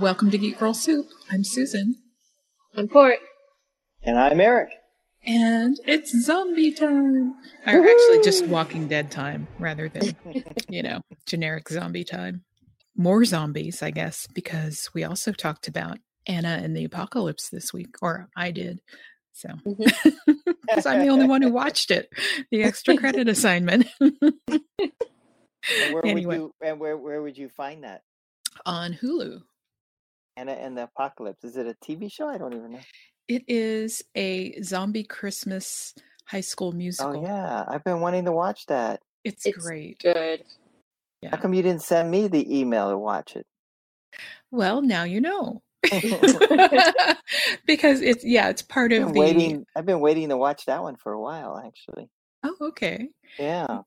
Welcome 0.00 0.30
to 0.30 0.38
Geek 0.38 0.58
Girl 0.58 0.74
Soup. 0.74 1.06
I'm 1.30 1.44
Susan. 1.44 1.96
I'm 2.76 2.88
Court. 2.88 3.18
And 4.02 4.18
I'm 4.18 4.40
Eric. 4.40 4.70
And 5.24 5.78
it's 5.86 6.12
zombie 6.24 6.72
time. 6.72 7.34
Or 7.66 7.86
actually 7.86 8.22
just 8.22 8.46
Walking 8.46 8.86
Dead 8.88 9.10
time 9.10 9.48
rather 9.58 9.88
than, 9.88 10.14
you 10.68 10.82
know, 10.82 11.00
generic 11.26 11.68
zombie 11.68 12.04
time. 12.04 12.44
More 12.96 13.24
zombies, 13.24 13.82
I 13.82 13.90
guess, 13.90 14.26
because 14.34 14.88
we 14.94 15.04
also 15.04 15.32
talked 15.32 15.68
about 15.68 15.98
Anna 16.26 16.60
and 16.62 16.76
the 16.76 16.84
Apocalypse 16.84 17.48
this 17.48 17.72
week, 17.72 17.96
or 18.02 18.28
I 18.36 18.50
did. 18.50 18.80
So, 19.32 19.48
mm-hmm. 19.66 20.32
because 20.66 20.86
I'm 20.86 21.00
the 21.00 21.08
only 21.08 21.26
one 21.26 21.42
who 21.42 21.50
watched 21.50 21.90
it, 21.90 22.08
the 22.50 22.62
extra 22.62 22.96
credit 22.96 23.28
assignment. 23.36 23.86
And 24.00 24.12
where 25.92 26.06
Anyway. 26.06 26.24
would 26.24 26.34
you 26.34 26.54
and 26.62 26.80
where 26.80 26.96
where 26.96 27.22
would 27.22 27.36
you 27.36 27.48
find 27.48 27.84
that? 27.84 28.02
on 28.66 28.94
Hulu. 28.94 29.42
Anna 30.38 30.52
and 30.52 30.76
the 30.76 30.84
Apocalypse. 30.84 31.42
Is 31.44 31.56
it 31.56 31.66
a 31.66 31.74
TV 31.84 32.12
show? 32.12 32.28
I 32.28 32.38
don't 32.38 32.54
even 32.54 32.72
know. 32.72 32.80
It 33.26 33.42
is 33.48 34.02
a 34.14 34.60
zombie 34.62 35.02
Christmas 35.02 35.94
high 36.26 36.40
school 36.40 36.68
oh, 36.68 36.76
musical. 36.76 37.16
Oh 37.16 37.22
yeah, 37.22 37.64
I've 37.66 37.84
been 37.84 38.00
wanting 38.00 38.24
to 38.26 38.32
watch 38.32 38.66
that. 38.66 39.00
It's, 39.24 39.44
It's 39.44 39.58
great. 39.58 39.98
Good. 40.00 40.44
Yeah. 41.22 41.30
How 41.30 41.38
come 41.38 41.54
you 41.54 41.62
didn't 41.62 41.82
send 41.82 42.10
me 42.10 42.28
the 42.28 42.58
email 42.58 42.90
to 42.90 42.98
watch 42.98 43.34
it? 43.34 43.44
Well, 44.50 44.80
now 44.80 45.02
you 45.02 45.20
know. 45.20 45.62
because 47.66 48.00
it's 48.00 48.24
yeah, 48.24 48.48
it's 48.48 48.62
part 48.62 48.92
of 48.92 49.12
the 49.12 49.20
waiting. 49.20 49.66
I've 49.76 49.86
been 49.86 50.00
waiting 50.00 50.28
to 50.28 50.36
watch 50.36 50.66
that 50.66 50.82
one 50.82 50.96
for 50.96 51.12
a 51.12 51.20
while, 51.20 51.60
actually. 51.64 52.08
Oh, 52.44 52.54
okay. 52.60 53.08
Yeah. 53.38 53.80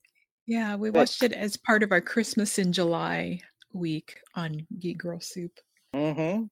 Yeah, 0.45 0.75
we 0.75 0.89
Good. 0.89 0.97
watched 0.97 1.23
it 1.23 1.31
as 1.31 1.55
part 1.55 1.83
of 1.83 1.91
our 1.91 2.01
Christmas 2.01 2.59
in 2.59 2.73
July 2.73 3.39
week 3.73 4.17
on 4.35 4.67
Geek 4.79 4.97
Girl 4.97 5.19
Soup. 5.21 5.51
Mm-hmm. 5.95 6.43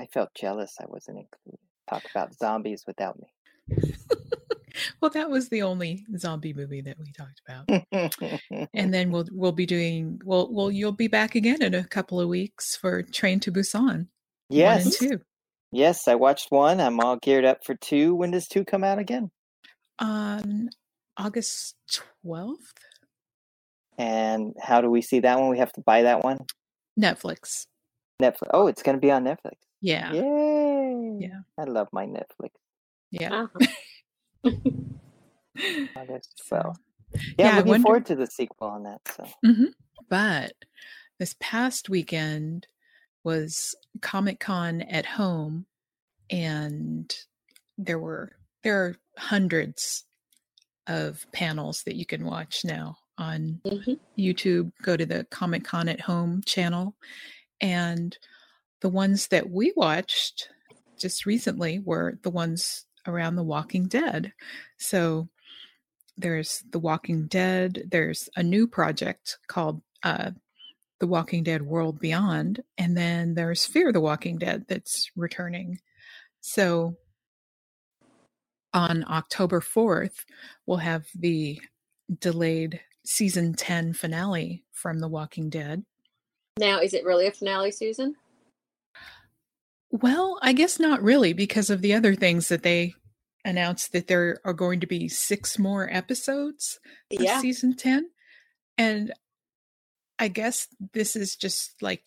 I 0.00 0.06
felt 0.06 0.30
jealous 0.34 0.76
I 0.80 0.84
wasn't 0.86 1.18
included. 1.18 1.60
Talk 1.88 2.04
about 2.10 2.34
zombies 2.34 2.84
without 2.86 3.18
me. 3.18 3.76
Well, 5.00 5.10
that 5.12 5.30
was 5.30 5.48
the 5.48 5.62
only 5.62 6.04
zombie 6.16 6.54
movie 6.54 6.80
that 6.82 6.98
we 6.98 7.12
talked 7.12 7.40
about. 7.46 7.68
And 8.74 8.92
then 8.92 9.10
we'll 9.10 9.26
we'll 9.32 9.52
be 9.52 9.66
doing 9.66 10.20
well 10.24 10.48
well 10.52 10.70
you'll 10.70 10.92
be 10.92 11.08
back 11.08 11.34
again 11.34 11.62
in 11.62 11.74
a 11.74 11.84
couple 11.84 12.20
of 12.20 12.28
weeks 12.28 12.76
for 12.76 13.02
Train 13.02 13.40
to 13.40 13.52
Busan. 13.52 14.08
Yes. 14.48 14.98
two. 14.98 15.20
Yes, 15.72 16.08
I 16.08 16.14
watched 16.14 16.50
one. 16.50 16.80
I'm 16.80 17.00
all 17.00 17.16
geared 17.16 17.44
up 17.44 17.64
for 17.64 17.74
two. 17.74 18.14
When 18.14 18.30
does 18.30 18.48
two 18.48 18.64
come 18.64 18.84
out 18.84 18.98
again? 18.98 19.30
On 19.98 20.70
August 21.16 21.74
twelfth? 22.22 22.72
And 23.98 24.54
how 24.60 24.80
do 24.80 24.90
we 24.90 25.02
see 25.02 25.20
that 25.20 25.38
one? 25.38 25.50
We 25.50 25.58
have 25.58 25.72
to 25.72 25.80
buy 25.80 26.02
that 26.02 26.22
one. 26.22 26.38
Netflix. 26.98 27.66
Netflix. 28.20 28.48
Oh, 28.52 28.66
it's 28.66 28.82
going 28.82 28.96
to 28.96 29.00
be 29.00 29.10
on 29.10 29.24
Netflix. 29.24 29.54
Yeah. 29.80 30.12
Yay! 30.12 31.18
Yeah. 31.20 31.40
I 31.58 31.64
love 31.64 31.88
my 31.92 32.06
Netflix. 32.06 32.50
Yeah. 33.10 33.46
Uh-huh. 34.44 34.50
August 35.96 36.42
So, 36.46 36.56
12th. 36.56 36.76
Yeah, 37.14 37.20
yeah, 37.38 37.46
I 37.46 37.50
I'm 37.50 37.56
looking 37.58 37.68
wonder- 37.70 37.82
forward 37.86 38.06
to 38.06 38.16
the 38.16 38.26
sequel 38.26 38.68
on 38.68 38.82
that. 38.84 39.00
So 39.08 39.24
Mhm. 39.44 39.72
But 40.08 40.52
this 41.18 41.34
past 41.40 41.88
weekend 41.88 42.66
was 43.24 43.74
Comic 44.02 44.40
Con 44.40 44.82
at 44.82 45.04
home, 45.06 45.66
and 46.30 47.12
there 47.76 47.98
were 47.98 48.32
there 48.64 48.84
are 48.84 48.96
hundreds 49.16 50.04
of 50.88 51.24
panels 51.32 51.82
that 51.84 51.94
you 51.96 52.04
can 52.04 52.24
watch 52.24 52.64
now 52.64 52.96
on 53.16 53.60
Mhm. 53.64 53.98
YouTube. 54.18 54.72
Go 54.82 54.96
to 54.96 55.06
the 55.06 55.24
Comic 55.30 55.64
Con 55.64 55.88
at 55.88 56.00
Home 56.02 56.42
channel, 56.44 56.96
and 57.60 58.16
the 58.80 58.88
ones 58.88 59.28
that 59.28 59.50
we 59.50 59.72
watched 59.76 60.48
just 60.98 61.26
recently 61.26 61.78
were 61.78 62.18
the 62.22 62.30
ones 62.30 62.84
around 63.06 63.36
The 63.36 63.42
Walking 63.42 63.86
Dead. 63.86 64.32
So 64.78 65.28
there's 66.16 66.62
The 66.70 66.78
Walking 66.78 67.26
Dead. 67.26 67.84
There's 67.90 68.28
a 68.36 68.42
new 68.42 68.66
project 68.66 69.38
called 69.46 69.80
uh, 70.02 70.32
The 71.00 71.06
Walking 71.06 71.42
Dead 71.42 71.62
World 71.62 71.98
Beyond, 72.00 72.62
and 72.76 72.96
then 72.96 73.34
there's 73.34 73.66
Fear 73.66 73.92
the 73.92 74.00
Walking 74.00 74.38
Dead 74.38 74.64
that's 74.68 75.10
returning. 75.16 75.78
So 76.40 76.96
on 78.74 79.04
October 79.08 79.60
4th, 79.60 80.24
we'll 80.66 80.78
have 80.78 81.06
the 81.14 81.60
delayed 82.20 82.80
season 83.04 83.54
10 83.54 83.94
finale 83.94 84.64
from 84.72 84.98
The 84.98 85.08
Walking 85.08 85.48
Dead. 85.50 85.84
Now, 86.58 86.80
is 86.80 86.92
it 86.94 87.04
really 87.04 87.26
a 87.26 87.32
finale, 87.32 87.70
Susan? 87.70 88.14
Well, 89.90 90.38
I 90.42 90.52
guess 90.52 90.78
not 90.78 91.02
really 91.02 91.32
because 91.32 91.70
of 91.70 91.80
the 91.82 91.94
other 91.94 92.14
things 92.14 92.48
that 92.48 92.62
they 92.62 92.94
announced 93.44 93.92
that 93.92 94.06
there 94.08 94.38
are 94.44 94.52
going 94.52 94.80
to 94.80 94.86
be 94.86 95.08
six 95.08 95.58
more 95.58 95.88
episodes 95.90 96.78
of 97.12 97.22
Yeah. 97.22 97.40
season 97.40 97.74
10 97.76 98.10
and 98.76 99.12
I 100.18 100.28
guess 100.28 100.66
this 100.92 101.14
is 101.16 101.36
just 101.36 101.80
like 101.80 102.02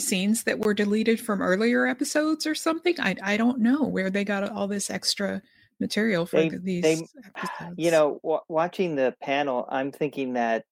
scenes 0.00 0.44
that 0.44 0.58
were 0.58 0.72
deleted 0.74 1.20
from 1.20 1.42
earlier 1.42 1.86
episodes 1.86 2.46
or 2.46 2.54
something. 2.54 2.94
I 2.98 3.14
I 3.22 3.36
don't 3.36 3.60
know 3.60 3.82
where 3.84 4.08
they 4.10 4.24
got 4.24 4.50
all 4.50 4.66
this 4.66 4.88
extra 4.90 5.42
material 5.78 6.24
for 6.26 6.40
They- 6.40 6.56
these 6.58 6.82
they- 6.82 7.06
episodes. 7.36 7.74
you 7.76 7.90
know, 7.90 8.18
w- 8.22 8.40
watching 8.48 8.96
the 8.96 9.14
panel, 9.22 9.66
I'm 9.68 9.92
thinking 9.92 10.32
that 10.32 10.64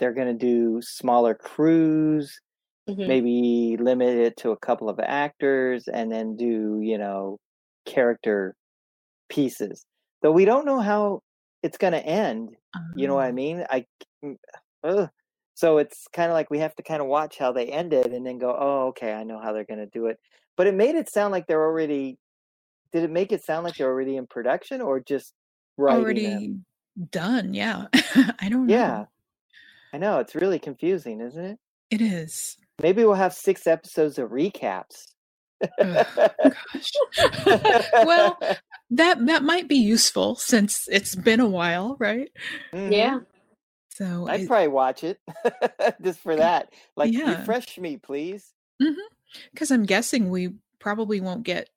they're 0.00 0.14
going 0.14 0.28
to 0.38 0.46
do 0.46 0.82
smaller 0.82 1.36
crews, 1.36 2.40
Mhm. 2.86 3.20
maybe 3.20 3.76
limit 3.80 4.16
it 4.18 4.36
to 4.38 4.50
a 4.52 4.58
couple 4.58 4.88
of 4.90 5.00
actors, 5.00 5.88
and 5.88 6.12
then 6.12 6.36
do 6.36 6.80
you 6.82 6.98
know 6.98 7.38
character 7.86 8.56
pieces. 9.28 9.86
Though 10.22 10.32
we 10.32 10.44
don't 10.44 10.66
know 10.66 10.80
how 10.80 11.20
it's 11.62 11.78
going 11.78 11.92
to 11.94 12.04
end. 12.04 12.56
You 12.94 13.08
know 13.08 13.14
what 13.16 13.26
I 13.26 13.32
Um, 13.32 13.34
mean? 13.34 13.64
I 13.70 13.86
ugh. 14.84 15.10
so 15.54 15.78
it's 15.78 16.06
kind 16.12 16.30
of 16.30 16.34
like 16.34 16.50
we 16.50 16.58
have 16.58 16.74
to 16.76 16.82
kind 16.82 17.02
of 17.02 17.08
watch 17.08 17.38
how 17.38 17.52
they 17.52 17.66
end 17.66 17.92
it 17.92 18.12
and 18.12 18.26
then 18.26 18.38
go, 18.38 18.56
oh, 18.58 18.88
okay, 18.88 19.12
I 19.12 19.24
know 19.24 19.40
how 19.40 19.52
they're 19.52 19.64
going 19.64 19.80
to 19.80 19.86
do 19.86 20.06
it. 20.06 20.18
But 20.56 20.66
it 20.66 20.74
made 20.74 20.94
it 20.94 21.10
sound 21.10 21.32
like 21.32 21.46
they're 21.46 21.64
already. 21.64 22.18
Did 22.92 23.04
it 23.04 23.10
make 23.10 23.32
it 23.32 23.44
sound 23.44 23.64
like 23.64 23.76
they're 23.76 23.88
already 23.90 24.16
in 24.16 24.26
production 24.28 24.80
or 24.82 25.00
just 25.00 25.34
already 25.88 26.52
them? 26.52 26.64
done. 27.10 27.54
Yeah, 27.54 27.88
I 28.40 28.48
don't 28.50 28.72
know. 28.72 29.04
Yeah, 29.92 29.96
I 29.96 29.98
know 29.98 30.18
it's 30.18 30.34
really 30.34 30.58
confusing, 30.58 31.20
isn't 31.20 31.44
it? 31.44 31.58
it 31.90 32.00
is. 32.00 32.56
Maybe 32.82 33.04
we'll 33.04 33.14
have 33.14 33.34
six 33.34 33.66
episodes 33.66 34.18
of 34.18 34.30
recaps. 34.30 35.12
Ugh, 35.80 36.06
gosh. 36.16 36.92
well, 38.06 38.38
that 38.90 39.26
that 39.26 39.42
might 39.42 39.68
be 39.68 39.76
useful 39.76 40.34
since 40.36 40.88
it's 40.90 41.14
been 41.14 41.40
a 41.40 41.48
while, 41.48 41.96
right? 41.98 42.30
Mhm. 42.72 42.92
Yeah. 42.92 43.18
So 43.90 44.26
I'd 44.28 44.42
it- 44.42 44.46
probably 44.48 44.68
watch 44.68 45.04
it 45.04 45.18
just 46.02 46.20
for 46.20 46.36
that. 46.36 46.72
Like, 46.96 47.12
Yeah. 47.12 47.38
refresh 47.40 47.76
me, 47.78 47.96
please. 47.98 48.52
Because 49.52 49.70
I'm 49.70 49.84
guessing 49.84 50.30
we 50.30 50.54
probably 50.78 51.20
won't 51.20 51.42
get 51.42 51.68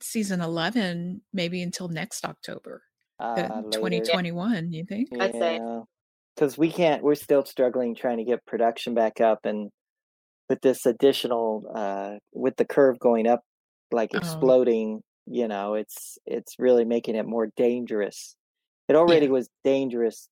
season 0.00 0.40
11 0.40 1.20
maybe 1.34 1.62
until 1.62 1.88
next 1.88 2.24
October, 2.24 2.82
Uh, 3.18 3.34
later. 3.64 3.70
2021, 3.72 4.72
you 4.72 4.84
think? 4.86 5.08
I'd 5.20 5.32
say. 5.32 5.60
Because 6.38 6.56
we 6.56 6.70
can't. 6.70 7.02
We're 7.02 7.16
still 7.16 7.44
struggling 7.44 7.94
trying 7.96 8.18
to 8.18 8.24
get 8.24 8.46
production 8.46 8.94
back 8.94 9.20
up, 9.20 9.40
and 9.44 9.70
with 10.48 10.60
this 10.62 10.86
additional, 10.86 11.64
uh, 11.74 12.18
with 12.32 12.56
the 12.56 12.66
curve 12.66 12.98
going 13.00 13.26
up, 13.26 13.42
like 13.92 14.14
Oh. 14.14 14.14
exploding, 14.14 15.02
you 15.26 15.48
know, 15.48 15.74
it's 15.74 16.18
it's 16.26 16.54
really 16.58 16.84
making 16.84 17.16
it 17.16 17.26
more 17.26 17.48
dangerous. 17.56 18.36
It 18.88 18.96
already 18.96 19.28
Yeah. 19.28 19.30
was 19.30 19.48
dangerous 19.64 20.28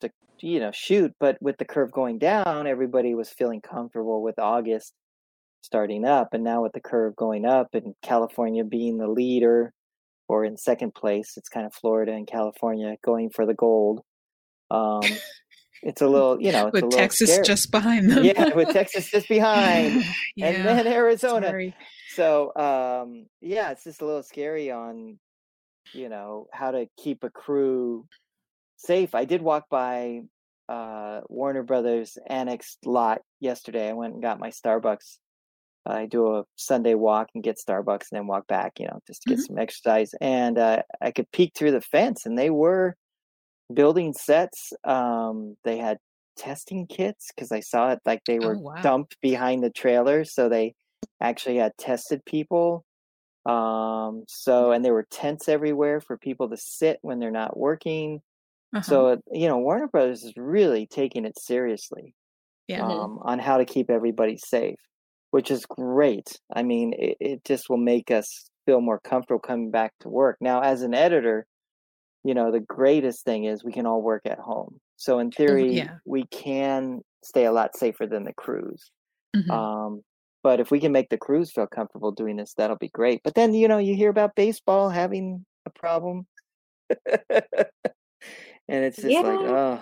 to 0.00 0.10
you 0.40 0.60
know 0.60 0.72
shoot, 0.72 1.12
but 1.20 1.38
with 1.42 1.58
the 1.58 1.64
curve 1.66 1.92
going 1.92 2.18
down, 2.18 2.66
everybody 2.66 3.14
was 3.14 3.30
feeling 3.30 3.60
comfortable 3.62 4.22
with 4.22 4.38
August 4.38 4.94
starting 5.62 6.04
up, 6.04 6.34
and 6.34 6.44
now 6.44 6.62
with 6.62 6.72
the 6.72 6.80
curve 6.80 7.16
going 7.16 7.44
up 7.46 7.74
and 7.74 7.94
California 8.02 8.64
being 8.64 8.98
the 8.98 9.08
leader 9.08 9.72
or 10.28 10.44
in 10.44 10.56
second 10.56 10.94
place, 10.94 11.36
it's 11.36 11.48
kind 11.48 11.66
of 11.66 11.74
Florida 11.74 12.12
and 12.12 12.26
California 12.26 12.96
going 13.04 13.30
for 13.30 13.46
the 13.46 13.54
gold. 13.54 14.02
Um, 14.70 15.00
it's 15.82 16.02
a 16.02 16.06
little, 16.08 16.40
you 16.40 16.52
know, 16.52 16.68
it's 16.68 16.82
a 16.82 16.86
With 16.86 16.94
Texas 16.96 17.30
scary. 17.30 17.44
just 17.46 17.70
behind 17.70 18.10
them. 18.10 18.24
yeah, 18.24 18.54
with 18.54 18.70
Texas 18.70 19.10
just 19.10 19.28
behind, 19.28 20.02
yeah. 20.36 20.46
and 20.48 20.64
then 20.66 20.86
Arizona. 20.86 21.48
sorry. 21.48 21.74
So, 22.14 22.52
um, 22.56 23.26
yeah, 23.40 23.70
it's 23.72 23.84
just 23.84 24.00
a 24.00 24.06
little 24.06 24.22
scary 24.22 24.70
on, 24.70 25.18
you 25.92 26.08
know, 26.08 26.46
how 26.52 26.70
to 26.70 26.88
keep 26.96 27.24
a 27.24 27.30
crew 27.30 28.06
safe. 28.78 29.14
I 29.14 29.24
did 29.26 29.42
walk 29.42 29.64
by 29.70 30.22
uh, 30.68 31.20
Warner 31.28 31.62
Brothers 31.62 32.16
Annex 32.26 32.78
lot 32.84 33.20
yesterday. 33.38 33.88
I 33.90 33.92
went 33.92 34.14
and 34.14 34.22
got 34.22 34.40
my 34.40 34.50
Starbucks. 34.50 35.18
I 35.84 36.06
do 36.06 36.34
a 36.38 36.44
Sunday 36.56 36.94
walk 36.94 37.28
and 37.34 37.44
get 37.44 37.58
Starbucks 37.64 38.06
and 38.10 38.18
then 38.18 38.26
walk 38.26 38.46
back, 38.48 38.80
you 38.80 38.86
know, 38.86 38.98
just 39.06 39.22
to 39.22 39.28
get 39.28 39.38
Mhm. 39.38 39.46
some 39.46 39.58
exercise. 39.58 40.12
And 40.20 40.58
uh, 40.58 40.82
I 41.00 41.12
could 41.12 41.30
peek 41.30 41.52
through 41.54 41.70
the 41.72 41.80
fence, 41.82 42.26
and 42.26 42.36
they 42.36 42.50
were 42.50 42.96
building 43.72 44.12
sets. 44.12 44.72
Um, 44.84 45.56
they 45.64 45.78
had 45.78 45.98
testing 46.36 46.86
kits 46.86 47.30
because 47.34 47.52
I 47.52 47.60
saw 47.60 47.92
it 47.92 48.00
like 48.04 48.22
they 48.26 48.38
Oh, 48.42 48.48
were 48.48 48.58
wow. 48.58 48.74
dumped 48.82 49.20
behind 49.20 49.62
the 49.64 49.70
trailer, 49.70 50.24
so 50.24 50.48
they 50.48 50.74
actually 51.20 51.56
had 51.56 51.72
tested 51.78 52.24
people. 52.24 52.84
Um, 53.46 54.24
so 54.28 54.72
and 54.72 54.84
there 54.84 54.92
were 54.94 55.06
tents 55.10 55.48
everywhere 55.48 56.00
for 56.00 56.18
people 56.18 56.48
to 56.50 56.56
sit 56.56 56.98
when 57.02 57.18
they're 57.20 57.30
not 57.30 57.56
working. 57.56 58.20
Uh-huh. 58.74 58.82
So 58.82 59.22
you 59.32 59.48
know, 59.48 59.58
Warner 59.58 59.88
Brothers 59.88 60.24
is 60.24 60.34
really 60.36 60.86
taking 60.86 61.24
it 61.24 61.38
seriously 61.38 62.14
yeah. 62.68 62.84
Um, 62.84 63.18
on 63.22 63.38
how 63.38 63.58
to 63.58 63.64
keep 63.64 63.90
everybody 63.90 64.36
safe, 64.36 64.78
which 65.30 65.50
is 65.52 65.64
great. 65.66 66.40
I 66.54 66.62
mean, 66.64 66.94
it, 66.98 67.16
it 67.20 67.44
just 67.44 67.70
will 67.70 67.76
make 67.76 68.10
us 68.10 68.50
feel 68.66 68.80
more 68.80 68.98
comfortable 69.00 69.38
coming 69.40 69.70
back 69.70 69.92
to 70.00 70.08
work. 70.08 70.36
Now, 70.40 70.60
as 70.62 70.82
an 70.82 70.92
editor, 70.94 71.46
you 72.26 72.34
know, 72.34 72.50
the 72.50 72.60
greatest 72.60 73.24
thing 73.24 73.44
is 73.44 73.64
we 73.64 73.72
can 73.72 73.86
all 73.86 74.02
work 74.02 74.22
at 74.26 74.38
home. 74.38 74.80
So 74.96 75.18
in 75.18 75.30
theory, 75.30 75.74
yeah. 75.74 75.96
we 76.04 76.24
can 76.24 77.02
stay 77.22 77.44
a 77.44 77.52
lot 77.52 77.76
safer 77.76 78.06
than 78.06 78.24
the 78.24 78.32
crews. 78.32 78.90
Mhm. 79.34 79.50
Um, 79.50 80.02
but 80.42 80.60
if 80.60 80.70
we 80.70 80.80
can 80.80 80.92
make 80.92 81.08
the 81.08 81.18
crews 81.18 81.52
feel 81.52 81.66
comfortable 81.66 82.12
doing 82.12 82.36
this, 82.36 82.54
that'll 82.54 82.76
be 82.76 82.88
great. 82.88 83.20
But 83.24 83.34
then, 83.34 83.54
you 83.54 83.68
know, 83.68 83.78
you 83.78 83.94
hear 83.94 84.10
about 84.10 84.34
baseball 84.34 84.88
having 84.90 85.44
a 85.66 85.70
problem. 85.70 86.26
and 87.06 87.28
it's 88.68 88.96
just 88.96 89.08
like, 89.08 89.40
oh, 89.40 89.80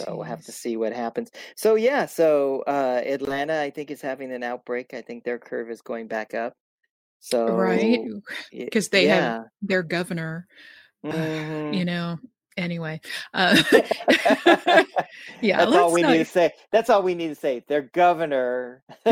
so 0.00 0.14
we'll 0.14 0.24
have 0.24 0.44
to 0.44 0.52
see 0.52 0.76
what 0.76 0.92
happens. 0.92 1.30
So 1.56 1.74
yeah, 1.74 2.06
so 2.06 2.62
uh 2.66 3.02
Atlanta 3.04 3.60
I 3.60 3.70
think 3.70 3.90
is 3.90 4.00
having 4.00 4.32
an 4.32 4.42
outbreak. 4.42 4.94
I 4.94 5.02
think 5.02 5.24
their 5.24 5.38
curve 5.38 5.70
is 5.70 5.82
going 5.82 6.06
back 6.06 6.34
up. 6.34 6.52
So 7.20 7.48
right 7.48 8.06
because 8.52 8.90
they 8.90 9.06
have 9.06 9.44
their 9.60 9.82
governor 9.82 10.46
Mhm. 11.04 11.76
you 11.76 11.84
know 11.84 12.18
anyway 12.56 13.00
uh 13.34 13.56
yeah 15.40 15.58
That's 15.64 15.76
all 15.76 15.92
we 15.92 16.02
not 16.02 16.10
need 16.12 16.18
to 16.18 16.24
say. 16.24 16.52
That's 16.72 16.90
all 16.90 17.02
we 17.02 17.14
need 17.14 17.28
to 17.28 17.34
say. 17.36 17.62
Their 17.68 17.82
governor 17.82 18.82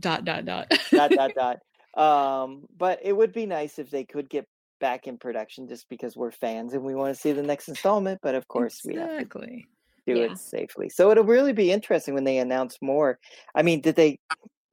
dot 0.00 0.24
dot 0.24 0.44
dot 0.44 0.72
dot 0.92 1.10
dot 1.10 1.30
dot. 1.34 1.58
Um, 1.96 2.64
but 2.76 3.00
it 3.02 3.12
would 3.12 3.32
be 3.32 3.46
nice 3.46 3.78
if 3.78 3.90
they 3.90 4.04
could 4.04 4.28
get 4.28 4.46
back 4.80 5.06
in 5.06 5.16
production 5.18 5.68
just 5.68 5.88
because 5.88 6.16
we're 6.16 6.30
fans 6.32 6.74
and 6.74 6.82
we 6.84 6.94
want 6.94 7.14
to 7.14 7.20
see 7.20 7.32
the 7.32 7.42
next 7.42 7.68
installment. 7.68 8.20
But 8.22 8.34
of 8.34 8.46
course, 8.48 8.80
we 8.84 8.94
have 8.96 9.08
to 9.08 9.14
exactly 9.16 9.66
do 10.06 10.14
Yeah. 10.16 10.24
it 10.32 10.38
safely. 10.38 10.88
So 10.88 11.10
it'll 11.10 11.24
really 11.24 11.52
be 11.52 11.70
interesting 11.72 12.14
when 12.14 12.24
they 12.24 12.38
announce 12.38 12.78
more. 12.82 13.18
I 13.54 13.62
mean, 13.62 13.80
did 13.80 13.96
they? 13.96 14.18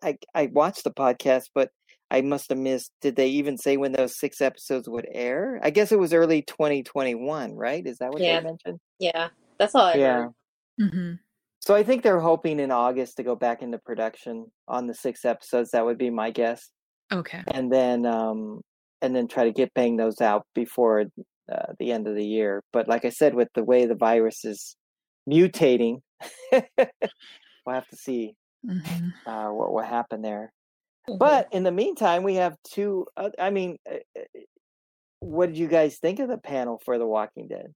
I 0.04 0.18
I 0.33 0.47
watched 0.47 0.83
the 0.83 0.92
podcast, 0.92 1.50
but 1.54 1.69
I 2.12 2.22
must 2.22 2.50
have 2.50 2.60
missed. 2.60 2.92
Did 3.02 3.16
they 3.18 3.30
even 3.30 3.58
say 3.58 3.78
when 3.78 3.94
those 3.94 4.19
six 4.19 4.42
episodes 4.42 4.90
would 4.90 5.08
air? 5.12 5.60
I 5.63 5.72
guess 5.72 5.92
it 5.92 6.00
was 6.00 6.13
early 6.13 6.44
2021, 6.44 7.56
right? 7.56 7.86
Is 7.88 8.00
that 8.00 8.12
what 8.13 8.24
Yeah. 8.24 8.28
they 8.28 8.42
mentioned? 8.42 8.80
Yeah, 9.00 9.30
that's 9.58 9.75
all 9.75 9.84
I 9.86 9.98
Yeah. 9.98 10.00
heard. 10.00 10.34
hmm 10.80 11.13
So 11.60 11.75
I 11.75 11.84
think 11.84 12.04
they're 12.04 12.19
hoping 12.19 12.60
in 12.60 12.72
August 12.72 13.18
to 13.18 13.24
go 13.24 13.36
back 13.36 13.62
into 13.62 13.78
production 13.78 14.52
on 14.68 14.88
the 14.88 14.94
six 14.96 15.25
episodes. 15.25 15.72
That 15.72 15.86
would 15.86 15.98
be 15.98 16.10
my 16.10 16.31
guess, 16.31 16.72
okay 17.12 17.44
and 17.54 17.72
then 17.72 18.06
um 18.06 18.62
and 19.02 19.16
then 19.16 19.28
try 19.28 19.46
to 19.46 19.54
get 19.54 19.74
bang 19.75 19.98
those 19.98 20.22
out 20.22 20.46
before 20.56 21.06
uh, 21.52 21.74
the 21.80 21.92
end 21.92 22.07
of 22.07 22.16
the 22.16 22.25
year. 22.25 22.64
But 22.74 22.88
like 22.88 23.06
I 23.06 23.10
said, 23.10 23.36
with 23.36 23.50
the 23.56 23.64
way 23.64 23.86
the 23.88 23.96
virus 23.96 24.46
is 24.46 24.75
mutating, 25.30 26.02
we'll 26.52 26.90
have 27.68 27.88
to 27.90 27.96
see 27.98 28.36
hmm 28.66 29.12
uh, 29.25 29.50
what 29.50 29.74
will 29.74 29.84
happen 29.84 30.22
there. 30.22 30.52
Mhm. 31.09 31.19
But 31.19 31.48
in 31.51 31.63
the 31.63 31.71
meantime, 31.71 32.24
we 32.24 32.36
have 32.36 32.57
two. 32.63 33.07
Uh, 33.18 33.30
I 33.39 33.50
mean, 33.50 33.77
uh, 33.89 33.95
uh, 34.18 34.39
what 35.19 35.48
did 35.48 35.57
you 35.57 35.68
guys 35.68 35.98
think 35.98 36.19
of 36.19 36.30
the 36.30 36.38
panel 36.38 36.81
for 36.83 36.98
The 36.98 37.07
Walking 37.07 37.48
Dead? 37.48 37.74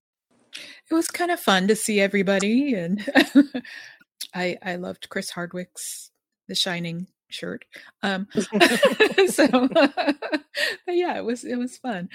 it 0.90 0.94
was 0.94 1.08
kind 1.08 1.30
of 1.30 1.40
fun 1.40 1.68
to 1.68 1.76
see 1.76 2.00
everybody 2.00 2.74
and 2.74 3.04
i 4.34 4.56
i 4.62 4.76
loved 4.76 5.08
chris 5.08 5.30
hardwick's 5.30 6.10
the 6.48 6.54
shining 6.54 7.06
shirt 7.28 7.64
um 8.02 8.26
so 9.28 9.46
but 9.68 10.94
yeah 10.94 11.16
it 11.16 11.24
was 11.24 11.44
it 11.44 11.56
was 11.56 11.76
fun 11.78 12.08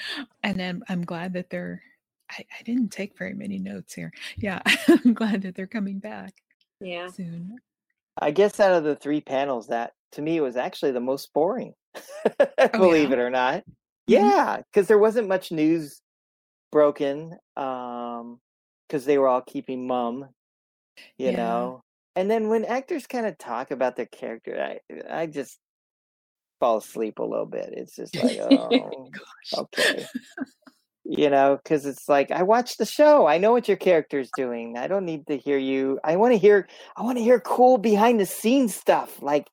and 0.43 0.59
then 0.59 0.81
i'm 0.89 1.03
glad 1.03 1.33
that 1.33 1.49
they're 1.49 1.81
I, 2.31 2.45
I 2.59 2.63
didn't 2.63 2.91
take 2.91 3.17
very 3.17 3.33
many 3.33 3.59
notes 3.59 3.93
here 3.93 4.11
yeah 4.37 4.61
i'm 4.87 5.13
glad 5.13 5.41
that 5.43 5.55
they're 5.55 5.67
coming 5.67 5.99
back 5.99 6.33
yeah. 6.79 7.09
soon 7.09 7.57
I 8.17 8.31
guess 8.31 8.59
out 8.59 8.73
of 8.73 8.83
the 8.83 8.95
three 8.95 9.21
panels, 9.21 9.67
that 9.67 9.93
to 10.13 10.21
me 10.21 10.37
it 10.37 10.41
was 10.41 10.55
actually 10.57 10.91
the 10.91 10.99
most 10.99 11.33
boring. 11.33 11.73
Oh, 12.73 12.77
believe 12.77 13.11
yeah? 13.11 13.13
it 13.13 13.19
or 13.19 13.29
not. 13.29 13.63
Mhm. 14.09 14.33
Yeah, 14.33 14.57
because 14.71 14.87
there 14.87 14.97
wasn't 14.99 15.27
much 15.27 15.51
news 15.51 16.01
broken. 16.71 17.37
Um, 17.57 18.39
because 18.87 19.05
they 19.05 19.17
were 19.17 19.27
all 19.29 19.41
keeping 19.41 19.87
mum, 19.87 20.29
you 21.17 21.31
Yeah. 21.31 21.33
know. 21.33 21.81
And 22.15 22.29
then 22.31 22.49
when 22.49 22.65
actors 22.65 23.07
kind 23.07 23.25
of 23.25 23.37
talk 23.37 23.71
about 23.71 23.95
their 23.95 24.05
character, 24.07 24.61
I 24.61 25.21
I 25.23 25.27
just 25.27 25.59
fall 26.59 26.77
asleep 26.77 27.19
a 27.19 27.23
little 27.23 27.45
bit. 27.45 27.69
It's 27.73 27.95
just 27.95 28.17
like, 28.17 28.37
oh, 28.39 29.11
okay. 29.53 30.07
You 31.03 31.29
know, 31.31 31.57
because 31.63 31.85
it's 31.87 32.07
like 32.07 32.29
I 32.31 32.43
watched 32.43 32.77
the 32.77 32.85
show. 32.85 33.25
I 33.27 33.37
know 33.39 33.51
what 33.51 33.67
your 33.67 33.77
character's 33.77 34.31
doing. 34.31 34.77
I 34.77 34.87
don't 34.87 35.05
need 35.05 35.25
to 35.27 35.37
hear 35.37 35.57
you. 35.57 35.99
I 36.03 36.15
want 36.15 36.33
to 36.33 36.37
hear. 36.37 36.67
I 36.95 37.01
want 37.01 37.17
to 37.17 37.23
hear 37.23 37.39
cool 37.39 37.77
behind 37.79 38.19
the 38.19 38.25
scenes 38.25 38.75
stuff, 38.75 39.21
like, 39.21 39.47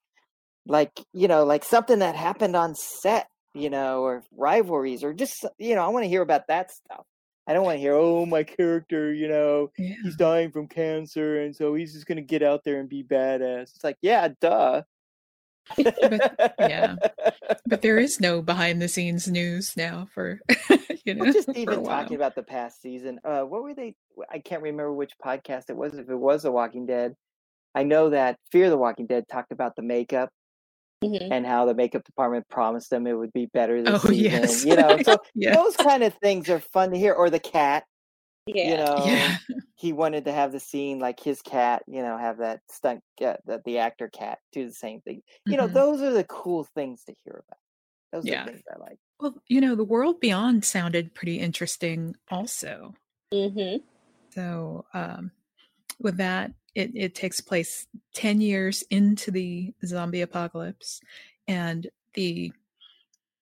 like 0.69 0.93
you 1.13 1.27
know, 1.27 1.45
like 1.45 1.65
something 1.65 1.99
that 1.99 2.15
happened 2.15 2.55
on 2.55 2.75
set. 2.77 3.27
You 3.55 3.71
know, 3.71 4.03
or 4.03 4.23
rivalries, 4.37 5.03
or 5.03 5.13
just 5.13 5.45
you 5.59 5.75
know, 5.75 5.83
I 5.85 5.89
want 5.89 6.05
to 6.05 6.09
hear 6.09 6.23
about 6.23 6.47
that 6.49 6.71
stuff. 6.71 7.05
I 7.47 7.55
don't 7.55 7.65
want 7.65 7.77
to 7.77 7.81
hear, 7.81 7.95
oh, 7.95 8.27
my 8.27 8.45
character, 8.45 9.13
you 9.13 9.27
know, 9.27 9.73
Yeah. 9.79 9.95
he's 10.05 10.15
dying 10.17 10.53
from 10.53 10.69
cancer, 10.69 11.41
and 11.41 11.57
so 11.57 11.75
he's 11.75 11.95
just 11.95 12.07
gonna 12.07 12.21
get 12.21 12.43
out 12.43 12.63
there 12.63 12.79
and 12.79 12.89
be 12.89 13.03
badass. 13.03 13.75
It's 13.75 13.83
like, 13.83 13.97
yeah, 14.03 14.29
duh. 14.41 14.83
But- 15.77 16.55
yeah. 16.61 16.97
But 17.67 17.83
there 17.83 17.99
is 17.99 18.21
no 18.21 18.43
behind 18.53 18.81
the 18.81 18.87
scenes 18.89 19.27
news 19.29 19.73
now 19.77 20.07
for 20.15 20.41
you 21.05 21.15
know 21.15 21.25
Well, 21.25 21.33
just 21.33 21.49
even 21.57 21.85
talking 21.85 22.17
about 22.17 22.35
the 22.35 22.43
past 22.43 22.81
season. 22.83 23.19
Uh, 23.25 23.41
what 23.43 23.63
were 23.63 23.75
they? 23.75 23.97
I 24.31 24.39
can't 24.39 24.63
remember 24.63 24.93
which 24.93 25.13
podcast 25.25 25.71
it 25.71 25.77
was. 25.77 25.95
If 25.95 26.09
it 26.11 26.17
was 26.17 26.43
The 26.43 26.53
Walking 26.53 26.87
Dead, 26.87 27.15
I 27.75 27.83
know 27.83 28.11
that 28.11 28.39
Fear 28.53 28.71
the 28.71 28.79
Walking 28.79 29.07
Dead 29.07 29.25
talked 29.27 29.53
about 29.53 29.75
the 29.75 29.83
makeup 29.83 30.31
Mhm. 31.05 31.29
and 31.31 31.47
how 31.47 31.65
the 31.65 31.75
makeup 31.75 32.03
department 32.05 32.49
promised 32.49 32.91
them 32.91 33.07
it 33.07 33.13
would 33.13 33.33
be 33.33 33.47
better 33.47 33.83
this 33.83 34.05
Oh 34.05 34.09
season. 34.11 34.23
yes. 34.43 34.65
You 34.65 34.77
know, 34.77 34.99
so 35.05 35.19
yeah. 35.35 35.55
those 35.55 35.77
kind 35.77 36.03
of 36.03 36.15
things 36.15 36.49
are 36.49 36.59
fun 36.61 36.91
to 36.91 36.99
hear. 36.99 37.15
Or 37.15 37.31
the 37.31 37.39
cat. 37.39 37.85
Yeah. 38.47 38.71
You 38.71 38.77
know, 38.79 39.05
Yeah. 39.07 39.37
he 39.77 39.93
wanted 39.93 40.25
to 40.25 40.33
have 40.33 40.51
the 40.51 40.59
scene 40.59 40.99
like 40.99 41.21
his 41.21 41.41
cat. 41.41 41.83
You 41.87 42.03
know, 42.03 42.19
have 42.19 42.39
that 42.39 42.61
stunt, 42.69 43.01
uh, 43.25 43.35
the, 43.47 43.63
the 43.65 43.79
actor 43.79 44.09
cat 44.09 44.39
do 44.53 44.67
the 44.67 44.73
same 44.75 45.01
thing. 45.03 45.23
You 45.47 45.57
know, 45.57 45.69
Mhm. 45.69 45.75
those 45.75 46.03
are 46.03 46.13
the 46.13 46.25
cool 46.25 46.65
things 46.75 47.05
to 47.05 47.15
hear 47.25 47.45
about. 47.47 47.59
Those 48.13 48.25
Yeah. 48.27 48.43
are 48.43 48.47
the 48.47 48.51
things 48.53 48.63
I 48.75 48.79
like. 48.79 48.99
Well, 49.21 49.35
you 49.47 49.61
know, 49.61 49.75
the 49.77 49.85
world 49.85 50.19
beyond 50.21 50.65
sounded 50.65 51.15
pretty 51.15 51.39
interesting 51.39 52.17
also. 52.31 52.95
Mm-hmm. 53.33 53.85
So 54.31 54.85
um, 54.95 55.31
with 56.01 56.17
that, 56.19 56.53
it, 56.75 56.93
it 56.95 57.15
takes 57.15 57.41
place 57.41 57.87
10 58.15 58.41
years 58.41 58.83
into 58.91 59.31
the 59.31 59.75
zombie 59.85 60.23
apocalypse. 60.23 61.01
And 61.47 61.89
the 62.15 62.53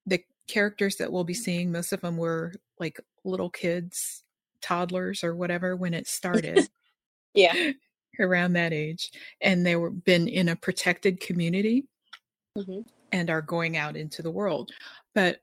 the 0.07 0.23
characters 0.49 0.97
that 0.97 1.13
we'll 1.13 1.25
be 1.25 1.35
seeing, 1.35 1.73
most 1.73 1.93
of 1.93 2.01
them 2.01 2.17
were 2.17 2.53
like 2.79 3.01
little 3.25 3.51
kids, 3.51 4.23
toddlers 4.61 5.25
or 5.25 5.35
whatever 5.35 5.77
when 5.77 5.95
it 5.95 6.07
started 6.07 6.69
Yeah. 7.35 7.73
around 8.21 8.55
that 8.55 8.73
age. 8.73 9.11
And 9.41 9.67
they 9.67 9.77
were 9.77 9.91
been 9.91 10.29
in 10.29 10.49
a 10.49 10.57
protected 10.57 11.21
community 11.21 11.87
hmm 12.57 12.81
and 13.13 13.31
are 13.31 13.43
going 13.43 13.77
out 13.77 13.97
into 13.97 14.23
the 14.23 14.31
world. 14.31 14.71
But 15.15 15.41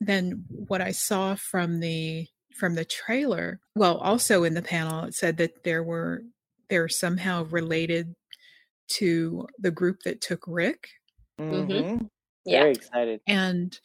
then 0.00 0.44
what 0.48 0.80
I 0.80 0.92
saw 0.92 1.34
from 1.34 1.80
the 1.80 2.26
from 2.54 2.74
the 2.74 2.84
trailer, 2.84 3.60
well, 3.74 3.98
also 3.98 4.44
in 4.44 4.54
the 4.54 4.62
panel, 4.62 5.04
it 5.04 5.14
said 5.14 5.36
that 5.38 5.64
there 5.64 5.82
were 5.82 6.22
they're 6.74 6.88
somehow 6.88 7.44
related 7.44 8.16
to 8.88 9.46
the 9.60 9.70
group 9.70 10.02
that 10.02 10.20
took 10.20 10.42
Rick, 10.48 10.88
Mhm. 11.38 11.68
Mhm. 11.68 12.10
Yeah. 12.44 12.60
Very 12.62 12.72
excited. 12.72 13.20
and 13.28 13.78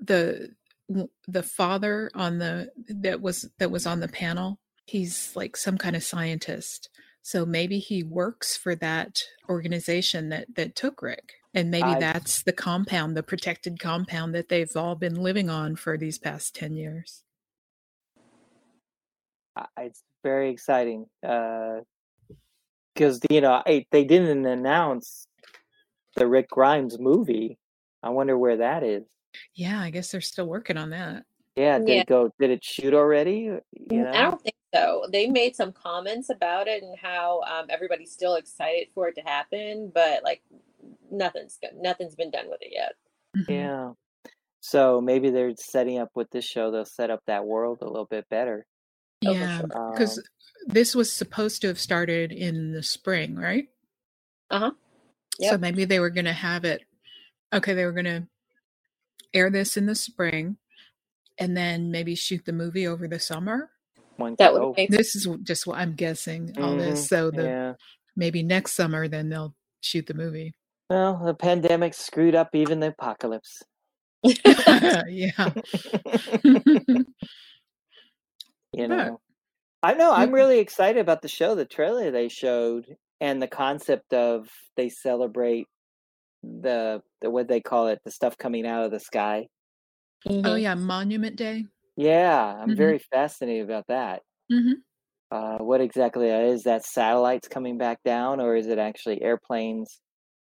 the 0.00 0.54
the 1.26 1.42
father 1.42 2.10
on 2.14 2.38
the 2.38 2.70
that 2.88 3.20
was 3.22 3.48
that 3.58 3.70
was 3.70 3.86
on 3.86 4.00
the 4.00 4.08
panel. 4.08 4.58
He's 4.86 5.34
like 5.36 5.56
some 5.56 5.78
kind 5.78 5.96
of 5.96 6.02
scientist. 6.04 6.90
So 7.22 7.44
maybe 7.46 7.78
he 7.78 8.02
works 8.02 8.56
for 8.58 8.74
that 8.76 9.22
organization 9.48 10.28
that 10.28 10.54
that 10.54 10.76
took 10.76 11.00
Rick. 11.00 11.32
And 11.54 11.70
maybe 11.70 11.88
I- 11.88 11.98
that's 11.98 12.42
the 12.42 12.52
compound, 12.52 13.16
the 13.16 13.22
protected 13.22 13.80
compound 13.80 14.34
that 14.34 14.48
they've 14.50 14.76
all 14.76 14.96
been 14.96 15.14
living 15.16 15.48
on 15.48 15.76
for 15.76 15.96
these 15.96 16.18
past 16.18 16.54
10 16.54 16.74
years. 16.74 17.24
It's 19.78 20.04
very 20.22 20.50
exciting 20.50 21.06
because 22.98 23.20
you 23.30 23.40
know 23.40 23.62
I, 23.64 23.86
they 23.92 24.04
didn't 24.04 24.44
announce 24.44 25.26
the 26.16 26.26
Rick 26.26 26.50
Grimes 26.50 26.98
movie. 26.98 27.58
I 28.02 28.10
wonder 28.10 28.36
where 28.36 28.56
that 28.56 28.82
is. 28.82 29.04
Yeah, 29.54 29.80
I 29.80 29.90
guess 29.90 30.10
they're 30.10 30.20
still 30.20 30.46
working 30.46 30.76
on 30.76 30.90
that. 30.90 31.24
Yeah, 31.56 31.78
did 31.78 31.88
Yeah. 31.88 32.00
it 32.00 32.06
go? 32.06 32.30
Did 32.40 32.50
it 32.50 32.64
shoot 32.64 32.94
already? 32.94 33.40
You 33.40 33.60
Mm, 33.90 34.14
I 34.14 34.22
don't 34.22 34.40
think 34.42 34.54
so. 34.74 35.04
They 35.12 35.26
made 35.28 35.54
some 35.56 35.72
comments 35.72 36.30
about 36.30 36.66
it 36.68 36.82
and 36.82 36.96
how 36.98 37.40
um, 37.42 37.66
everybody's 37.68 38.12
still 38.12 38.34
excited 38.36 38.88
for 38.94 39.08
it 39.08 39.14
to 39.16 39.20
happen, 39.22 39.90
but 39.94 40.22
like 40.24 40.42
nothing's. 41.10 41.58
Nothing's 41.76 42.14
been 42.14 42.30
done 42.30 42.48
with 42.48 42.62
it 42.62 42.72
yet. 42.72 42.94
Mhm. 43.36 43.48
Yeah. 43.48 43.92
So 44.60 45.00
maybe 45.00 45.30
they're 45.30 45.54
setting 45.56 45.98
up 45.98 46.10
with 46.14 46.30
this 46.30 46.44
show. 46.44 46.70
They'll 46.70 46.84
set 46.84 47.10
up 47.10 47.22
that 47.26 47.44
world 47.44 47.78
a 47.80 47.86
little 47.86 48.06
bit 48.06 48.28
better. 48.28 48.66
Oh, 49.26 49.32
Yeah, 49.32 49.62
because 49.62 50.18
Um, 50.18 50.24
this 50.66 50.94
was 50.94 51.12
supposed 51.12 51.62
to 51.62 51.68
have 51.68 51.80
started 51.80 52.32
in 52.32 52.72
the 52.72 52.82
spring, 52.82 53.36
right? 53.36 53.68
Uh-huh. 54.50 54.72
So 55.40 55.58
maybe 55.58 55.84
they 55.84 56.00
were 56.00 56.10
going 56.10 56.24
to 56.24 56.32
have 56.32 56.64
it. 56.64 56.82
Okay, 57.52 57.74
they 57.74 57.84
were 57.84 57.92
going 57.92 58.04
to 58.06 58.26
air 59.32 59.50
this 59.50 59.76
in 59.76 59.86
the 59.86 59.94
spring, 59.94 60.56
and 61.38 61.56
then 61.56 61.90
maybe 61.90 62.14
shoot 62.14 62.44
the 62.44 62.52
movie 62.52 62.86
over 62.86 63.06
the 63.08 63.20
summer. 63.20 63.70
one 64.16 64.34
That 64.38 64.52
would 64.52 64.76
make 64.76 64.90
This 64.90 65.14
is 65.16 65.28
just 65.42 65.66
what 65.66 65.78
I'm 65.78 65.94
guessing. 65.94 66.54
All 66.60 66.76
this, 66.76 67.08
so 67.08 67.30
the 67.30 67.44
Yeah. 67.44 67.74
maybe 68.16 68.42
next 68.42 68.72
summer, 68.72 69.08
then 69.08 69.28
they'll 69.28 69.54
shoot 69.80 70.06
the 70.06 70.14
movie. 70.14 70.54
Well, 70.90 71.22
the 71.24 71.34
pandemic 71.34 71.94
screwed 71.94 72.34
up 72.34 72.54
even 72.54 72.80
the 72.80 72.88
apocalypse. 72.88 73.62
yeah. 75.08 75.50
you 76.44 77.04
But 78.88 78.88
know 78.88 79.20
i 79.82 79.94
know 79.94 80.12
i'm 80.12 80.32
really 80.32 80.58
excited 80.58 81.00
about 81.00 81.22
the 81.22 81.28
show 81.28 81.54
the 81.54 81.64
trailer 81.64 82.10
they 82.10 82.28
showed 82.28 82.96
and 83.20 83.42
the 83.42 83.48
concept 83.48 84.12
of 84.12 84.48
they 84.76 84.88
celebrate 84.88 85.66
the, 86.42 87.02
the 87.20 87.30
what 87.30 87.48
they 87.48 87.60
call 87.60 87.88
it 87.88 88.00
the 88.04 88.10
stuff 88.10 88.38
coming 88.38 88.66
out 88.66 88.84
of 88.84 88.90
the 88.90 89.00
sky 89.00 89.46
oh 90.44 90.54
Mhm. 90.54 90.60
yeah, 90.62 90.74
Monument 90.74 91.36
Day. 91.36 91.66
yeah 91.96 92.56
i'm 92.62 92.70
Mhm. 92.70 92.76
very 92.76 92.98
fascinated 92.98 93.64
about 93.64 93.86
that 93.88 94.22
hmm 94.50 94.82
uh, 95.30 95.58
what 95.58 95.80
exactly 95.80 96.28
that 96.28 96.44
is 96.44 96.62
that 96.62 96.84
satellites 96.84 97.48
coming 97.48 97.76
back 97.76 98.02
down 98.02 98.40
or 98.40 98.56
is 98.56 98.66
it 98.66 98.78
actually 98.78 99.20
airplanes 99.22 100.00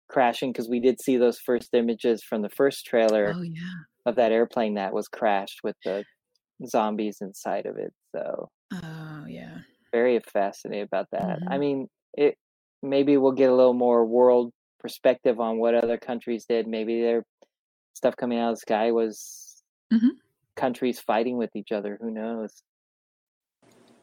crashing 0.10 0.52
because 0.52 0.70
we 0.70 0.80
did 0.80 1.02
see 1.02 1.18
those 1.18 1.40
first 1.40 1.74
images 1.74 2.24
from 2.24 2.42
the 2.42 2.50
first 2.50 2.86
trailer 2.86 3.38
Oh 3.38 3.42
yeah. 3.42 3.84
of 4.06 4.16
that 4.16 4.32
airplane 4.32 4.76
that 4.76 4.94
was 4.94 5.08
crashed 5.08 5.62
with 5.64 5.76
the 5.86 6.06
zombies 6.68 7.18
inside 7.22 7.66
of 7.68 7.78
it 7.78 7.94
so 8.16 8.50
Oh 8.74 8.78
yeah. 9.32 9.60
very 9.92 10.20
fascinated 10.20 10.88
about 10.88 11.08
that. 11.12 11.40
I 11.48 11.58
Mhm. 11.58 11.60
mean, 11.60 11.90
it 12.14 12.38
maybe 12.82 13.18
we'll 13.18 13.32
get 13.34 13.50
a 13.50 13.56
little 13.56 13.74
more 13.74 14.06
world 14.06 14.52
perspective 14.80 15.40
on 15.40 15.60
what 15.60 15.76
other 15.76 15.98
countries 15.98 16.46
did. 16.46 16.68
Maybe 16.68 17.02
their 17.02 17.24
stuff 17.94 18.16
coming 18.16 18.40
out 18.40 18.52
of 18.52 18.56
the 18.58 18.62
sky 18.62 18.92
was 18.92 19.64
Mhm. 19.92 20.18
countries 20.56 21.00
fighting 21.00 21.38
with 21.38 21.56
each 21.56 21.72
other. 21.72 21.98
Who 22.02 22.12
knows? 22.12 22.64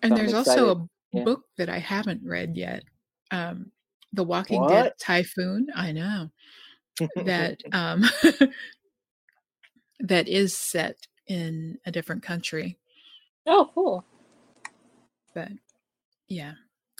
And 0.03 0.13
So 0.13 0.17
there's 0.17 0.35
also 0.35 0.79
a 0.81 0.89
Yeah. 1.13 1.25
book 1.25 1.45
that 1.57 1.69
I 1.69 1.79
haven't 1.79 2.23
read 2.25 2.57
yet. 2.57 2.85
Um, 3.31 3.73
The 4.13 4.25
Walking 4.25 4.61
What? 4.63 4.71
Dead 4.71 4.93
Typhoon. 5.01 5.69
I 5.75 5.93
know 5.93 6.31
that 7.25 7.59
um, 7.73 8.05
that 10.01 10.29
is 10.29 10.57
set 10.57 11.07
in 11.27 11.79
a 11.85 11.91
different 11.93 12.23
country, 12.23 12.79
Oh, 13.47 13.71
cool. 13.75 14.05
But 15.39 15.53
yeah, 16.27 16.55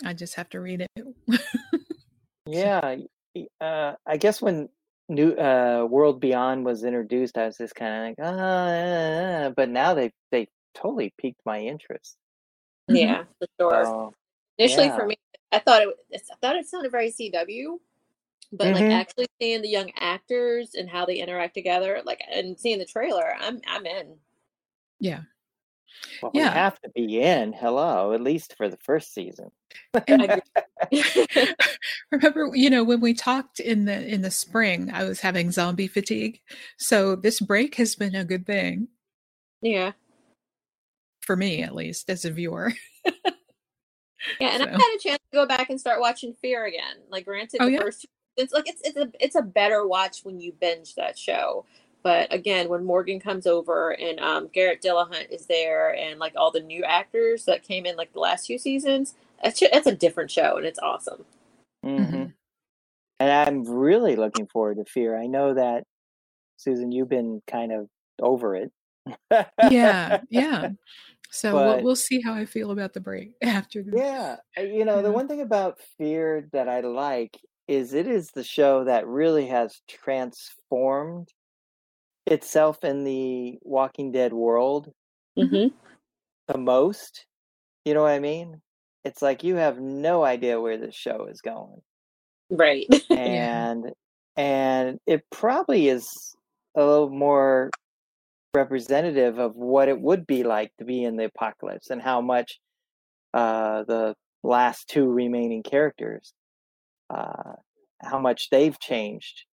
I 0.05 0.13
just 0.13 0.35
have 0.35 0.49
to 0.51 0.61
read 0.61 0.87
it. 0.95 1.39
yeah. 2.45 2.95
Uh, 3.59 3.93
I 4.07 4.15
guess 4.17 4.41
when 4.41 4.69
New 5.09 5.33
uh, 5.33 5.85
World 5.89 6.21
Beyond 6.21 6.63
was 6.63 6.85
introduced, 6.85 7.37
I 7.37 7.47
was 7.47 7.57
just 7.57 7.75
kind 7.75 7.93
of 7.93 8.07
like, 8.09 8.17
ah, 8.21 9.51
but 9.57 9.67
now 9.69 9.93
they 9.93 10.11
they 10.31 10.47
totally 10.73 11.13
piqued 11.17 11.41
my 11.45 11.59
interest. 11.59 12.15
Mhm. 12.89 12.95
Yeah, 13.01 13.23
for 13.39 13.47
sure. 13.59 13.85
So, 13.85 14.13
Initially, 14.57 14.87
yeah. 14.87 14.95
for 14.95 15.05
me, 15.05 15.17
I 15.51 15.59
thought 15.59 15.81
it. 15.81 15.89
I 16.13 16.35
thought 16.41 16.55
it 16.55 16.67
sounded 16.67 16.91
very 16.91 17.11
CW, 17.11 17.79
but 18.53 18.73
like 18.73 18.85
Mhm. 18.85 18.91
actually 18.91 19.27
seeing 19.41 19.61
the 19.61 19.69
young 19.69 19.91
actors 19.99 20.75
and 20.75 20.89
how 20.89 21.05
they 21.05 21.17
interact 21.17 21.55
together, 21.55 22.01
like 22.05 22.21
and 22.31 22.57
seeing 22.57 22.79
the 22.79 22.85
trailer, 22.85 23.35
I'm 23.37 23.59
I'm 23.67 23.85
in. 23.85 24.17
Yeah, 24.99 25.23
well, 26.21 26.31
we 26.33 26.39
Yeah. 26.41 26.51
have 26.53 26.79
to 26.81 26.89
be 26.89 27.19
in. 27.21 27.53
Hello, 27.53 28.13
at 28.13 28.21
least 28.21 28.55
for 28.57 28.69
the 28.69 28.77
first 28.77 29.13
season. 29.13 29.51
and 30.07 30.21
I 30.21 30.41
agree. 30.91 31.03
remember, 32.11 32.51
you 32.53 32.69
know, 32.69 32.83
when 32.83 33.01
we 33.01 33.13
talked 33.13 33.59
in 33.59 33.85
the 33.85 34.07
in 34.07 34.21
the 34.21 34.31
spring, 34.31 34.89
I 34.91 35.03
was 35.03 35.19
having 35.21 35.51
zombie 35.51 35.87
fatigue, 35.87 36.39
so 36.77 37.15
this 37.15 37.39
break 37.39 37.75
has 37.75 37.95
been 37.95 38.15
a 38.15 38.25
good 38.25 38.45
thing 38.45 38.87
yeah, 39.61 39.91
for 41.21 41.35
me, 41.35 41.61
at 41.63 41.75
least 41.75 42.09
as 42.09 42.25
a 42.25 42.31
viewer. 42.31 42.73
yeah, 43.05 43.11
and 44.39 44.63
I've 44.63 44.69
had 44.69 44.95
a 44.95 44.99
chance 44.99 45.19
to 45.31 45.35
go 45.35 45.45
back 45.45 45.69
and 45.69 45.79
start 45.79 45.99
watching 45.99 46.33
Fear 46.41 46.65
again. 46.65 46.97
Like, 47.09 47.25
granted, 47.25 47.61
Oh, 47.61 47.65
the 47.65 47.73
yeah? 47.73 47.81
first 47.81 48.05
it's 48.37 48.53
like 48.53 48.69
it's 48.69 48.81
it's 48.85 48.97
a 48.97 49.11
it's 49.19 49.35
a 49.35 49.41
better 49.41 49.85
watch 49.85 50.21
when 50.23 50.39
you 50.39 50.53
binge 50.53 50.95
that 50.95 51.17
show. 51.17 51.65
But 52.01 52.33
again, 52.33 52.69
when 52.69 52.85
Morgan 52.85 53.19
comes 53.19 53.45
over 53.45 53.91
and 53.91 54.19
um, 54.19 54.47
Garrett 54.47 54.81
Dillahunt 54.81 55.29
is 55.31 55.47
there, 55.47 55.93
and 55.95 56.19
like 56.19 56.33
all 56.35 56.51
the 56.51 56.61
new 56.61 56.83
actors 56.83 57.45
that 57.45 57.63
came 57.63 57.85
in 57.85 57.95
like 57.97 58.13
the 58.13 58.19
last 58.19 58.47
few 58.47 58.57
seasons, 58.57 59.15
it's 59.43 59.59
ju- 59.59 59.67
it's 59.71 59.87
a 59.87 59.95
different 59.95 60.31
show 60.31 60.57
and 60.57 60.65
it's 60.65 60.79
awesome. 60.79 61.25
hmm 61.83 61.99
Mhm. 61.99 62.33
And 63.19 63.31
I'm 63.31 63.63
really 63.65 64.15
looking 64.15 64.47
forward 64.47 64.77
to 64.77 64.85
Fear. 64.85 65.17
I 65.17 65.27
know 65.27 65.53
that 65.53 65.83
Susan, 66.57 66.91
you've 66.91 67.09
been 67.09 67.41
kind 67.47 67.71
of 67.73 67.87
over 68.21 68.55
it. 68.55 68.71
yeah, 69.69 70.19
yeah. 70.29 70.69
So 71.31 71.55
we'll 71.55 71.83
we'll 71.83 71.95
see 71.95 72.21
how 72.21 72.33
I 72.33 72.45
feel 72.45 72.71
about 72.71 72.93
the 72.93 73.01
break 73.01 73.33
after 73.41 73.83
the 73.83 73.97
Yeah, 73.97 74.37
you 74.57 74.85
know, 74.85 75.01
the 75.01 75.11
one 75.11 75.27
thing 75.27 75.41
about 75.41 75.79
Fear 75.97 76.49
that 76.53 76.69
I 76.69 76.79
like 76.81 77.37
is 77.67 77.93
it 77.93 78.07
is 78.07 78.31
the 78.31 78.43
show 78.43 78.85
that 78.85 79.05
really 79.07 79.47
has 79.47 79.81
transformed 79.87 81.29
itself 82.29 82.83
in 82.85 83.05
the 83.05 83.59
Walking 83.63 84.13
Dead 84.13 84.33
world 84.33 84.91
Mm-hmm. 85.37 85.69
the 86.47 86.57
most. 86.59 87.25
You 87.85 87.95
know 87.95 88.03
what 88.03 88.11
I 88.11 88.19
mean? 88.19 88.61
It's 89.05 89.21
like 89.21 89.43
you 89.43 89.55
have 89.55 89.79
no 89.79 90.23
idea 90.23 90.61
where 90.61 90.77
this 90.77 90.95
show 90.95 91.27
is 91.31 91.41
going. 91.41 91.81
Right. 92.51 92.87
and 93.11 93.85
and 94.37 94.99
it 95.07 95.23
probably 95.31 95.89
is 95.89 96.35
a 96.75 96.85
little 96.85 97.09
more 97.11 97.71
representative 98.55 99.39
of 99.39 99.55
what 99.55 99.89
it 99.89 99.99
would 100.01 100.27
be 100.27 100.43
like 100.43 100.71
to 100.79 100.85
be 100.85 101.03
in 101.03 101.17
the 101.17 101.25
apocalypse 101.25 101.89
and 101.91 102.01
how 102.01 102.21
much 102.21 102.59
uh 103.33 103.83
the 103.83 104.15
last 104.43 104.87
two 104.89 105.07
remaining 105.07 105.63
characters 105.63 106.33
uh 107.11 107.53
how 108.01 108.19
much 108.19 108.49
they've 108.51 108.79
changed 108.79 109.45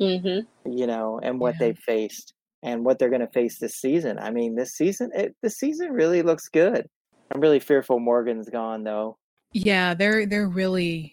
mm-hmm. 0.00 0.70
you 0.70 0.86
know 0.86 1.20
and 1.22 1.38
what 1.40 1.54
Yeah. 1.54 1.66
they've 1.66 1.78
faced 1.78 2.32
and 2.62 2.84
what 2.84 2.98
they're 2.98 3.10
going 3.10 3.20
to 3.20 3.26
face 3.28 3.58
this 3.58 3.74
season 3.76 4.18
i 4.18 4.30
mean 4.30 4.54
this 4.54 4.72
season 4.74 5.10
it, 5.14 5.34
this 5.42 5.56
season 5.58 5.90
really 5.92 6.22
looks 6.22 6.48
good 6.48 6.86
i'm 7.32 7.40
really 7.40 7.60
fearful 7.60 7.98
morgan's 8.00 8.48
gone 8.48 8.84
though 8.84 9.16
Yeah, 9.52 9.94
they're 9.94 10.26
they're 10.26 10.48
really 10.48 11.12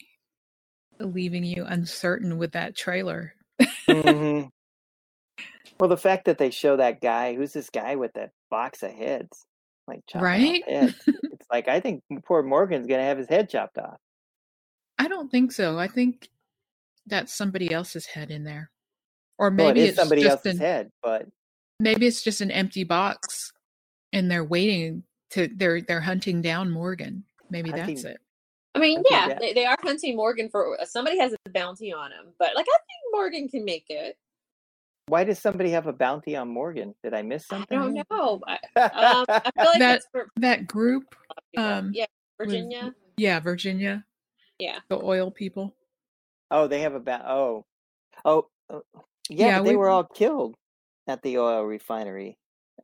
leaving 1.00 1.44
you 1.44 1.66
uncertain 1.66 2.38
with 2.38 2.52
that 2.54 2.76
trailer. 2.76 3.34
hmm 3.88 4.42
Well, 5.80 5.90
the 5.90 5.96
fact 5.98 6.26
that 6.26 6.38
they 6.38 6.50
show 6.52 6.76
that 6.76 7.00
guy, 7.00 7.36
who's 7.36 7.54
this 7.54 7.70
guy 7.70 7.96
with 7.96 8.12
that 8.16 8.32
box 8.50 8.84
of 8.84 8.92
heads, 8.92 9.46
like 9.88 10.02
Right? 10.14 10.62
heads? 10.68 10.94
it's 11.08 11.48
like 11.50 11.70
I 11.70 11.80
think 11.80 12.04
poor 12.26 12.44
Morgan's 12.44 12.86
gonna 12.88 13.04
have 13.04 13.18
his 13.18 13.30
head 13.30 13.50
chopped 13.50 13.78
off. 13.78 13.96
I 14.98 15.08
don't 15.08 15.32
think 15.32 15.54
so. 15.54 15.80
I 15.80 15.88
think 15.88 16.28
that's 17.10 17.34
somebody 17.34 17.72
else's 17.74 18.06
head 18.06 18.32
in 18.32 18.44
there. 18.44 18.70
Or 19.38 19.50
Well, 19.50 19.70
it 19.70 19.74
maybe 19.76 19.80
is 19.82 19.90
it's 19.90 19.98
somebody 19.98 20.22
just 20.24 20.46
else's 20.46 20.60
an, 20.60 20.66
head, 20.66 20.92
but 21.02 21.26
maybe 21.80 22.06
it's 22.08 22.24
just 22.24 22.42
an 22.42 22.52
empty 22.52 22.84
box 22.84 23.52
and 24.14 24.30
they're 24.30 24.44
waiting 24.44 25.04
to 25.32 25.48
they're 25.56 25.82
they're 25.82 26.02
hunting 26.02 26.42
down 26.42 26.70
Morgan. 26.72 27.24
Maybe 27.50 27.72
I 27.74 27.78
that's 27.78 27.88
think- 28.04 28.06
it. 28.16 28.18
I 28.76 28.80
mean, 28.80 29.00
I 29.00 29.04
yeah, 29.10 29.28
that- 29.30 29.40
they, 29.40 29.54
they 29.54 29.66
are 29.66 29.78
hunting 29.82 30.16
Morgan 30.16 30.50
for 30.50 30.78
somebody 30.86 31.18
has 31.20 31.34
a 31.34 31.50
bounty 31.50 31.92
on 31.94 32.12
him, 32.12 32.28
but 32.38 32.54
like 32.56 32.66
I 32.68 32.78
think 32.78 33.14
Morgan 33.14 33.48
can 33.48 33.66
make 33.66 33.86
it. 33.90 34.16
why 35.08 35.24
does 35.24 35.40
somebody 35.40 35.72
have 35.72 35.88
a 35.88 35.94
bounty 35.94 36.36
on 36.36 36.50
Morgan? 36.50 36.94
Did 37.04 37.14
I 37.16 37.22
miss 37.24 37.46
I 37.50 37.56
something? 37.58 37.80
don't 37.80 37.94
know. 38.12 38.42
I, 38.48 38.54
um, 38.82 39.26
I 39.28 39.40
feel 39.56 39.66
like 39.66 39.80
That- 39.80 40.04
for 40.12 40.28
That 40.38 40.68
group, 40.68 41.16
um, 41.58 41.92
yeah, 41.94 42.06
was- 42.40 42.48
Virginia. 42.48 42.94
yeah, 43.18 43.40
Virginia, 43.40 44.06
Yeah. 44.60 44.80
the 44.90 44.98
oil 45.02 45.32
people. 45.32 45.76
Oh, 46.52 46.68
they 46.68 46.82
have 46.82 46.96
a 46.96 47.00
ba- 47.00 47.26
oh, 47.28 47.66
oh, 48.26 48.48
uh, 48.70 48.80
yeah, 49.30 49.48
Yeah, 49.48 49.62
they 49.62 49.72
we- 49.72 49.76
were 49.78 49.90
all 49.90 50.04
killed 50.04 50.56
at 51.08 51.22
the 51.22 51.38
oil 51.38 51.64
refinery. 51.64 52.38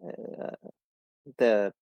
Uh, 0.06 0.52
the 1.38 1.74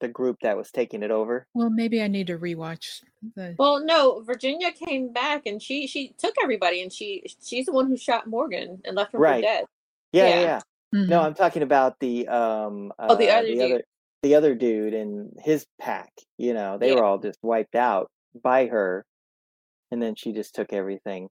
the 0.00 0.08
group 0.08 0.36
that 0.42 0.56
was 0.56 0.70
taking 0.70 1.02
it 1.02 1.10
over. 1.10 1.46
Well, 1.54 1.70
maybe 1.70 2.02
I 2.02 2.08
need 2.08 2.26
to 2.26 2.36
rewatch 2.38 3.02
the 3.34 3.54
Well, 3.58 3.80
no, 3.84 4.20
Virginia 4.20 4.70
came 4.70 5.12
back 5.12 5.46
and 5.46 5.62
she 5.62 5.86
she 5.86 6.12
took 6.18 6.34
everybody 6.42 6.82
and 6.82 6.92
she 6.92 7.22
she's 7.42 7.66
the 7.66 7.72
one 7.72 7.86
who 7.86 7.96
shot 7.96 8.26
Morgan 8.26 8.80
and 8.84 8.96
left 8.96 9.14
him 9.14 9.20
Right. 9.20 9.42
dead. 9.42 9.64
Yeah, 10.12 10.28
yeah. 10.28 10.34
Yeah. 10.34 10.60
yeah. 10.92 11.04
No. 11.06 11.20
I'm 11.22 11.34
talking 11.34 11.62
about 11.62 11.98
the 12.00 12.28
um 12.28 12.92
Oh, 12.98 13.14
the 13.16 13.30
uh, 13.30 13.38
other 13.38 13.46
dude. 13.46 13.60
other 13.62 13.82
the 14.22 14.34
other 14.34 14.54
dude 14.54 14.94
and 14.94 15.32
his 15.42 15.64
pack. 15.80 16.12
You 16.36 16.52
know, 16.54 16.76
they 16.76 16.88
Yeah. 16.90 16.96
were 16.96 17.04
all 17.04 17.18
just 17.18 17.38
wiped 17.42 17.74
out 17.76 18.10
by 18.42 18.66
her, 18.66 19.06
and 19.90 20.02
then 20.02 20.14
she 20.14 20.32
just 20.32 20.54
took 20.54 20.72
everything. 20.72 21.28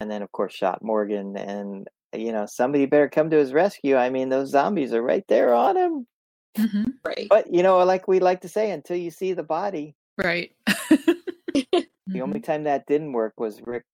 and 0.00 0.10
then 0.10 0.22
of 0.22 0.32
course 0.32 0.52
shot 0.54 0.82
Morgan. 0.82 1.36
And 1.36 1.88
you 2.14 2.32
know 2.32 2.46
somebody 2.46 2.86
better 2.86 3.08
come 3.08 3.30
to 3.30 3.36
his 3.38 3.52
rescue. 3.52 3.96
I 3.96 4.10
mean 4.10 4.28
those 4.28 4.50
zombies 4.50 4.92
are 4.92 5.02
right 5.02 5.24
there 5.28 5.54
on 5.54 5.76
him. 5.76 6.06
hmm 6.56 6.90
Right. 7.04 7.26
But 7.28 7.52
you 7.52 7.62
know, 7.62 7.78
like 7.84 8.06
we 8.08 8.20
like 8.20 8.42
to 8.42 8.48
say, 8.48 8.70
until 8.70 8.96
you 8.96 9.10
see 9.10 9.32
the 9.32 9.42
body, 9.42 9.94
Right. 10.18 10.54
the 10.66 12.20
only 12.20 12.40
Mhm. 12.40 12.44
time 12.44 12.64
that 12.64 12.86
didn't 12.86 13.12
work 13.12 13.34
was 13.38 13.60
Rick 13.62 13.84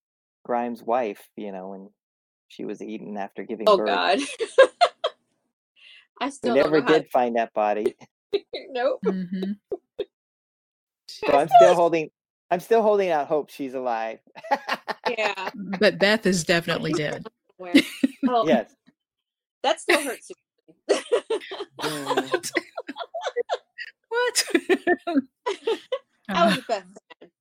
Grimes' 0.44 0.82
wife. 0.82 1.28
You 1.36 1.52
know, 1.52 1.68
when 1.68 1.90
she 2.48 2.64
was 2.64 2.82
eaten 2.82 3.16
after 3.16 3.44
giving 3.44 3.66
oh 3.68 3.76
birth. 3.76 3.86
God. 3.88 4.18
I 6.20 6.30
still 6.30 6.54
never 6.54 6.80
know 6.80 6.86
how. 6.86 6.92
did 6.94 7.10
find 7.12 7.36
that 7.36 7.52
body. 7.54 7.94
nope. 8.70 9.00
Mhm. 9.04 9.56
So 11.08 11.32
I'm 11.36 11.48
still 11.48 11.74
holding. 11.74 12.10
I'm 12.50 12.60
still 12.60 12.82
holding 12.82 13.10
out 13.10 13.26
hope 13.26 13.50
she's 13.50 13.74
alive. 13.74 14.20
Yeah. 15.08 15.50
But 15.54 15.98
Beth 15.98 16.26
is 16.26 16.44
definitely 16.44 16.92
dead. 16.92 17.26
Where? 17.56 17.74
Oh, 18.28 18.46
yes. 18.46 18.74
that 19.62 19.80
still 19.80 20.02
hurts. 20.02 20.30
Mhm. 21.82 22.50
What? 24.08 24.44
I 26.28 26.46
was 26.46 26.58
a 26.58 26.62
Beth 26.68 26.84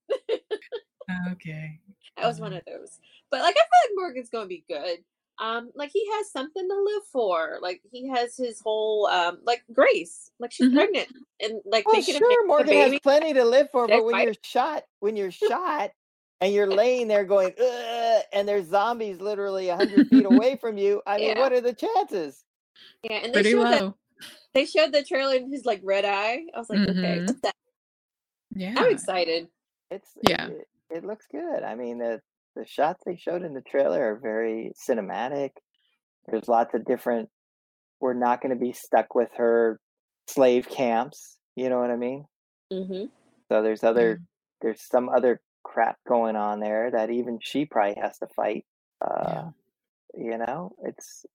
okay. 1.31 1.79
I 2.17 2.27
was 2.27 2.39
one 2.39 2.53
of 2.53 2.63
those. 2.65 2.99
But 3.31 3.41
like 3.41 3.55
I 3.55 3.59
feel 3.59 3.65
like 3.83 3.91
Morgan's 3.95 4.29
gonna 4.29 4.47
be 4.47 4.63
good. 4.67 4.99
Um, 5.39 5.71
like 5.75 5.91
he 5.93 6.05
has 6.13 6.31
something 6.31 6.67
to 6.67 6.81
live 6.81 7.03
for. 7.11 7.59
Like 7.61 7.81
he 7.91 8.07
has 8.09 8.35
his 8.37 8.59
whole 8.59 9.07
um 9.07 9.39
like 9.45 9.63
Grace. 9.71 10.31
Like 10.39 10.51
she's 10.51 10.67
Mhm. 10.67 10.73
pregnant 10.75 11.09
and 11.39 11.61
like 11.65 11.85
Well, 11.85 11.95
thinking 11.95 12.15
of 12.15 12.21
sure, 12.21 12.29
making 12.29 12.43
a 12.43 12.47
Morgan 12.47 12.73
has 12.91 12.99
plenty 13.01 13.33
to 13.33 13.45
live 13.45 13.69
for, 13.71 13.87
but 13.87 14.03
when 14.03 14.15
right. 14.15 14.25
you're 14.25 14.35
shot, 14.43 14.83
when 14.99 15.15
you're 15.15 15.31
shot, 15.49 15.91
and 16.41 16.53
you're 16.53 16.67
laying 16.67 17.07
there 17.07 17.23
going, 17.25 17.53
Ugh, 17.59 18.23
and 18.33 18.47
there's 18.47 18.67
zombies 18.67 19.19
literally 19.21 19.69
a 19.69 19.75
hundred 19.75 20.07
feet 20.07 20.25
away 20.25 20.55
from 20.55 20.77
you. 20.77 21.01
I 21.07 21.17
mean, 21.17 21.29
Yeah. 21.29 21.39
what 21.39 21.53
are 21.53 21.61
the 21.61 21.73
chances? 21.73 22.43
Yeah, 23.03 23.19
and 23.23 23.33
they 23.33 23.41
Pretty 23.41 23.51
showed 23.51 23.63
that 23.71 23.93
they 24.53 24.65
showed 24.65 24.91
the 24.91 25.03
trailer 25.03 25.35
in 25.35 25.51
his 25.51 25.65
like 25.65 25.81
red 25.83 26.05
eye. 26.05 26.43
I 26.55 26.59
was 26.59 26.69
like, 26.69 26.79
okay, 26.79 27.19
Mhm. 27.19 27.27
what's 27.27 27.41
that? 27.41 27.55
Yeah. 28.55 28.73
I'm 28.75 28.91
excited. 28.91 29.47
It's 29.91 30.09
Yeah. 30.23 30.47
It, 30.47 30.67
it 30.89 31.05
looks 31.05 31.27
good. 31.31 31.63
I 31.63 31.75
mean, 31.75 31.99
the 31.99 32.21
the 32.57 32.65
shots 32.65 33.03
they 33.05 33.15
showed 33.15 33.43
in 33.43 33.53
the 33.53 33.61
trailer 33.61 34.11
are 34.13 34.19
very 34.19 34.71
cinematic. 34.89 35.51
There's 36.27 36.47
lots 36.47 36.73
of 36.73 36.85
different. 36.85 37.29
We're 37.99 38.13
not 38.13 38.41
going 38.41 38.53
to 38.53 38.59
be 38.59 38.73
stuck 38.73 39.15
with 39.15 39.29
her 39.37 39.79
slave 40.27 40.69
camps. 40.69 41.37
You 41.55 41.69
know 41.69 41.79
what 41.79 41.91
I 41.91 41.95
mean? 41.95 42.25
hmm 42.71 43.05
So 43.49 43.61
there's 43.61 43.83
other 43.83 44.21
there's 44.61 44.81
some 44.81 45.09
other 45.09 45.41
crap 45.63 45.97
going 46.07 46.35
on 46.35 46.59
there 46.59 46.91
that 46.91 47.09
even 47.09 47.39
she 47.41 47.65
probably 47.65 47.95
has 48.01 48.17
to 48.19 48.27
fight. 48.35 48.65
Uh, 49.01 49.51
You 50.15 50.37
know, 50.37 50.71
it's 50.83 51.25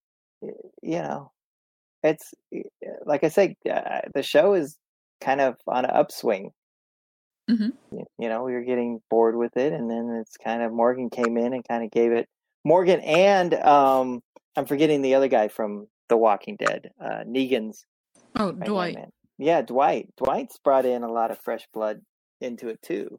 you 0.40 1.02
know, 1.02 1.30
it's 2.02 2.34
like 3.06 3.22
I 3.24 3.28
say, 3.28 3.56
uh, 3.70 4.00
the 4.14 4.22
show 4.22 4.54
is 4.54 4.76
kind 5.20 5.40
of 5.40 5.56
on 5.68 5.84
an 5.84 5.90
upswing. 5.90 6.50
Mhm. 7.50 7.72
You 7.90 8.28
know, 8.28 8.44
we 8.44 8.52
were 8.52 8.62
getting 8.62 9.00
bored 9.10 9.36
with 9.36 9.56
it, 9.56 9.72
and 9.72 9.90
then 9.90 10.10
it's 10.20 10.36
kind 10.36 10.62
of 10.62 10.72
Morgan 10.72 11.10
came 11.10 11.36
in 11.36 11.52
and 11.52 11.66
kind 11.66 11.84
of 11.84 11.90
gave 11.90 12.12
it 12.12 12.26
Morgan 12.64 13.00
and 13.00 13.52
um, 13.54 14.22
I'm 14.56 14.66
forgetting 14.66 15.02
the 15.02 15.14
other 15.14 15.28
guy 15.28 15.48
from 15.48 15.88
The 16.08 16.16
Walking 16.16 16.56
Dead, 16.56 16.90
uh, 17.00 17.24
Negan's 17.26 17.84
Oh, 18.36 18.46
right-hand 18.46 18.64
Dwight. 18.66 18.94
man. 18.94 19.10
Yeah, 19.38 19.62
Dwight. 19.62 20.08
Dwight's 20.16 20.58
brought 20.58 20.86
in 20.86 21.02
a 21.02 21.10
lot 21.12 21.30
of 21.30 21.38
fresh 21.40 21.66
blood 21.74 22.00
into 22.40 22.68
it 22.68 22.80
too 22.82 23.18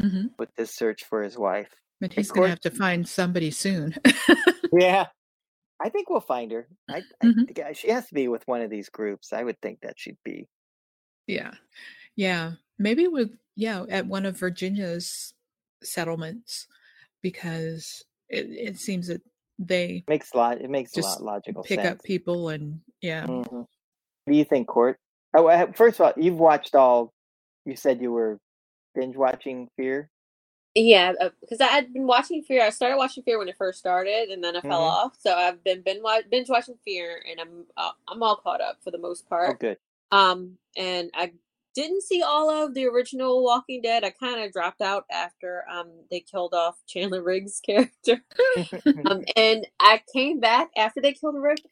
hmm 0.00 0.26
with 0.38 0.48
this 0.56 0.74
search 0.74 1.04
for 1.04 1.22
his 1.22 1.36
wife. 1.38 1.70
But 2.00 2.12
he's 2.12 2.30
going 2.30 2.44
to 2.44 2.50
have 2.50 2.60
to 2.60 2.70
find 2.70 3.06
somebody 3.08 3.50
soon. 3.50 3.94
Yeah, 4.72 5.06
I 5.80 5.88
think 5.88 6.08
we'll 6.10 6.20
find 6.20 6.50
her. 6.52 6.66
I, 6.88 7.02
I 7.22 7.26
Mhm. 7.26 7.64
I- 7.64 7.72
she 7.72 7.88
has 7.90 8.06
to 8.08 8.14
be 8.14 8.28
with 8.28 8.42
one 8.46 8.60
of 8.62 8.70
these 8.70 8.88
groups. 8.88 9.32
I 9.32 9.42
would 9.44 9.60
think 9.60 9.80
that 9.82 9.98
she'd 9.98 10.18
be. 10.24 10.46
yeah. 11.26 11.52
Yeah. 12.16 12.52
Maybe 12.78 13.06
with, 13.08 13.30
yeah, 13.56 13.84
at 13.88 14.06
one 14.06 14.26
of 14.26 14.38
Virginia's 14.38 15.34
settlements 15.82 16.66
because 17.22 18.02
it, 18.28 18.46
it 18.50 18.78
seems 18.78 19.06
that 19.08 19.22
they 19.58 20.04
Makes 20.08 20.32
a 20.34 20.36
lot. 20.36 20.60
It 20.60 20.70
makes 20.70 20.92
a 20.92 20.96
Just 20.96 21.20
lot 21.20 21.24
logical 21.24 21.62
pick 21.62 21.80
sense. 21.80 22.00
up 22.00 22.02
people 22.04 22.48
and, 22.48 22.80
yeah. 23.00 23.24
Mhm. 23.26 23.50
What 23.52 24.32
do 24.32 24.36
you 24.36 24.44
think, 24.44 24.66
Court? 24.68 24.98
Oh, 25.36 25.46
uh, 25.46 25.70
first 25.72 26.00
of 26.00 26.06
all, 26.06 26.12
you've 26.16 26.38
watched 26.38 26.74
all. 26.74 27.12
You 27.64 27.76
said 27.76 28.00
you 28.00 28.12
were 28.12 28.38
binge 28.94 29.16
watching 29.16 29.68
Fear. 29.76 30.10
Yeah, 30.74 31.12
because 31.40 31.60
I 31.60 31.66
had 31.66 31.92
been 31.92 32.06
watching 32.06 32.42
Fear. 32.42 32.62
I 32.64 32.70
started 32.70 32.96
watching 32.96 33.22
Fear 33.22 33.38
when 33.38 33.48
it 33.48 33.56
first 33.56 33.78
started, 33.78 34.30
and 34.30 34.42
then 34.42 34.56
I 34.56 34.60
fell 34.60 34.80
Mhm. 34.80 34.90
off. 34.90 35.16
So 35.20 35.32
I've 35.34 35.62
been 35.62 35.82
binge, 35.82 36.02
binge 36.30 36.48
watching 36.48 36.76
Fear, 36.84 37.24
and 37.30 37.40
I'm 37.40 37.66
uh, 37.76 37.92
I'm 38.08 38.22
all 38.22 38.36
caught 38.36 38.60
up 38.60 38.82
for 38.82 38.90
the 38.90 38.98
most 38.98 39.24
Oh, 39.26 39.28
part. 39.28 39.60
good. 39.60 39.78
Um, 40.10 40.58
and 40.76 41.10
I 41.14 41.32
didn't 41.74 42.02
see 42.02 42.22
all 42.22 42.50
of 42.50 42.74
the 42.74 42.86
original 42.86 43.42
Walking 43.44 43.82
Dead. 43.82 44.04
I 44.04 44.10
kind 44.10 44.42
of 44.44 44.52
dropped 44.52 44.80
out 44.82 45.04
after 45.10 45.64
um 45.70 45.90
they 46.10 46.20
killed 46.20 46.54
off 46.54 46.76
Chandler 46.86 47.22
Riggs' 47.22 47.60
character. 47.64 48.22
Um, 49.06 49.22
and 49.36 49.66
I 49.80 50.02
came 50.12 50.40
back 50.40 50.70
after 50.76 51.00
they 51.00 51.12
killed 51.14 51.36
Rick. 51.40 51.62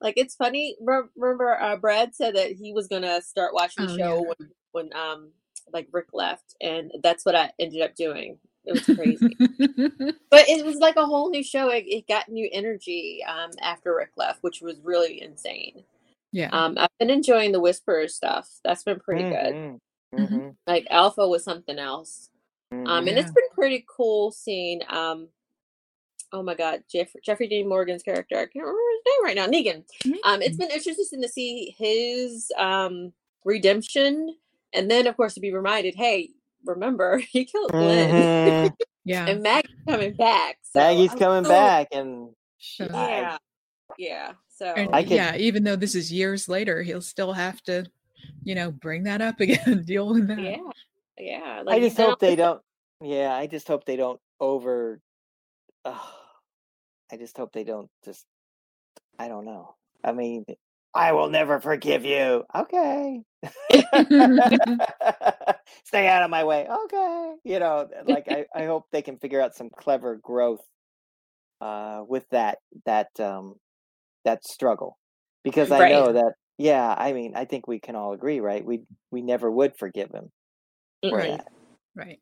Like 0.00 0.14
it's 0.16 0.36
funny. 0.36 0.76
re- 0.80 1.02
Remember, 1.16 1.60
uh, 1.60 1.76
Brad 1.76 2.14
said 2.14 2.36
that 2.36 2.52
he 2.52 2.72
was 2.72 2.88
gonna 2.88 3.22
start 3.22 3.54
watching 3.54 3.82
the 3.82 3.88
Oh, 3.88 3.96
show 4.02 4.22
yeah. 4.22 4.22
when 4.22 4.50
when 4.72 4.94
um 4.94 5.30
like 5.72 5.88
Rick 5.92 6.08
left, 6.12 6.54
and 6.60 6.92
that's 7.02 7.24
what 7.24 7.36
I 7.36 7.52
ended 7.58 7.82
up 7.82 7.94
doing. 7.96 8.38
It 8.64 8.72
was 8.74 8.88
crazy, 8.88 9.40
but 10.30 10.48
it 10.48 10.64
was 10.64 10.76
like 10.76 10.96
a 10.96 11.06
whole 11.06 11.30
new 11.30 11.42
show. 11.44 11.70
It, 11.70 11.84
it 11.86 12.08
got 12.08 12.28
new 12.28 12.48
energy 12.52 13.22
um 13.28 13.52
after 13.62 13.94
Rick 13.96 14.12
left, 14.16 14.42
which 14.42 14.60
was 14.62 14.80
really 14.82 15.22
insane. 15.22 15.84
Yeah. 16.32 16.48
Um, 16.52 16.76
I've 16.78 16.88
been 16.98 17.10
enjoying 17.10 17.52
the 17.52 17.60
Whisperer 17.60 18.08
stuff. 18.08 18.48
That's 18.64 18.82
been 18.84 19.00
pretty 19.00 19.22
good. 19.24 19.54
Mhm, 19.54 19.78
Mhm. 20.14 20.28
mhm, 20.30 20.56
Like 20.66 20.86
Alpha 20.90 21.26
was 21.28 21.44
something 21.44 21.78
else. 21.78 22.28
Um, 22.72 22.84
mhm. 22.84 23.08
and 23.08 23.18
it's 23.18 23.32
been 23.32 23.48
pretty 23.52 23.84
cool 23.88 24.30
seeing 24.30 24.80
um 24.88 25.28
oh 26.32 26.42
my 26.44 26.54
god, 26.54 26.84
Jeff- 26.88 27.16
Jeffrey 27.24 27.48
Dean 27.48 27.68
Morgan's 27.68 28.04
character. 28.04 28.36
I 28.36 28.46
can't 28.46 28.54
remember 28.64 28.78
his 28.92 29.02
name 29.06 29.24
right 29.24 29.34
now, 29.36 29.46
Negan. 29.48 29.84
Um, 30.22 30.42
it's 30.42 30.56
been 30.56 30.70
interesting 30.70 31.20
to 31.22 31.28
see 31.28 31.74
his 31.76 32.52
um 32.56 33.12
redemption 33.44 34.36
and 34.72 34.88
then 34.90 35.06
of 35.08 35.16
course 35.16 35.34
to 35.34 35.40
be 35.40 35.52
reminded, 35.52 35.94
hey, 35.96 36.30
remember 36.64 37.18
he 37.32 37.44
killed 37.44 37.72
Glenn 37.72 38.68
Mhm. 38.68 38.76
yeah. 39.04 39.26
and 39.26 39.42
Maggie's 39.42 39.74
coming 39.88 40.14
back. 40.14 40.58
So 40.62 40.78
Maggie's 40.78 41.14
coming 41.14 41.42
back, 41.50 41.88
and 41.92 42.30
she, 42.58 42.84
So- 42.84 42.94
I- 42.94 43.08
Yeah. 43.08 43.38
Yeah. 43.98 44.32
So 44.60 44.66
And 44.74 44.94
I 44.94 45.02
could- 45.02 45.12
yeah, 45.12 45.36
even 45.36 45.64
though 45.64 45.74
this 45.76 45.94
is 45.94 46.12
years 46.12 46.46
later, 46.46 46.82
he'll 46.82 47.00
still 47.00 47.32
have 47.32 47.62
to, 47.62 47.86
you 48.44 48.54
know, 48.54 48.70
bring 48.70 49.04
that 49.04 49.22
up 49.22 49.40
again, 49.40 49.84
deal 49.84 50.12
with 50.12 50.28
that. 50.28 50.38
yeah. 50.38 50.58
Yeah. 51.18 51.62
I 51.66 51.80
just 51.80 51.96
hope 51.96 52.18
they 52.18 52.36
don't. 52.36 52.60
Yeah, 53.00 53.32
I 53.34 53.46
just 53.46 53.66
hope 53.66 53.86
they 53.86 53.96
don't 53.96 54.20
over. 54.38 55.00
Oh, 55.86 56.14
I 57.10 57.16
just 57.16 57.38
hope 57.38 57.52
they 57.54 57.64
don't 57.64 57.88
just. 58.04 58.26
I 59.18 59.28
don't 59.28 59.46
know. 59.46 59.74
I 60.04 60.12
mean, 60.12 60.44
I 60.92 61.12
will 61.12 61.30
never 61.30 61.58
forgive 61.60 62.04
you. 62.04 62.44
Okay. 62.54 63.22
Stay 65.84 66.06
out 66.06 66.22
of 66.22 66.28
my 66.30 66.44
way. 66.44 66.66
Okay. 66.68 67.32
You 67.44 67.60
know, 67.60 67.88
like 68.04 68.28
I, 68.28 68.44
I 68.54 68.66
hope 68.66 68.84
they 68.92 69.00
can 69.02 69.16
figure 69.16 69.40
out 69.40 69.54
some 69.54 69.70
clever 69.70 70.16
growth 70.16 70.60
uh 71.62 72.02
with 72.06 72.26
that 72.30 72.58
that 72.86 73.08
um 73.20 73.54
that 74.24 74.44
struggle. 74.44 74.98
Because 75.44 75.70
I 75.72 75.80
Right. 75.80 75.92
know 75.92 76.12
that 76.12 76.34
yeah, 76.58 76.94
I 76.96 77.14
mean, 77.14 77.34
I 77.34 77.46
think 77.46 77.66
we 77.66 77.80
can 77.80 77.96
all 77.96 78.12
agree, 78.12 78.40
right? 78.40 78.62
We 78.64 78.82
we 79.10 79.22
never 79.22 79.50
would 79.50 79.76
forgive 79.78 80.10
him 80.10 80.30
for 81.02 81.10
Mm-mm. 81.22 81.26
that. 81.38 81.48
Right. 81.94 82.20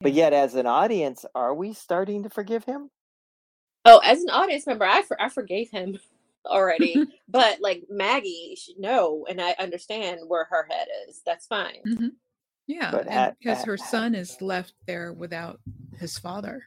But 0.00 0.12
yet, 0.14 0.32
as 0.32 0.54
an 0.54 0.66
audience, 0.66 1.24
are 1.34 1.54
we 1.54 1.74
starting 1.74 2.22
to 2.24 2.30
forgive 2.30 2.64
him? 2.64 2.90
Oh, 3.84 3.98
as 3.98 4.22
an 4.22 4.30
audience 4.30 4.66
member, 4.66 4.84
I 4.84 5.02
for, 5.02 5.20
I 5.20 5.28
forgave 5.28 5.70
him 5.70 5.98
already. 6.46 7.06
but 7.28 7.60
like 7.60 7.84
Maggie 7.90 8.56
should 8.58 8.78
know, 8.78 9.26
and 9.28 9.40
I 9.40 9.54
understand 9.58 10.20
where 10.26 10.44
her 10.46 10.66
head 10.70 10.88
is. 11.08 11.20
That's 11.26 11.46
fine. 11.46 11.82
hmm 11.84 12.08
Yeah, 12.66 12.96
at- 13.06 13.38
because 13.38 13.60
at- 13.60 13.66
her 13.66 13.76
son 13.76 14.14
is 14.14 14.40
left 14.40 14.72
there 14.86 15.12
without 15.12 15.60
his 15.98 16.18
father. 16.18 16.64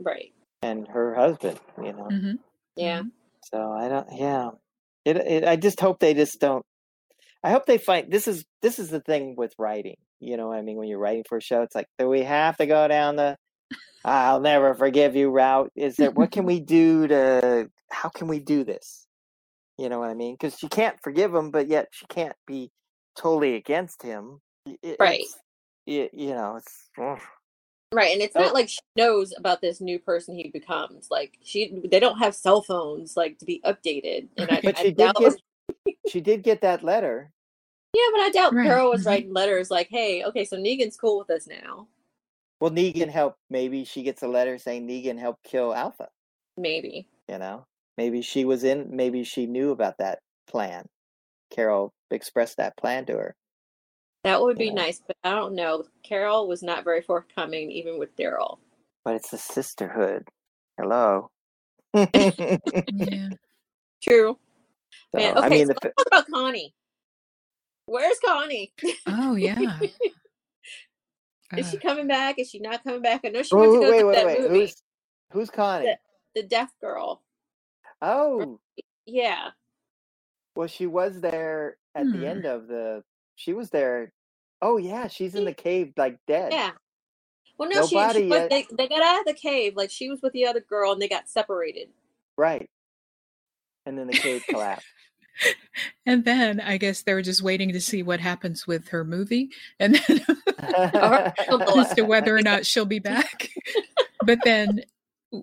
Right. 0.00 0.32
And 0.62 0.86
her 0.88 1.14
husband, 1.14 1.58
you 1.82 1.92
know. 1.92 2.04
hmm 2.08 2.32
Yeah. 2.76 3.02
So 3.44 3.72
I 3.72 3.88
don't. 3.88 4.06
Yeah. 4.12 4.50
It, 5.04 5.16
it. 5.16 5.44
I 5.44 5.56
just 5.56 5.80
hope 5.80 6.00
they 6.00 6.14
just 6.14 6.40
don't. 6.40 6.64
I 7.42 7.50
hope 7.50 7.66
they 7.66 7.78
find 7.78 8.10
this 8.12 8.28
is 8.28 8.44
this 8.62 8.78
is 8.78 8.90
the 8.90 9.00
thing 9.00 9.34
with 9.36 9.54
writing. 9.58 9.96
You 10.20 10.36
know, 10.36 10.48
what 10.48 10.58
I 10.58 10.62
mean, 10.62 10.76
when 10.76 10.88
you're 10.88 10.98
writing 10.98 11.24
for 11.28 11.38
a 11.38 11.42
show, 11.42 11.62
it's 11.62 11.74
like, 11.74 11.86
do 11.98 12.08
we 12.08 12.22
have 12.22 12.56
to 12.58 12.66
go 12.66 12.86
down 12.88 13.16
the 13.16 13.36
"I'll 14.04 14.40
never 14.40 14.74
forgive 14.74 15.16
you" 15.16 15.30
route? 15.30 15.70
Is 15.76 15.96
there 15.96 16.10
what 16.10 16.30
can 16.32 16.44
we 16.46 16.60
do 16.60 17.06
to? 17.08 17.70
How 17.90 18.08
can 18.10 18.28
we 18.28 18.40
do 18.40 18.64
this? 18.64 19.06
You 19.78 19.88
know 19.88 19.98
what 20.00 20.10
I 20.10 20.14
mean? 20.14 20.34
Because 20.34 20.58
she 20.58 20.68
can't 20.68 20.96
forgive 21.02 21.34
him, 21.34 21.50
but 21.50 21.68
yet 21.68 21.88
she 21.92 22.06
can't 22.06 22.36
be 22.46 22.70
totally 23.18 23.54
against 23.56 24.02
him. 24.02 24.40
It- 24.82 24.96
Right. 25.00 25.24
y- 25.86 26.10
you 26.12 26.30
know, 26.34 26.56
it's. 26.56 26.90
ugh. 27.00 27.20
Right, 27.92 28.12
and 28.12 28.22
it's 28.22 28.36
Oh. 28.36 28.40
not 28.40 28.54
like 28.54 28.68
she 28.68 28.78
knows 28.96 29.34
about 29.36 29.60
this 29.60 29.80
new 29.80 29.98
person 29.98 30.36
he 30.36 30.48
becomes. 30.48 31.10
Like 31.10 31.38
she, 31.42 31.80
they 31.90 31.98
don't 31.98 32.18
have 32.18 32.34
cell 32.36 32.62
phones 32.62 33.16
like 33.16 33.38
to 33.38 33.44
be 33.44 33.60
updated. 33.64 34.28
And 34.36 34.50
I, 34.50 34.60
But 34.62 34.78
I 34.78 34.82
she 34.82 34.88
did 34.92 34.96
doubt, 34.96 35.16
get 35.16 35.34
she 36.08 36.20
did 36.20 36.42
get 36.42 36.60
that 36.60 36.82
letter. 36.84 37.30
yeah, 37.94 38.06
but 38.12 38.20
I 38.20 38.30
doubt 38.30 38.54
Right, 38.54 38.66
Carol 38.66 38.90
was 38.90 39.02
mhm. 39.02 39.06
writing 39.06 39.32
letters 39.32 39.70
like, 39.70 39.88
"Hey, 39.90 40.22
okay, 40.24 40.44
so 40.44 40.56
Negan's 40.56 40.96
cool 40.96 41.18
with 41.18 41.30
us 41.30 41.46
now." 41.48 41.88
Well, 42.60 42.70
Negan 42.70 43.08
helped. 43.08 43.38
Maybe 43.48 43.84
she 43.84 44.02
gets 44.02 44.22
a 44.22 44.28
letter 44.28 44.58
saying 44.58 44.86
Negan 44.86 45.18
helped 45.18 45.42
kill 45.44 45.74
Alpha. 45.74 46.08
Maybe. 46.56 47.08
You 47.28 47.38
know, 47.38 47.64
maybe 47.96 48.22
she 48.22 48.44
was 48.44 48.62
in. 48.64 48.94
Maybe 48.94 49.24
she 49.24 49.46
knew 49.46 49.70
about 49.72 49.98
that 49.98 50.18
plan. 50.46 50.84
Carol 51.50 51.90
expressed 52.12 52.58
that 52.58 52.76
plan 52.76 53.06
to 53.06 53.14
her. 53.16 53.34
That 54.24 54.42
would 54.42 54.58
be 54.58 54.70
Yeah. 54.70 54.74
nice, 54.74 55.02
but 55.06 55.16
I 55.24 55.30
don't 55.34 55.54
know. 55.54 55.84
Carol 56.02 56.48
was 56.48 56.62
not 56.62 56.84
very 56.84 57.02
forthcoming, 57.02 57.70
even 57.72 57.98
with 57.98 58.16
Daryl. 58.16 58.58
But 59.04 59.16
it's 59.16 59.32
a 59.32 59.38
sisterhood. 59.38 60.28
Hello. 60.78 61.30
Yeah. 62.90 63.30
True. 64.02 64.38
So, 65.14 65.20
Man, 65.20 65.34
I 65.40 65.48
okay, 65.48 65.50
mean, 65.50 65.68
so 65.68 65.74
the, 65.82 65.92
let's 65.98 66.08
talk 66.12 66.24
about 66.24 66.30
Connie. 66.32 66.74
Where's 67.86 68.18
Connie? 68.24 68.72
Oh 69.06 69.34
yeah. 69.36 69.88
Is 71.56 71.68
Uh, 71.68 71.70
she 71.70 71.78
coming 71.78 72.08
back? 72.08 72.38
Is 72.38 72.50
she 72.50 72.60
not 72.60 72.84
coming 72.84 73.02
back? 73.02 73.22
I 73.24 73.30
know 73.30 73.42
she 73.42 73.56
Wait, 73.56 73.58
went 73.58 73.72
to 73.72 73.78
go 73.78 73.90
wait, 73.90 74.04
to 74.04 74.04
wait, 74.04 74.12
that 74.12 74.26
wait. 74.26 74.38
movie, 74.40 74.48
Who's 74.48 74.82
who's 75.32 75.50
Connie? 75.50 75.86
The- 75.86 75.98
the 76.36 76.42
deaf 76.48 76.70
girl. 76.80 77.22
Oh, 78.02 78.60
Yeah. 79.06 79.50
well, 80.56 80.68
she 80.68 80.86
was 80.86 81.20
there 81.20 81.78
at 81.94 82.04
Hmm. 82.04 82.12
the 82.12 82.26
end 82.26 82.46
of 82.46 82.68
the. 82.68 83.02
She 83.40 83.54
was 83.54 83.70
there. 83.70 84.12
Oh 84.60 84.76
yeah, 84.76 85.08
she's 85.08 85.34
in 85.34 85.46
the 85.46 85.54
cave, 85.54 85.94
like 85.96 86.18
dead. 86.26 86.52
Yeah. 86.52 86.72
Well, 87.56 87.70
no, 87.70 87.86
she, 87.86 87.94
Nobody 87.94 88.20
she 88.20 88.28
went, 88.28 88.50
they, 88.50 88.66
they 88.70 88.86
got 88.86 89.02
out 89.02 89.20
of 89.20 89.24
the 89.24 89.32
cave. 89.32 89.76
Like 89.76 89.90
she 89.90 90.10
was 90.10 90.20
with 90.20 90.34
the 90.34 90.46
other 90.46 90.60
girl 90.60 90.92
and 90.92 91.00
they 91.00 91.08
got 91.08 91.26
separated. 91.26 91.88
Right. 92.36 92.68
And 93.86 93.96
then 93.96 94.08
the 94.08 94.12
cave 94.12 94.44
collapsed. 94.46 94.86
and 96.06 96.22
then 96.22 96.60
I 96.60 96.76
guess 96.76 97.00
they 97.00 97.14
were 97.14 97.22
just 97.22 97.42
waiting 97.42 97.72
to 97.72 97.80
see 97.80 98.02
what 98.02 98.20
happens 98.20 98.66
with 98.66 98.88
her 98.88 99.04
movie, 99.04 99.48
and 99.78 99.94
then 99.94 100.20
as 101.78 101.94
to 101.94 102.02
whether 102.02 102.36
or 102.36 102.42
not 102.42 102.66
she'll 102.66 102.84
be 102.84 102.98
back. 102.98 103.48
but 104.22 104.40
then, 104.44 104.82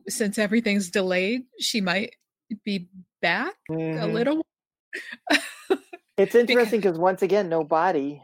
since 0.07 0.37
everything's 0.37 0.91
delayed, 0.91 1.45
she 1.59 1.81
might 1.81 2.15
be 2.63 2.89
back 3.23 3.55
a 3.69 3.73
Mhm. 3.73 4.13
little. 4.13 4.45
It's 6.17 6.35
interesting 6.35 6.79
because 6.81 6.97
once 6.97 7.21
again, 7.21 7.47
no 7.49 7.63
body. 7.63 8.23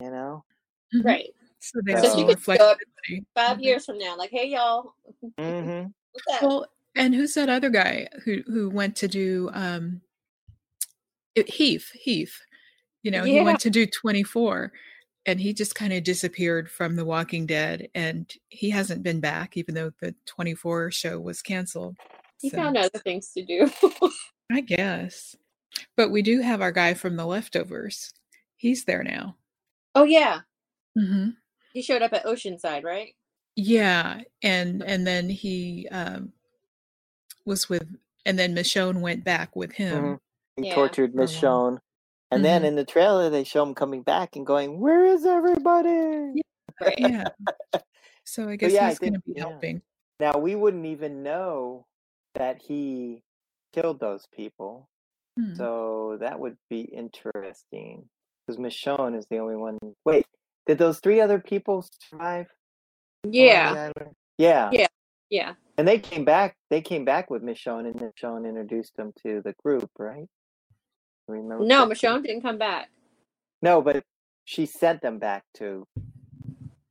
You 0.00 0.10
know. 0.10 0.44
Mhm. 0.94 1.04
Right. 1.04 1.34
So 1.58 1.80
there's 1.84 2.02
So 2.02 2.08
some 2.10 2.18
she 2.20 2.26
could 2.26 2.38
show 2.42 2.52
up 2.52 2.78
flexibility. 2.78 3.26
5 3.34 3.58
Mhm. 3.58 3.62
years 3.64 3.84
from 3.86 3.98
now, 3.98 4.16
like, 4.16 4.30
hey, 4.30 4.46
y'all, 4.48 4.94
hmm 5.20 5.30
what's 6.12 6.26
up? 6.34 6.42
Well, 6.42 6.66
and 6.94 7.14
who's 7.14 7.34
that 7.34 7.48
other 7.48 7.70
guy 7.70 8.08
who 8.24 8.42
who 8.46 8.70
went 8.70 8.94
to 8.96 9.08
do 9.08 9.50
um 9.52 10.02
it- 11.34 11.50
Heath? 11.50 11.90
Heath. 11.92 12.40
You 13.02 13.10
know, 13.10 13.24
he 13.24 13.40
went 13.40 13.60
to 13.60 13.70
do 13.70 13.86
24 13.86 14.72
and 15.26 15.40
he 15.40 15.52
just 15.52 15.74
kind 15.74 15.92
of 15.92 16.02
disappeared 16.02 16.70
from 16.70 16.96
The 16.96 17.04
Walking 17.04 17.46
Dead 17.46 17.88
and 17.94 18.32
he 18.48 18.70
hasn't 18.70 19.02
been 19.02 19.20
back 19.20 19.56
even 19.56 19.74
though 19.74 19.92
the 20.00 20.14
24 20.26 20.90
show 20.90 21.20
was 21.20 21.40
canceled. 21.42 21.96
he 22.40 22.50
So, 22.50 22.56
found 22.56 22.76
other 22.76 22.98
things 22.98 23.32
to 23.32 23.44
do. 23.44 23.70
I 24.50 24.60
guess. 24.60 25.36
But 25.96 26.10
we 26.10 26.22
do 26.22 26.40
have 26.40 26.60
our 26.62 26.72
guy 26.72 26.94
from 26.94 27.16
the 27.16 27.26
leftovers. 27.26 28.12
He's 28.56 28.84
there 28.84 29.02
now. 29.02 29.36
oh, 29.94 30.04
yeah. 30.04 30.40
hmm 30.96 31.30
He 31.72 31.82
showed 31.82 32.02
up 32.02 32.12
at 32.12 32.24
Oceanside, 32.24 32.84
right? 32.84 33.14
Yeah, 33.56 34.20
and 34.42 34.82
and 34.82 35.06
then 35.06 35.28
he 35.30 35.88
um 35.90 36.32
was 37.46 37.68
with 37.68 37.86
and 38.26 38.38
then 38.38 38.54
Michonne 38.54 39.00
went 39.00 39.24
back 39.24 39.54
with 39.56 39.72
him. 39.72 40.02
Mhm. 40.04 40.18
He 40.56 40.66
Yeah. 40.68 40.74
tortured 40.74 41.12
For 41.12 41.18
a 41.18 41.20
Miss. 41.22 41.36
Michonne. 41.36 41.78
And 42.30 42.44
then 42.44 42.62
Mhm. 42.62 42.66
in 42.66 42.76
the 42.76 42.84
trailer, 42.84 43.30
they 43.30 43.44
show 43.44 43.62
him 43.62 43.74
coming 43.74 44.02
back 44.02 44.36
and 44.36 44.44
going, 44.46 44.80
"Where 44.80 45.04
is 45.06 45.24
everybody?" 45.24 46.42
Right. 46.80 46.98
Yeah. 46.98 47.24
So 48.24 48.48
I 48.48 48.56
guess 48.56 48.72
yeah, 48.72 48.88
he's 48.88 48.98
going 48.98 49.14
to 49.14 49.20
be 49.20 49.32
yeah. 49.36 49.42
helping. 49.42 49.82
Now 50.18 50.36
we 50.38 50.54
wouldn't 50.56 50.86
even 50.86 51.22
know 51.22 51.86
that 52.34 52.60
he 52.60 53.22
killed 53.72 54.00
those 54.00 54.26
people, 54.34 54.88
Hmm. 55.38 55.54
so 55.54 56.16
that 56.20 56.38
would 56.38 56.56
be 56.70 56.80
interesting. 56.80 58.08
Because 58.46 58.58
Michonne 58.60 59.18
is 59.18 59.26
the 59.30 59.38
only 59.38 59.56
one. 59.56 59.78
Wait, 60.04 60.24
did 60.66 60.78
those 60.78 61.00
three 61.00 61.20
other 61.20 61.38
people 61.40 61.84
survive? 62.10 62.46
Yeah. 63.24 63.90
Yeah. 64.38 64.70
Yeah. 64.72 64.86
Yeah. 65.30 65.54
And 65.78 65.86
they 65.86 65.98
came 65.98 66.24
back. 66.24 66.56
They 66.70 66.80
came 66.80 67.04
back 67.04 67.28
with 67.28 67.42
Michonne, 67.42 67.86
and 67.86 67.96
Michonne 67.96 68.48
introduced 68.48 68.96
them 68.96 69.12
to 69.24 69.42
the 69.44 69.52
group, 69.64 69.90
right? 69.98 70.26
Remember? 71.28 71.64
No, 71.64 71.86
correctly? 71.86 72.08
Michonne 72.08 72.22
didn't 72.22 72.42
come 72.42 72.58
back. 72.58 72.88
No, 73.62 73.82
but 73.82 74.04
she 74.44 74.64
sent 74.64 75.02
them 75.02 75.18
back 75.18 75.42
to 75.56 75.84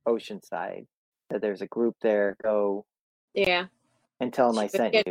Oceanside. 0.08 0.86
That 1.30 1.42
there's 1.42 1.62
a 1.62 1.68
group 1.68 1.96
there. 2.02 2.36
Go 2.44 2.86
Yeah. 3.34 3.68
and 4.20 4.32
tell 4.34 4.52
them 4.52 4.60
I 4.60 4.68
sent 4.68 4.94
you, 4.94 5.04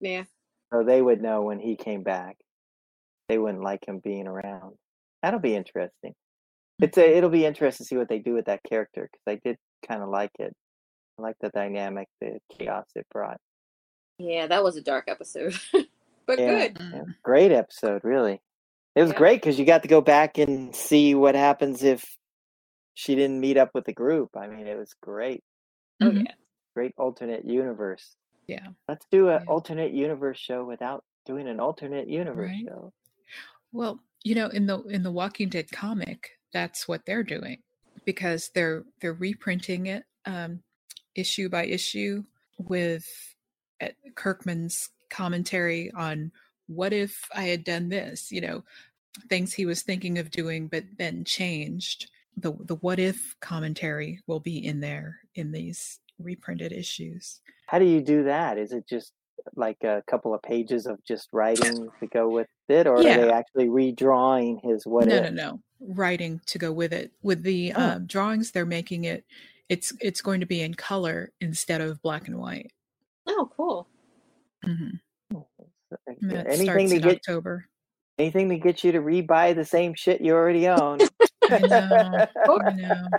Yeah. 0.00 0.24
So 0.74 0.82
they 0.82 1.00
would 1.00 1.22
know 1.22 1.42
when 1.42 1.58
he 1.60 1.76
came 1.76 2.02
back. 2.02 2.36
They 3.28 3.38
wouldn't 3.38 3.62
like 3.62 3.86
him 3.86 4.00
being 4.02 4.26
around. 4.26 4.74
That'll 5.22 5.40
be 5.40 5.54
interesting. 5.54 6.14
Hmm. 6.78 6.84
It's 6.84 6.98
a, 6.98 7.16
it'll 7.16 7.30
be 7.30 7.46
interesting 7.46 7.84
to 7.84 7.88
see 7.88 7.96
what 7.96 8.08
they 8.08 8.18
do 8.18 8.34
with 8.34 8.46
that 8.46 8.60
character 8.68 9.08
because 9.10 9.22
I 9.26 9.40
did 9.48 9.56
kind 9.88 10.02
of 10.02 10.08
like 10.08 10.32
it. 10.38 10.52
I 11.18 11.22
like 11.22 11.36
the 11.40 11.48
dynamic, 11.50 12.08
the 12.20 12.38
chaos 12.58 12.86
it 12.96 13.06
brought. 13.12 13.38
Yeah, 14.18 14.46
that 14.48 14.64
was 14.64 14.76
a 14.76 14.82
dark 14.82 15.04
episode. 15.08 15.54
but 16.26 16.38
Yeah. 16.38 16.68
good. 16.68 16.78
Yeah, 16.92 17.02
great 17.22 17.52
episode, 17.52 18.02
really. 18.04 18.40
It 18.96 19.02
was 19.02 19.12
Yeah. 19.12 19.18
great 19.18 19.40
because 19.40 19.58
you 19.58 19.64
got 19.64 19.82
to 19.82 19.88
go 19.88 20.00
back 20.00 20.38
and 20.38 20.74
see 20.74 21.14
what 21.14 21.34
happens 21.36 21.82
if 21.84 22.04
she 22.94 23.14
didn't 23.14 23.40
meet 23.40 23.56
up 23.56 23.70
with 23.74 23.84
the 23.86 23.92
group. 23.92 24.30
I 24.36 24.46
mean, 24.48 24.66
it 24.66 24.76
was 24.78 24.94
great. 25.00 25.42
Oh, 26.00 26.10
yeah. 26.10 26.32
Great 26.74 26.92
alternate 26.98 27.44
universe. 27.44 28.16
Yeah. 28.46 28.68
Let's 28.88 29.06
do 29.10 29.28
an 29.28 29.42
Yeah. 29.42 29.46
alternate 29.52 29.92
universe 29.92 30.38
show 30.38 30.64
without 30.64 31.04
doing 31.24 31.48
an 31.48 31.60
alternate 31.60 32.08
universe 32.08 32.50
Right. 32.50 32.64
show. 32.66 32.92
Well, 33.72 34.00
you 34.22 34.34
know, 34.34 34.48
in 34.48 34.66
the 34.66 34.82
in 34.84 35.02
the 35.02 35.12
Walking 35.12 35.48
Dead 35.48 35.70
comic, 35.70 36.30
that's 36.52 36.86
what 36.88 37.04
they're 37.06 37.22
doing 37.24 37.62
because 38.04 38.50
they're 38.54 38.84
they're 39.00 39.14
reprinting 39.14 39.86
it 39.86 40.04
um, 40.26 40.62
issue 41.14 41.48
by 41.48 41.66
issue 41.66 42.24
with 42.58 43.06
uh, 43.80 43.88
Kirkman's 44.14 44.90
commentary 45.10 45.90
on 45.92 46.30
what 46.66 46.92
if 46.92 47.28
I 47.34 47.44
had 47.44 47.64
done 47.64 47.88
this, 47.88 48.30
you 48.32 48.40
know, 48.40 48.64
things 49.28 49.52
he 49.52 49.66
was 49.66 49.82
thinking 49.82 50.18
of 50.18 50.30
doing 50.30 50.68
but 50.68 50.84
then 50.98 51.24
changed. 51.24 52.10
The 52.36 52.52
the 52.60 52.76
what 52.76 52.98
if 52.98 53.34
commentary 53.40 54.20
will 54.26 54.40
be 54.40 54.64
in 54.64 54.80
there 54.80 55.20
in 55.34 55.52
these 55.52 56.00
reprinted 56.18 56.72
issues. 56.72 57.40
How 57.66 57.78
do 57.78 57.84
you 57.84 58.00
do 58.00 58.24
that? 58.24 58.58
Is 58.58 58.72
it 58.72 58.86
just 58.88 59.12
like 59.56 59.82
a 59.84 60.02
couple 60.06 60.32
of 60.34 60.42
pages 60.42 60.86
of 60.86 61.02
just 61.04 61.28
writing 61.32 61.88
to 62.00 62.06
go 62.06 62.28
with 62.30 62.46
it, 62.68 62.86
or 62.86 62.96
are 62.96 63.02
they 63.02 63.30
actually 63.30 63.66
redrawing 63.66 64.60
his 64.64 64.86
what 64.86 65.06
no, 65.06 65.16
if? 65.18 65.24
no, 65.24 65.30
no. 65.30 65.60
Writing 65.80 66.40
to 66.46 66.58
go 66.58 66.72
with 66.72 66.92
it. 66.92 67.12
With 67.22 67.42
the 67.42 67.72
Oh. 67.74 67.82
um, 67.96 68.06
drawings, 68.06 68.52
they're 68.52 68.64
making 68.66 69.04
it. 69.04 69.24
It's 69.68 69.92
it's 70.00 70.22
going 70.22 70.40
to 70.40 70.46
be 70.46 70.60
in 70.62 70.74
color 70.74 71.32
instead 71.40 71.80
of 71.80 72.00
black 72.02 72.28
and 72.28 72.38
white. 72.38 72.70
Oh, 73.26 73.50
cool. 73.56 73.88
hmm 74.64 74.90
Oh, 75.34 75.46
that 76.22 76.46
Anything 76.48 76.88
to 76.90 76.96
in 76.96 77.02
get 77.02 77.16
October. 77.16 77.68
anything 78.18 78.48
to 78.50 78.58
get 78.58 78.84
you 78.84 78.92
to 78.92 79.00
rebuy 79.00 79.54
the 79.54 79.64
same 79.64 79.94
shit 79.94 80.20
you 80.20 80.32
already 80.34 80.68
own. 80.68 81.00
I 81.50 81.58
know. 81.58 82.26
I 82.46 82.72
know. 82.72 83.08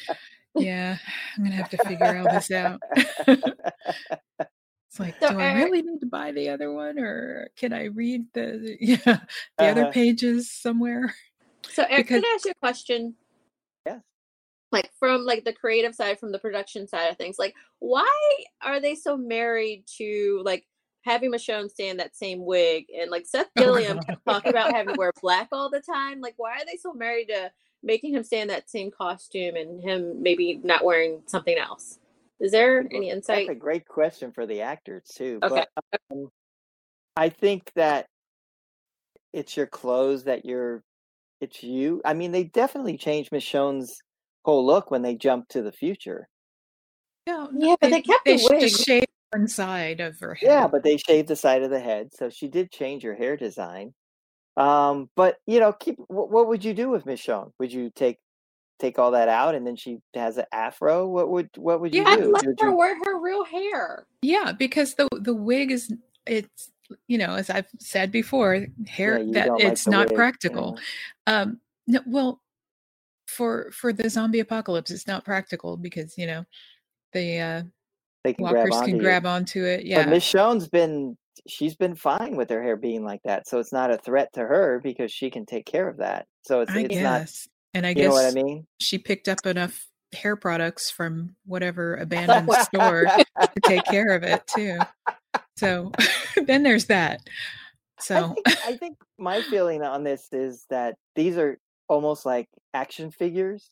Yeah, 0.56 0.96
I'm 1.36 1.44
gonna 1.44 1.56
have 1.56 1.70
to 1.70 1.78
figure 1.78 2.18
all 2.18 2.24
this 2.32 2.50
out. 2.50 2.80
it's 3.26 4.98
like, 4.98 5.14
So, 5.20 5.30
do 5.30 5.38
I 5.38 5.44
Eric- 5.50 5.64
really 5.64 5.82
need 5.82 6.00
to 6.00 6.06
buy 6.06 6.32
the 6.32 6.48
other 6.48 6.72
one, 6.72 6.98
or 6.98 7.48
can 7.56 7.72
I 7.72 7.84
read 7.84 8.24
the 8.34 8.76
yeah 8.80 8.96
the 9.58 9.64
other 9.64 9.82
Uh-huh. 9.82 9.90
pages 9.92 10.50
somewhere? 10.50 11.14
So, 11.68 11.84
Eric, 11.84 12.06
Because- 12.08 12.22
can 12.22 12.30
I 12.30 12.34
ask 12.34 12.44
you 12.46 12.50
a 12.52 12.54
question? 12.54 13.14
Yes. 13.86 14.00
Like 14.72 14.90
from 14.98 15.24
like 15.24 15.44
the 15.44 15.52
creative 15.52 15.94
side, 15.94 16.18
from 16.18 16.32
the 16.32 16.38
production 16.38 16.88
side 16.88 17.06
of 17.08 17.16
things, 17.16 17.38
like 17.38 17.54
why 17.78 18.08
are 18.62 18.80
they 18.80 18.94
so 18.94 19.16
married 19.16 19.84
to 19.98 20.42
like 20.44 20.66
having 21.04 21.32
Michonne 21.32 21.70
stay 21.70 21.88
in 21.88 21.96
that 21.98 22.14
same 22.16 22.44
wig 22.44 22.84
and 22.98 23.10
like 23.10 23.24
Seth 23.26 23.48
Oh, 23.58 23.62
Gilliam 23.62 23.96
God. 23.98 24.06
kept 24.06 24.24
talking 24.26 24.50
about 24.50 24.72
having 24.72 24.94
to 24.94 24.98
wear 24.98 25.12
black 25.22 25.48
all 25.52 25.70
the 25.70 25.80
time? 25.80 26.20
Like, 26.20 26.34
why 26.36 26.52
are 26.58 26.66
they 26.66 26.76
so 26.76 26.92
married 26.92 27.28
to 27.28 27.50
making 27.82 28.14
him 28.14 28.22
stay 28.22 28.40
in 28.40 28.48
that 28.48 28.68
same 28.70 28.90
costume 28.90 29.56
and 29.56 29.82
him 29.82 30.22
maybe 30.22 30.60
not 30.62 30.84
wearing 30.84 31.22
something 31.26 31.56
else? 31.56 31.98
Is 32.40 32.52
there 32.52 32.80
any 32.92 33.10
insight? 33.10 33.46
That's 33.46 33.56
a 33.56 33.60
great 33.60 33.86
question 33.86 34.32
for 34.32 34.46
the 34.46 34.62
actor 34.62 35.02
too. 35.14 35.38
Okay. 35.42 35.64
But 35.90 36.00
um, 36.10 36.28
I 37.16 37.28
think 37.28 37.70
that 37.76 38.06
it's 39.32 39.56
your 39.56 39.66
clothes 39.66 40.24
that 40.24 40.44
you're. 40.44 40.82
It's 41.40 41.62
you. 41.62 42.02
I 42.04 42.12
mean, 42.14 42.32
they 42.32 42.44
definitely 42.44 42.98
changed 42.98 43.30
Michonne's 43.30 44.02
whole 44.44 44.64
look 44.66 44.90
when 44.90 45.02
they 45.02 45.14
jumped 45.14 45.52
to 45.52 45.62
the 45.62 45.72
future. 45.72 46.28
Yeah, 47.26 47.46
Yeah, 47.56 47.76
but 47.80 47.90
they 47.90 48.02
kept 48.02 48.24
they 48.24 48.36
the 48.36 48.48
wig. 48.50 48.68
shaved 48.70 49.06
one 49.32 49.48
side 49.48 50.00
of 50.00 50.18
her 50.20 50.34
head. 50.34 50.46
Yeah, 50.46 50.66
but 50.66 50.82
they 50.82 50.96
shaved 50.96 51.28
the 51.28 51.36
side 51.36 51.62
of 51.62 51.70
the 51.70 51.80
head, 51.80 52.12
so 52.12 52.28
she 52.30 52.48
did 52.48 52.70
change 52.70 53.04
her 53.04 53.14
hair 53.14 53.36
design. 53.36 53.94
Um, 54.60 55.08
but 55.16 55.38
you 55.46 55.60
know, 55.60 55.72
keep 55.72 55.96
what, 56.08 56.30
what 56.30 56.48
would 56.48 56.64
you 56.64 56.74
do 56.74 56.88
with 56.90 57.04
Michonne? 57.06 57.52
Would 57.58 57.72
you 57.72 57.90
take 57.94 58.18
take 58.78 58.98
all 58.98 59.10
that 59.10 59.28
out 59.28 59.54
and 59.54 59.66
then 59.66 59.76
she 59.76 59.98
has 60.14 60.36
an 60.38 60.46
afro? 60.52 61.06
What 61.06 61.30
would 61.30 61.50
what 61.56 61.80
would 61.80 61.94
you 61.94 62.02
Yeah, 62.02 62.08
I'd 62.10 62.20
do? 62.20 62.32
let 62.32 62.46
Would 62.46 62.60
her 62.60 62.68
you- 62.70 62.76
wear 62.76 62.94
her 63.04 63.18
real 63.20 63.44
hair. 63.44 64.06
Yeah, 64.22 64.52
because 64.52 64.94
the 64.94 65.08
the 65.12 65.34
wig 65.34 65.70
is 65.70 65.92
it's 66.26 66.70
you 67.08 67.18
know 67.18 67.34
as 67.34 67.48
I've 67.50 67.68
said 67.78 68.12
before, 68.12 68.66
hair 68.86 69.18
Yeah, 69.20 69.32
that 69.32 69.46
don't 69.46 69.62
like 69.64 69.72
it's 69.72 69.86
not 69.86 70.08
wig, 70.08 70.16
practical. 70.16 70.78
yeah. 71.26 71.40
Um, 71.42 71.60
no, 71.86 72.00
well, 72.06 72.40
for 73.26 73.70
for 73.72 73.92
the 73.92 74.10
zombie 74.10 74.40
apocalypse, 74.40 74.90
it's 74.90 75.06
not 75.06 75.24
practical 75.24 75.76
because 75.76 76.18
you 76.18 76.26
know 76.26 76.44
the 77.12 77.38
uh, 77.38 77.62
They 78.24 78.34
can 78.34 78.44
walkers 78.44 78.74
onto 78.76 78.86
can 78.86 78.96
you. 78.96 79.02
grab 79.02 79.24
onto 79.26 79.64
it. 79.64 79.84
Yeah, 79.86 80.04
But 80.04 80.12
Michonne's 80.14 80.68
been 80.68 81.16
she's 81.48 81.76
been 81.76 81.94
fine 81.94 82.36
with 82.36 82.50
her 82.50 82.62
hair 82.62 82.76
being 82.76 83.04
like 83.04 83.20
that, 83.24 83.48
so 83.48 83.58
it's 83.58 83.72
not 83.72 83.90
a 83.90 83.98
threat 83.98 84.30
to 84.34 84.40
her 84.40 84.80
because 84.82 85.12
she 85.12 85.30
can 85.30 85.46
take 85.46 85.66
care 85.66 85.88
of 85.88 85.98
that. 85.98 86.26
So 86.42 86.60
it's 86.60 86.72
I 86.72 86.80
it's 86.80 87.00
not 87.00 87.28
and 87.74 87.86
I 87.86 87.94
you 87.94 88.02
guess 88.02 88.08
know 88.08 88.14
what 88.14 88.26
I 88.26 88.30
mean? 88.32 88.66
she 88.78 88.98
picked 88.98 89.28
up 89.28 89.46
enough 89.46 89.86
hair 90.12 90.36
products 90.36 90.90
from 90.90 91.36
whatever 91.46 91.94
abandoned 91.96 92.52
store 92.52 93.06
to 93.54 93.60
take 93.60 93.84
care 93.84 94.08
of 94.14 94.22
it 94.22 94.46
too. 94.46 94.78
So 95.56 95.92
then 96.46 96.62
there's 96.62 96.86
that. 96.86 97.20
I 97.98 98.02
So 98.02 98.34
think, 98.34 98.46
I 98.66 98.76
think 98.76 98.96
my 99.18 99.42
feeling 99.42 99.82
on 99.82 100.04
this 100.04 100.28
is 100.32 100.64
that 100.70 100.96
these 101.14 101.36
are 101.36 101.58
almost 101.88 102.24
like 102.26 102.48
action 102.74 103.10
figures 103.10 103.70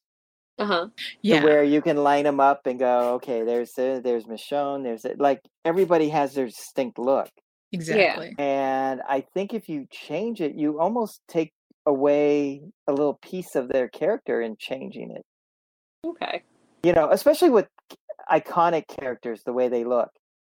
Uh 0.59 0.67
huh. 0.67 0.89
yeah, 1.23 1.43
where 1.43 1.65
you 1.65 1.81
can 1.83 1.97
line 1.97 2.25
them 2.25 2.41
up 2.41 2.67
and 2.67 2.79
go, 2.79 3.15
okay, 3.15 3.43
there's 3.45 3.73
the, 3.73 4.01
there's 4.03 4.25
Michonne, 4.25 4.83
there's 4.85 5.05
it. 5.05 5.19
like 5.21 5.41
everybody 5.65 6.09
has 6.11 6.35
their 6.35 6.47
distinct 6.47 6.99
look, 6.99 7.31
exactly. 7.73 8.35
and 8.39 9.01
I 9.09 9.21
think 9.35 9.55
if 9.55 9.69
you 9.69 9.87
change 9.91 10.41
it, 10.41 10.55
you 10.55 10.81
almost 10.81 11.21
take 11.29 11.53
away 11.87 12.63
a 12.87 12.93
little 12.93 13.15
piece 13.23 13.55
of 13.55 13.69
their 13.69 13.89
character 13.89 14.41
in 14.43 14.57
changing 14.59 15.11
it. 15.11 15.25
Okay. 16.07 16.43
You 16.83 16.93
know, 16.93 17.11
especially 17.11 17.51
with 17.51 17.67
iconic 18.31 18.87
characters, 18.89 19.43
the 19.45 19.53
way 19.53 19.69
they 19.69 19.85
look. 19.85 20.11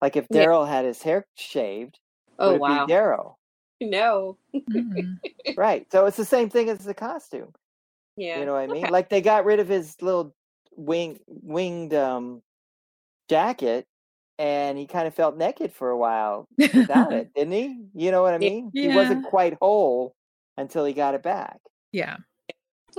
Like 0.02 0.16
if 0.16 0.26
Yeah. 0.30 0.46
Daryl 0.46 0.68
had 0.68 0.84
his 0.84 1.02
hair 1.02 1.26
shaved, 1.36 1.98
Oh 2.38 2.48
would 2.48 2.56
it 2.56 2.60
wow. 2.60 2.86
be 2.86 2.92
Daryl? 2.92 3.34
No. 3.80 4.36
Mhm. 4.54 5.18
Right. 5.56 5.90
So 5.90 6.06
it's 6.06 6.16
the 6.16 6.24
same 6.24 6.50
thing 6.50 6.68
as 6.68 6.84
the 6.84 6.94
costume. 6.94 7.52
Yeah. 8.16 8.40
You 8.40 8.46
know 8.46 8.52
what 8.52 8.58
I 8.60 8.66
mean? 8.66 8.84
Okay. 8.84 8.92
Like 8.92 9.08
they 9.08 9.20
got 9.20 9.44
rid 9.44 9.60
of 9.60 9.68
his 9.68 9.96
little 10.02 10.34
wing 10.76 11.18
winged 11.26 11.94
um 11.94 12.42
jacket 13.28 13.86
and 14.40 14.78
he 14.78 14.88
kind 14.88 15.08
of 15.08 15.14
felt 15.14 15.38
naked 15.38 15.72
for 15.74 15.90
a 15.90 15.98
while 15.98 16.48
without 16.72 17.14
it, 17.14 17.32
didn't 17.34 17.54
he? 17.54 17.86
You 17.94 18.12
know 18.12 18.22
what 18.22 18.34
I 18.34 18.38
Yeah. 18.38 18.50
mean? 18.50 18.74
He 18.80 18.88
wasn't 18.90 19.22
quite 19.24 19.58
whole 19.62 20.16
until 20.58 20.86
he 20.86 20.94
got 20.94 21.14
it 21.16 21.22
back. 21.24 21.60
yeah, 21.92 22.16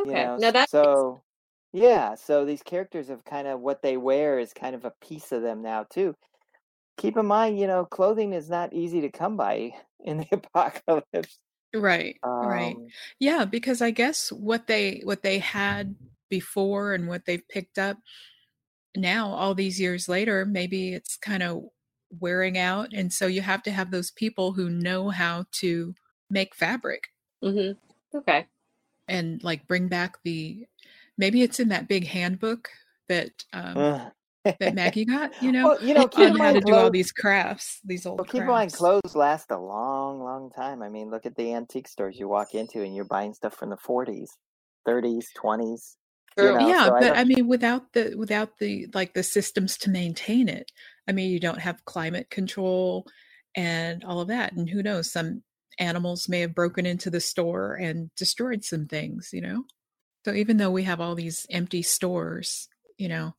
You 0.04 0.14
Okay. 0.14 0.16
know? 0.16 0.38
Now 0.38 0.52
that 0.52 0.70
so 0.72 1.24
yeah, 1.74 2.16
so 2.16 2.44
these 2.46 2.64
characters 2.64 3.08
have 3.08 3.24
kind 3.24 3.48
of 3.48 3.62
what 3.62 3.82
they 3.82 3.98
wear 3.98 4.40
is 4.40 4.54
kind 4.54 4.76
of 4.76 4.84
a 4.86 4.94
piece 5.02 5.32
of 5.32 5.42
them 5.42 5.62
now 5.62 5.84
too. 5.84 6.16
Keep 6.98 7.18
in 7.18 7.26
mind, 7.28 7.60
you 7.60 7.68
know, 7.68 7.86
clothing 7.86 8.34
is 8.34 8.50
not 8.50 8.74
easy 8.74 9.02
to 9.02 9.12
come 9.12 9.38
by 9.38 9.74
in 10.02 10.20
the 10.20 10.28
apocalypse. 10.32 11.40
right, 11.76 12.22
right. 12.42 12.82
Um, 12.82 12.94
Yeah, 13.20 13.46
because 13.46 13.82
I 13.82 13.92
guess 13.92 14.32
what 14.32 14.68
they 14.68 15.02
what 15.04 15.24
they 15.24 15.40
had 15.40 15.96
before 16.30 16.94
and 16.94 17.08
what 17.08 17.26
they've 17.26 17.48
picked 17.50 17.78
up 17.78 17.98
now, 18.96 19.30
all 19.32 19.56
these 19.56 19.80
years 19.80 20.10
later, 20.10 20.46
maybe 20.46 20.94
it's 20.94 21.18
kind 21.18 21.44
of 21.44 21.64
wearing 22.20 22.58
out, 22.58 22.90
and 22.94 23.12
so 23.14 23.28
you 23.28 23.42
have 23.42 23.64
to 23.64 23.72
have 23.72 23.92
those 23.92 24.12
people 24.12 24.54
who 24.54 24.70
know 24.70 25.10
how 25.10 25.46
to 25.54 25.96
make 26.30 26.56
fabric 26.56 27.10
hmm 27.42 27.74
Okay. 28.14 28.48
and 29.08 29.44
like 29.44 29.68
bring 29.68 29.88
back 29.88 30.18
the. 30.24 30.66
Maybe 31.18 31.42
it's 31.44 31.60
in 31.60 31.70
that 31.70 31.88
big 31.88 32.08
handbook 32.08 32.70
that 33.08 33.44
um, 33.54 33.78
ugh. 33.80 34.12
that 34.60 34.74
Maggie 34.74 35.06
got. 35.06 35.32
You 35.42 35.52
know, 35.54 35.66
well, 35.66 35.82
you 35.82 35.94
know, 35.94 36.10
on 36.16 36.36
how 36.36 36.52
to 36.52 36.62
mind 36.62 36.66
do 36.66 36.78
all 36.78 36.90
these 36.92 37.12
crafts, 37.12 37.80
these 37.84 38.06
old 38.06 38.22
Well, 38.22 38.26
keep 38.26 38.46
in 38.46 38.46
mind, 38.46 38.74
clothes 38.74 39.16
last 39.16 39.52
a 39.52 39.58
long, 39.58 40.22
long 40.24 40.50
time. 40.52 40.82
I 40.82 40.90
mean, 40.90 41.10
look 41.10 41.26
at 41.26 41.36
the 41.36 41.54
antique 41.54 41.88
stores 41.88 42.20
you 42.20 42.28
walk 42.28 42.54
into, 42.54 42.84
and 42.84 42.96
you're 42.96 43.06
buying 43.06 43.34
stuff 43.34 43.54
from 43.56 43.70
the 43.70 43.78
40s, 43.78 44.30
30s, 44.86 45.28
20s. 45.34 45.98
You 46.38 46.44
know, 46.44 46.60
yeah 46.60 46.86
so 46.86 46.92
but 46.92 47.02
don't- 47.02 47.18
I, 47.18 47.24
mean 47.26 47.48
without 47.48 47.92
the 47.94 48.16
without 48.16 48.58
the 48.58 48.88
like 48.94 49.14
the 49.14 49.24
systems 49.24 49.78
to 49.80 49.90
maintain 49.90 50.48
it 50.48 50.72
i 51.08 51.12
mean 51.12 51.30
you 51.30 51.40
don't 51.40 51.60
have 51.60 51.84
climate 51.86 52.30
control 52.30 53.06
and 53.56 54.04
all 54.06 54.22
of 54.22 54.30
that 54.30 54.54
and 54.54 54.70
who 54.70 54.82
knows 54.82 55.12
some 55.12 55.44
animals 55.78 56.30
may 56.30 56.40
have 56.42 56.56
broken 56.56 56.86
into 56.86 57.10
the 57.10 57.20
store 57.20 57.76
and 57.76 58.10
destroyed 58.16 58.64
some 58.64 58.86
things 58.88 59.32
you 59.34 59.42
know 59.42 59.66
so 60.26 60.34
even 60.34 60.58
though 60.58 60.72
we 60.72 60.84
have 60.84 61.02
all 61.02 61.16
these 61.16 61.46
empty 61.50 61.82
stores 61.82 62.70
you 62.98 63.10
know 63.10 63.34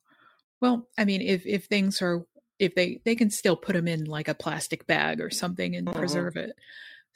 well 0.61 0.87
i 0.97 1.03
mean 1.03 1.21
if 1.21 1.45
if 1.47 1.65
things 1.65 2.01
are 2.01 2.25
if 2.59 2.75
they 2.75 3.01
they 3.05 3.15
can 3.15 3.31
still 3.31 3.55
put 3.55 3.73
them 3.73 3.87
in 3.87 4.05
like 4.05 4.27
a 4.27 4.35
plastic 4.35 4.85
bag 4.85 5.19
or 5.19 5.31
something 5.31 5.75
and 5.75 5.87
Mhm. 5.87 5.95
preserve 5.95 6.35
it 6.37 6.55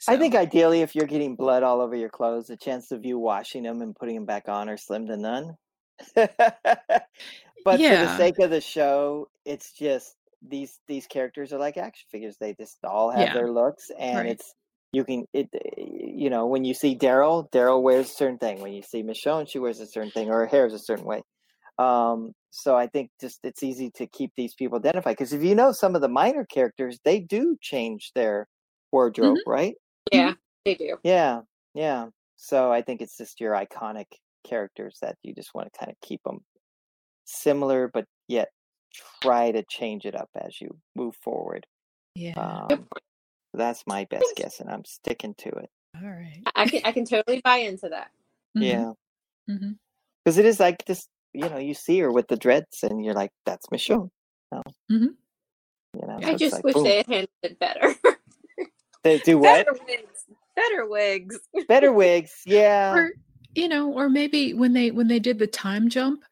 I 0.06 0.16
think 0.16 0.36
ideally, 0.36 0.82
if 0.82 0.94
you're 0.94 1.06
getting 1.08 1.34
blood 1.34 1.64
all 1.64 1.80
over 1.80 1.96
your 1.96 2.08
clothes, 2.08 2.46
the 2.46 2.56
chance 2.56 2.92
of 2.92 3.04
you 3.04 3.18
washing 3.18 3.64
them 3.64 3.82
and 3.82 3.96
putting 3.96 4.14
them 4.14 4.26
back 4.26 4.48
on 4.48 4.68
are 4.68 4.76
slim 4.76 5.08
to 5.08 5.16
none. 5.16 5.56
but 6.14 7.08
for 7.64 7.76
the 7.78 8.16
sake 8.16 8.38
of 8.40 8.50
the 8.50 8.60
show, 8.60 9.28
it's 9.44 9.72
just 9.72 10.16
these 10.46 10.78
these 10.86 11.06
characters 11.06 11.52
are 11.52 11.58
like 11.58 11.76
action 11.76 12.06
figures. 12.10 12.36
They 12.38 12.54
just 12.54 12.78
all 12.84 13.10
have 13.10 13.26
Yeah. 13.26 13.34
their 13.34 13.50
looks, 13.50 13.90
and 13.98 14.18
Right. 14.18 14.30
it's 14.30 14.54
you 14.92 15.04
can 15.04 15.26
it 15.32 15.48
you 15.76 16.30
know 16.30 16.46
when 16.46 16.64
you 16.64 16.74
see 16.74 16.96
Daryl, 16.96 17.50
Daryl 17.50 17.82
wears 17.82 18.06
a 18.10 18.14
certain 18.14 18.38
thing. 18.38 18.60
When 18.60 18.72
you 18.72 18.82
see 18.82 19.02
Michonne, 19.02 19.48
she 19.48 19.58
wears 19.58 19.80
a 19.80 19.86
certain 19.86 20.10
thing, 20.10 20.28
or 20.28 20.40
her 20.40 20.46
hair 20.46 20.66
is 20.66 20.74
a 20.74 20.78
certain 20.78 21.04
way. 21.04 21.22
Um, 21.78 22.32
so 22.50 22.76
I 22.76 22.86
think 22.86 23.10
just 23.20 23.40
it's 23.44 23.62
easy 23.62 23.90
to 23.96 24.06
keep 24.06 24.32
these 24.36 24.54
people 24.54 24.78
identified 24.78 25.16
because 25.16 25.32
if 25.32 25.42
you 25.42 25.54
know 25.54 25.72
some 25.72 25.94
of 25.94 26.00
the 26.00 26.08
minor 26.08 26.44
characters, 26.44 26.98
they 27.04 27.20
do 27.20 27.56
change 27.60 28.12
their 28.14 28.48
wardrobe, 28.92 29.38
right? 29.46 29.74
Yeah, 30.12 30.34
they 30.64 30.74
do. 30.74 30.98
Yeah, 31.02 31.42
yeah. 31.74 32.06
So 32.36 32.72
I 32.72 32.82
think 32.82 33.00
it's 33.02 33.16
just 33.16 33.40
your 33.40 33.52
iconic 33.52 34.06
characters 34.44 34.98
that 35.02 35.16
you 35.22 35.34
just 35.34 35.54
want 35.54 35.68
to 35.72 35.78
kind 35.78 35.90
of 35.90 35.96
keep 36.06 36.22
them 36.24 36.38
similar, 37.24 37.88
but 37.92 38.04
yet 38.28 38.48
try 39.22 39.50
to 39.52 39.62
change 39.70 40.04
it 40.06 40.14
up 40.14 40.28
as 40.34 40.60
you 40.60 40.68
move 40.96 41.14
forward. 41.22 41.66
yeah 42.14 42.34
Um, 42.36 42.88
that's 43.54 43.84
my 43.86 44.06
best 44.10 44.32
guess, 44.36 44.60
and 44.60 44.70
I'm 44.70 44.84
sticking 44.84 45.34
to 45.38 45.48
it. 45.48 45.70
all 46.02 46.08
right 46.08 46.42
I 46.54 46.66
can 46.68 46.80
I 46.84 46.92
can 46.92 47.04
totally 47.04 47.40
buy 47.42 47.58
into 47.58 47.88
that. 47.90 48.10
Mhm, 48.56 48.62
Yeah, 48.64 48.92
mhm. 49.54 49.76
because 50.24 50.38
it 50.38 50.46
is 50.46 50.58
like 50.60 50.84
just 50.86 51.08
you 51.32 51.48
know 51.48 51.58
you 51.58 51.74
see 51.74 51.98
her 52.00 52.10
with 52.12 52.28
the 52.28 52.36
dreads, 52.36 52.82
and 52.82 53.04
you're 53.04 53.14
like, 53.14 53.30
that's 53.44 53.66
Michonne. 53.68 54.10
No. 54.52 54.62
Mhm. 54.90 55.14
You 55.94 56.06
know, 56.06 56.18
I 56.22 56.34
just 56.34 56.52
like, 56.54 56.64
wish 56.64 56.74
boom. 56.74 56.84
they 56.84 56.96
had 56.98 57.06
handled 57.06 57.28
it 57.42 57.58
better. 57.58 57.94
They 59.02 59.18
do 59.18 59.38
what? 59.38 59.64
better 59.66 59.78
wigs. 59.86 60.24
Better 60.56 60.86
wigs. 60.88 61.38
Better 61.68 61.92
wigs, 61.92 62.32
yeah. 62.46 62.94
or 62.94 63.10
you 63.54 63.68
know 63.68 63.92
or 63.92 64.08
maybe 64.08 64.54
when 64.54 64.72
they 64.72 64.90
when 64.90 65.08
they 65.08 65.18
did 65.18 65.38
the 65.38 65.46
time 65.46 65.88
jump 65.88 66.24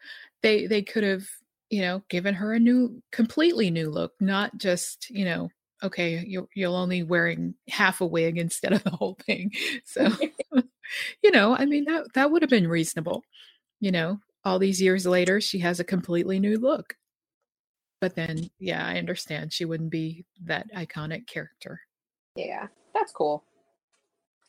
they 0.43 0.67
they 0.67 0.83
could 0.83 1.03
have 1.05 1.27
you 1.71 1.81
know 1.81 2.03
given 2.09 2.35
her 2.35 2.53
a 2.53 2.59
new 2.59 3.03
completely 3.13 3.71
new 3.71 3.91
look 3.91 4.13
not 4.21 4.57
just 4.59 5.09
you 5.11 5.25
know 5.25 5.49
okay 5.83 6.23
you're, 6.27 6.49
you're 6.55 6.71
only 6.71 7.03
wearing 7.03 7.55
half 7.69 8.01
a 8.01 8.07
wig 8.07 8.39
instead 8.39 8.73
of 8.73 8.83
the 8.85 8.91
whole 8.91 9.17
thing 9.27 9.51
so 9.85 10.09
you 11.23 11.31
know 11.31 11.57
i 11.57 11.65
mean 11.65 11.85
that 11.85 12.07
that 12.15 12.31
would 12.31 12.43
have 12.43 12.51
been 12.51 12.69
reasonable 12.69 13.23
you 13.81 13.91
know 13.91 14.19
all 14.45 14.59
these 14.59 14.81
years 14.81 15.07
later 15.07 15.41
she 15.41 15.59
has 15.59 15.81
a 15.81 15.85
completely 15.85 16.39
new 16.39 16.59
look 16.59 16.97
but 18.01 18.15
then 18.15 18.49
yeah 18.59 18.87
i 18.87 18.99
understand 18.99 19.53
she 19.53 19.65
wouldn't 19.65 19.91
be 19.91 20.25
that 20.45 20.67
iconic 20.75 21.27
character 21.27 21.81
Yeah, 22.37 22.69
that's 22.95 23.13
cool. 23.13 23.45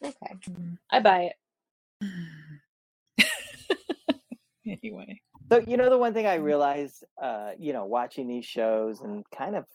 Okay, 0.03 0.35
Mm. 0.49 0.77
I 0.91 0.99
buy 0.99 1.31
it. 1.31 1.35
anyway 4.83 5.21
So 5.51 5.59
you 5.65 5.77
know 5.77 5.89
the 5.89 5.97
one 5.97 6.13
thing 6.13 6.25
I 6.25 6.35
realized, 6.35 7.03
uh, 7.21 7.51
you 7.57 7.71
know, 7.73 7.85
watching 7.85 8.27
these 8.27 8.45
shows 8.45 9.01
and 9.01 9.23
kind 9.33 9.55
of 9.55 9.65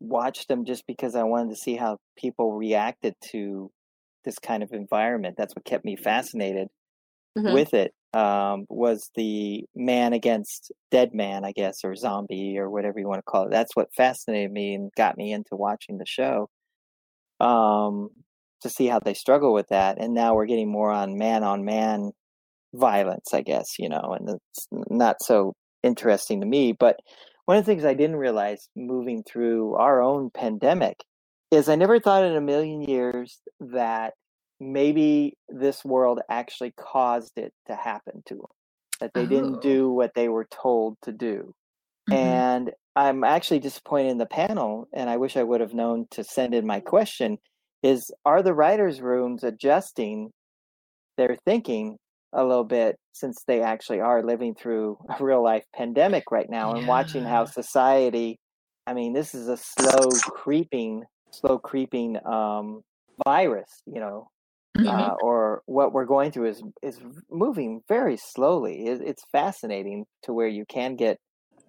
watched 0.00 0.48
them 0.48 0.64
just 0.64 0.86
because 0.86 1.14
I 1.16 1.24
wanted 1.24 1.50
to 1.50 1.56
see 1.56 1.76
how 1.76 1.98
people 2.18 2.54
reacted 2.54 3.14
to 3.32 3.72
this 4.24 4.38
kind 4.38 4.62
of 4.62 4.72
environment. 4.72 5.36
That's 5.38 5.54
what 5.56 5.64
kept 5.64 5.84
me 5.84 5.96
fascinated 5.96 6.68
Mhm. 7.36 7.56
with 7.56 7.74
it. 7.74 7.94
Um, 8.14 8.66
was 8.70 9.10
the 9.16 9.66
man 9.74 10.12
against 10.14 10.72
dead 10.90 11.14
man, 11.14 11.44
I 11.44 11.52
guess, 11.52 11.84
or 11.84 11.96
zombie, 11.96 12.58
or 12.58 12.70
whatever 12.70 13.00
you 13.00 13.08
want 13.08 13.20
to 13.20 13.30
call 13.30 13.46
it. 13.46 13.50
That's 13.52 13.76
what 13.76 13.94
fascinated 13.96 14.52
me 14.52 14.74
and 14.74 14.90
got 14.96 15.16
me 15.18 15.32
into 15.32 15.56
watching 15.56 15.98
the 15.98 16.06
show. 16.06 16.50
Um, 17.40 18.10
to 18.62 18.70
see 18.70 18.86
how 18.86 18.98
they 19.00 19.14
struggle 19.14 19.52
with 19.52 19.68
that, 19.68 19.98
and 20.00 20.14
now 20.14 20.34
we're 20.34 20.46
getting 20.46 20.70
more 20.70 20.90
on 20.90 21.18
man 21.18 21.44
on 21.44 21.64
man 21.64 22.12
violence, 22.78 23.32
I 23.32 23.42
guess, 23.42 23.78
you 23.78 23.88
know, 23.88 24.16
and 24.18 24.28
it's 24.28 24.66
not 24.70 25.16
so 25.22 25.54
interesting 25.82 26.40
to 26.40 26.46
me. 26.46 26.72
But 26.72 27.00
one 27.46 27.56
of 27.56 27.64
the 27.64 27.70
things 27.70 27.84
I 27.84 27.94
didn't 27.94 28.16
realize 28.16 28.68
moving 28.76 29.22
through 29.22 29.74
our 29.76 30.02
own 30.02 30.30
pandemic 30.30 30.96
is 31.50 31.68
I 31.68 31.76
never 31.76 32.00
thought 32.00 32.24
in 32.24 32.36
a 32.36 32.40
million 32.40 32.82
years 32.82 33.38
that 33.60 34.14
maybe 34.58 35.34
this 35.48 35.84
world 35.84 36.20
actually 36.30 36.72
caused 36.76 37.32
it 37.36 37.52
to 37.68 37.76
happen 37.76 38.22
to 38.26 38.34
them, 38.34 38.46
that 39.00 39.10
they 39.14 39.22
oh. 39.22 39.26
didn't 39.26 39.62
do 39.62 39.90
what 39.90 40.12
they 40.14 40.28
were 40.28 40.46
told 40.50 40.96
to 41.02 41.12
do. 41.12 41.52
Mm-hmm. 42.10 42.14
And 42.14 42.72
I'm 42.96 43.24
actually 43.24 43.60
disappointed 43.60 44.10
in 44.10 44.18
the 44.18 44.26
panel, 44.26 44.88
and 44.92 45.10
I 45.10 45.18
wish 45.18 45.36
I 45.36 45.42
would 45.42 45.60
have 45.60 45.74
known 45.74 46.06
to 46.12 46.24
send 46.24 46.54
in 46.54 46.66
my 46.66 46.80
question 46.80 47.38
is 47.82 48.10
are 48.24 48.42
the 48.42 48.54
writers' 48.54 49.00
rooms 49.00 49.44
adjusting 49.44 50.30
their 51.16 51.36
thinking 51.44 51.98
a 52.36 52.44
little 52.44 52.64
bit 52.64 52.96
since 53.12 53.42
they 53.46 53.62
actually 53.62 54.00
are 54.00 54.22
living 54.22 54.54
through 54.54 54.98
a 55.08 55.24
real 55.24 55.42
life 55.42 55.64
pandemic 55.74 56.30
right 56.30 56.50
now 56.50 56.74
and 56.74 56.86
watching 56.86 57.24
how 57.24 57.44
society 57.44 58.38
i 58.86 58.94
mean 58.94 59.12
this 59.12 59.34
is 59.34 59.48
a 59.48 59.56
slow 59.56 60.08
creeping 60.30 61.02
slow 61.32 61.58
creeping 61.58 62.16
um 62.26 62.82
virus 63.24 63.82
you 63.86 64.00
know 64.00 64.28
mm-hmm. 64.76 64.88
uh, 64.88 65.14
or 65.22 65.62
what 65.66 65.92
we're 65.92 66.04
going 66.04 66.30
through 66.30 66.48
is 66.48 66.62
is 66.82 67.00
moving 67.30 67.82
very 67.88 68.16
slowly. 68.16 68.86
It, 68.86 69.00
it's 69.02 69.24
fascinating 69.32 70.06
to 70.24 70.32
where 70.32 70.48
you 70.48 70.64
can 70.68 70.96
get 70.96 71.18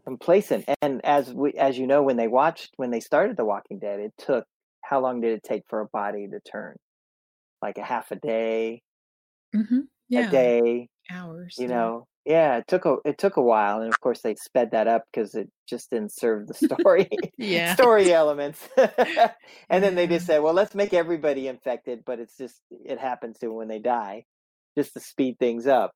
complacent. 0.06 0.66
And 0.82 1.04
as 1.04 1.34
we 1.34 1.54
as 1.54 1.78
you 1.78 1.88
know 1.88 2.04
when 2.04 2.18
they 2.18 2.28
watched 2.28 2.74
when 2.78 2.92
they 2.92 3.00
started 3.00 3.38
the 3.38 3.46
walking 3.46 3.80
dead 3.80 4.00
it 4.00 4.14
took 4.18 4.46
how 4.82 5.02
long 5.02 5.22
did 5.22 5.34
it 5.34 5.44
take 5.44 5.64
for 5.68 5.82
a 5.82 5.88
body 5.88 6.28
to 6.28 6.40
turn? 6.40 6.76
Like 7.62 7.78
a 7.78 7.84
half 7.84 8.12
a 8.12 8.16
day? 8.16 8.82
Mm-hmm. 9.56 9.82
Yeah. 10.10 10.28
a 10.28 10.32
day 10.32 10.90
hours 11.12 11.56
you 11.58 11.68
yeah. 11.68 11.76
know 11.76 12.08
yeah 12.26 12.58
it 12.58 12.68
took 12.68 12.86
a 12.86 12.98
it 13.06 13.18
took 13.18 13.38
a 13.38 13.42
while 13.42 13.80
and 13.80 13.92
of 13.92 14.00
course 14.02 14.22
they 14.22 14.36
sped 14.36 14.72
that 14.72 14.88
up 14.88 15.04
because 15.12 15.36
it 15.36 15.50
just 15.68 15.90
didn't 15.90 16.12
serve 16.12 16.48
the 16.48 16.54
story 16.54 17.08
yeah 17.38 17.74
story 17.76 18.12
elements 18.12 18.68
and 19.70 19.84
then 19.84 19.96
they 19.96 20.08
just 20.08 20.26
said 20.28 20.40
well 20.40 20.54
let's 20.54 20.76
make 20.76 20.94
everybody 20.94 21.48
infected 21.48 22.04
but 22.06 22.20
it's 22.20 22.36
just 22.38 22.62
it 22.72 23.00
happens 23.00 23.38
to 23.40 23.48
when 23.48 23.68
they 23.68 23.80
die 23.80 24.24
just 24.78 24.94
to 24.94 25.00
speed 25.00 25.38
things 25.40 25.68
up 25.68 25.92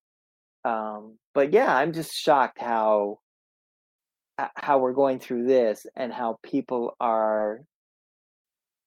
um 0.63 1.17
but 1.33 1.51
yeah 1.51 1.75
i'm 1.75 1.91
just 1.91 2.13
shocked 2.13 2.59
how 2.59 3.17
how 4.55 4.79
we're 4.79 4.93
going 4.93 5.19
through 5.19 5.45
this 5.45 5.85
and 5.95 6.11
how 6.11 6.39
people 6.43 6.95
are 6.99 7.61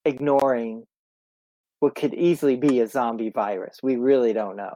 ignoring 0.04 0.84
what 1.80 1.94
could 1.94 2.14
easily 2.14 2.56
be 2.56 2.80
a 2.80 2.86
zombie 2.86 3.30
virus. 3.30 3.78
We 3.82 3.96
really 3.96 4.32
don't 4.32 4.56
know 4.56 4.74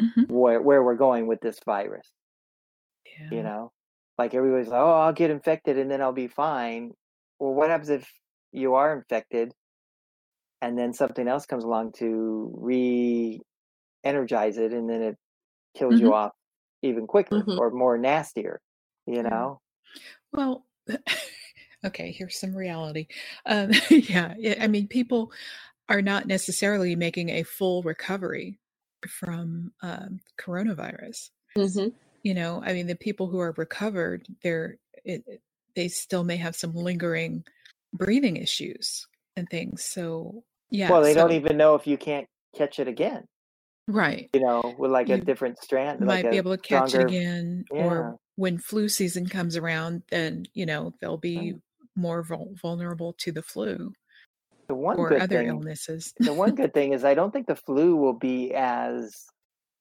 mm-hmm. 0.00 0.32
where 0.32 0.60
where 0.60 0.82
we're 0.82 0.96
going 0.96 1.26
with 1.26 1.40
this 1.40 1.58
virus. 1.64 2.08
Yeah. 3.18 3.36
You 3.36 3.42
know, 3.42 3.72
like 4.16 4.34
everybody's 4.34 4.68
like, 4.68 4.80
"Oh, 4.80 4.92
I'll 4.92 5.12
get 5.12 5.30
infected 5.30 5.78
and 5.78 5.90
then 5.90 6.00
I'll 6.00 6.12
be 6.12 6.28
fine." 6.28 6.92
Well, 7.38 7.54
what 7.54 7.70
happens 7.70 7.90
if 7.90 8.10
you 8.52 8.74
are 8.74 8.96
infected 8.96 9.52
and 10.60 10.78
then 10.78 10.92
something 10.92 11.28
else 11.28 11.46
comes 11.46 11.64
along 11.64 11.92
to 11.98 12.52
re-energize 12.56 14.58
it 14.58 14.72
and 14.72 14.90
then 14.90 15.02
it 15.02 15.16
kills 15.76 15.94
mm-hmm. 15.94 16.06
you 16.06 16.14
off 16.14 16.32
even 16.82 17.06
quicker 17.06 17.36
mm-hmm. 17.36 17.58
or 17.58 17.70
more 17.70 17.98
nastier? 17.98 18.60
You 19.06 19.22
know. 19.22 19.60
Well. 20.32 20.64
okay, 21.84 22.12
here's 22.12 22.40
some 22.40 22.56
reality. 22.56 23.08
Um, 23.44 23.72
yeah, 23.90 24.34
I 24.60 24.68
mean, 24.68 24.88
people 24.88 25.32
are 25.88 26.02
not 26.02 26.26
necessarily 26.26 26.96
making 26.96 27.30
a 27.30 27.42
full 27.42 27.82
recovery 27.82 28.58
from 29.06 29.72
um, 29.82 30.20
coronavirus. 30.38 31.30
Mm-hmm. 31.56 31.88
You 32.22 32.34
know, 32.34 32.62
I 32.64 32.72
mean, 32.72 32.86
the 32.86 32.96
people 32.96 33.28
who 33.28 33.38
are 33.38 33.54
recovered, 33.56 34.26
they're 34.42 34.76
it, 35.04 35.24
they 35.76 35.88
still 35.88 36.24
may 36.24 36.36
have 36.36 36.56
some 36.56 36.74
lingering 36.74 37.44
breathing 37.92 38.36
issues 38.36 39.06
and 39.36 39.48
things. 39.48 39.84
So, 39.84 40.42
yeah. 40.70 40.90
Well, 40.90 41.02
they 41.02 41.14
so, 41.14 41.20
don't 41.20 41.32
even 41.32 41.56
know 41.56 41.74
if 41.74 41.86
you 41.86 41.96
can't 41.96 42.26
catch 42.56 42.78
it 42.78 42.88
again. 42.88 43.24
Right. 43.86 44.28
You 44.34 44.40
know, 44.40 44.74
with 44.78 44.90
like 44.90 45.08
you 45.08 45.14
a 45.14 45.18
different 45.18 45.58
strand. 45.58 46.00
Might 46.00 46.24
like 46.24 46.30
be 46.32 46.36
able 46.36 46.56
to 46.56 46.62
catch 46.62 46.90
stronger, 46.90 47.08
it 47.08 47.10
again, 47.10 47.64
yeah. 47.72 47.84
or 47.84 48.16
when 48.36 48.58
flu 48.58 48.88
season 48.88 49.26
comes 49.26 49.56
around, 49.56 50.02
then 50.10 50.44
you 50.52 50.66
know 50.66 50.92
they'll 51.00 51.16
be 51.16 51.54
more 51.96 52.22
vul- 52.22 52.54
vulnerable 52.60 53.14
to 53.14 53.32
the 53.32 53.42
flu 53.42 53.92
the 54.68 54.74
one 54.74 54.98
or 54.98 55.08
good 55.08 55.22
other 55.22 55.38
thing, 55.38 55.48
illnesses. 55.48 56.12
the 56.18 56.32
one 56.32 56.54
good 56.54 56.74
thing 56.74 56.92
is 56.92 57.04
I 57.04 57.14
don't 57.14 57.32
think 57.32 57.46
the 57.46 57.56
flu 57.56 57.96
will 57.96 58.12
be 58.12 58.54
as 58.54 59.26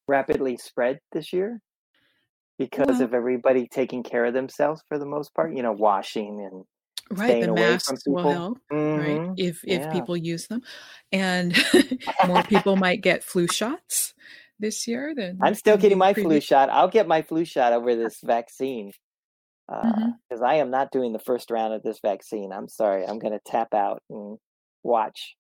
rapidly 0.07 0.57
spread 0.57 0.99
this 1.11 1.33
year 1.33 1.61
because 2.57 2.87
well, 2.87 3.03
of 3.03 3.13
everybody 3.13 3.67
taking 3.67 4.03
care 4.03 4.25
of 4.25 4.33
themselves 4.33 4.81
for 4.87 4.97
the 4.97 5.05
most 5.05 5.33
part. 5.33 5.55
You 5.55 5.63
know, 5.63 5.73
washing 5.73 6.41
and 6.41 6.63
right 7.11 7.43
the 7.43 7.53
masks 7.53 8.03
will 8.05 8.29
help 8.29 8.57
mm-hmm. 8.71 9.27
right 9.27 9.33
if 9.37 9.63
if 9.63 9.81
yeah. 9.81 9.91
people 9.91 10.17
use 10.17 10.47
them 10.47 10.61
and 11.11 11.57
more 12.27 12.43
people 12.43 12.75
might 12.85 13.01
get 13.01 13.23
flu 13.23 13.47
shots 13.47 14.13
this 14.59 14.87
year 14.87 15.13
than 15.15 15.37
i'm 15.41 15.55
still 15.55 15.77
getting 15.77 15.97
my 15.97 16.13
previous. 16.13 16.29
flu 16.29 16.41
shot 16.41 16.69
i'll 16.69 16.87
get 16.87 17.07
my 17.07 17.21
flu 17.21 17.45
shot 17.45 17.73
over 17.73 17.95
this 17.95 18.19
vaccine 18.23 18.91
because 19.67 19.83
uh, 19.85 20.35
mm-hmm. 20.35 20.43
i 20.43 20.55
am 20.55 20.69
not 20.69 20.91
doing 20.91 21.13
the 21.13 21.19
first 21.19 21.51
round 21.51 21.73
of 21.73 21.83
this 21.83 21.99
vaccine 22.01 22.51
i'm 22.51 22.67
sorry 22.67 23.05
i'm 23.05 23.19
going 23.19 23.33
to 23.33 23.41
tap 23.45 23.73
out 23.73 24.01
and 24.09 24.37
watch. 24.83 25.35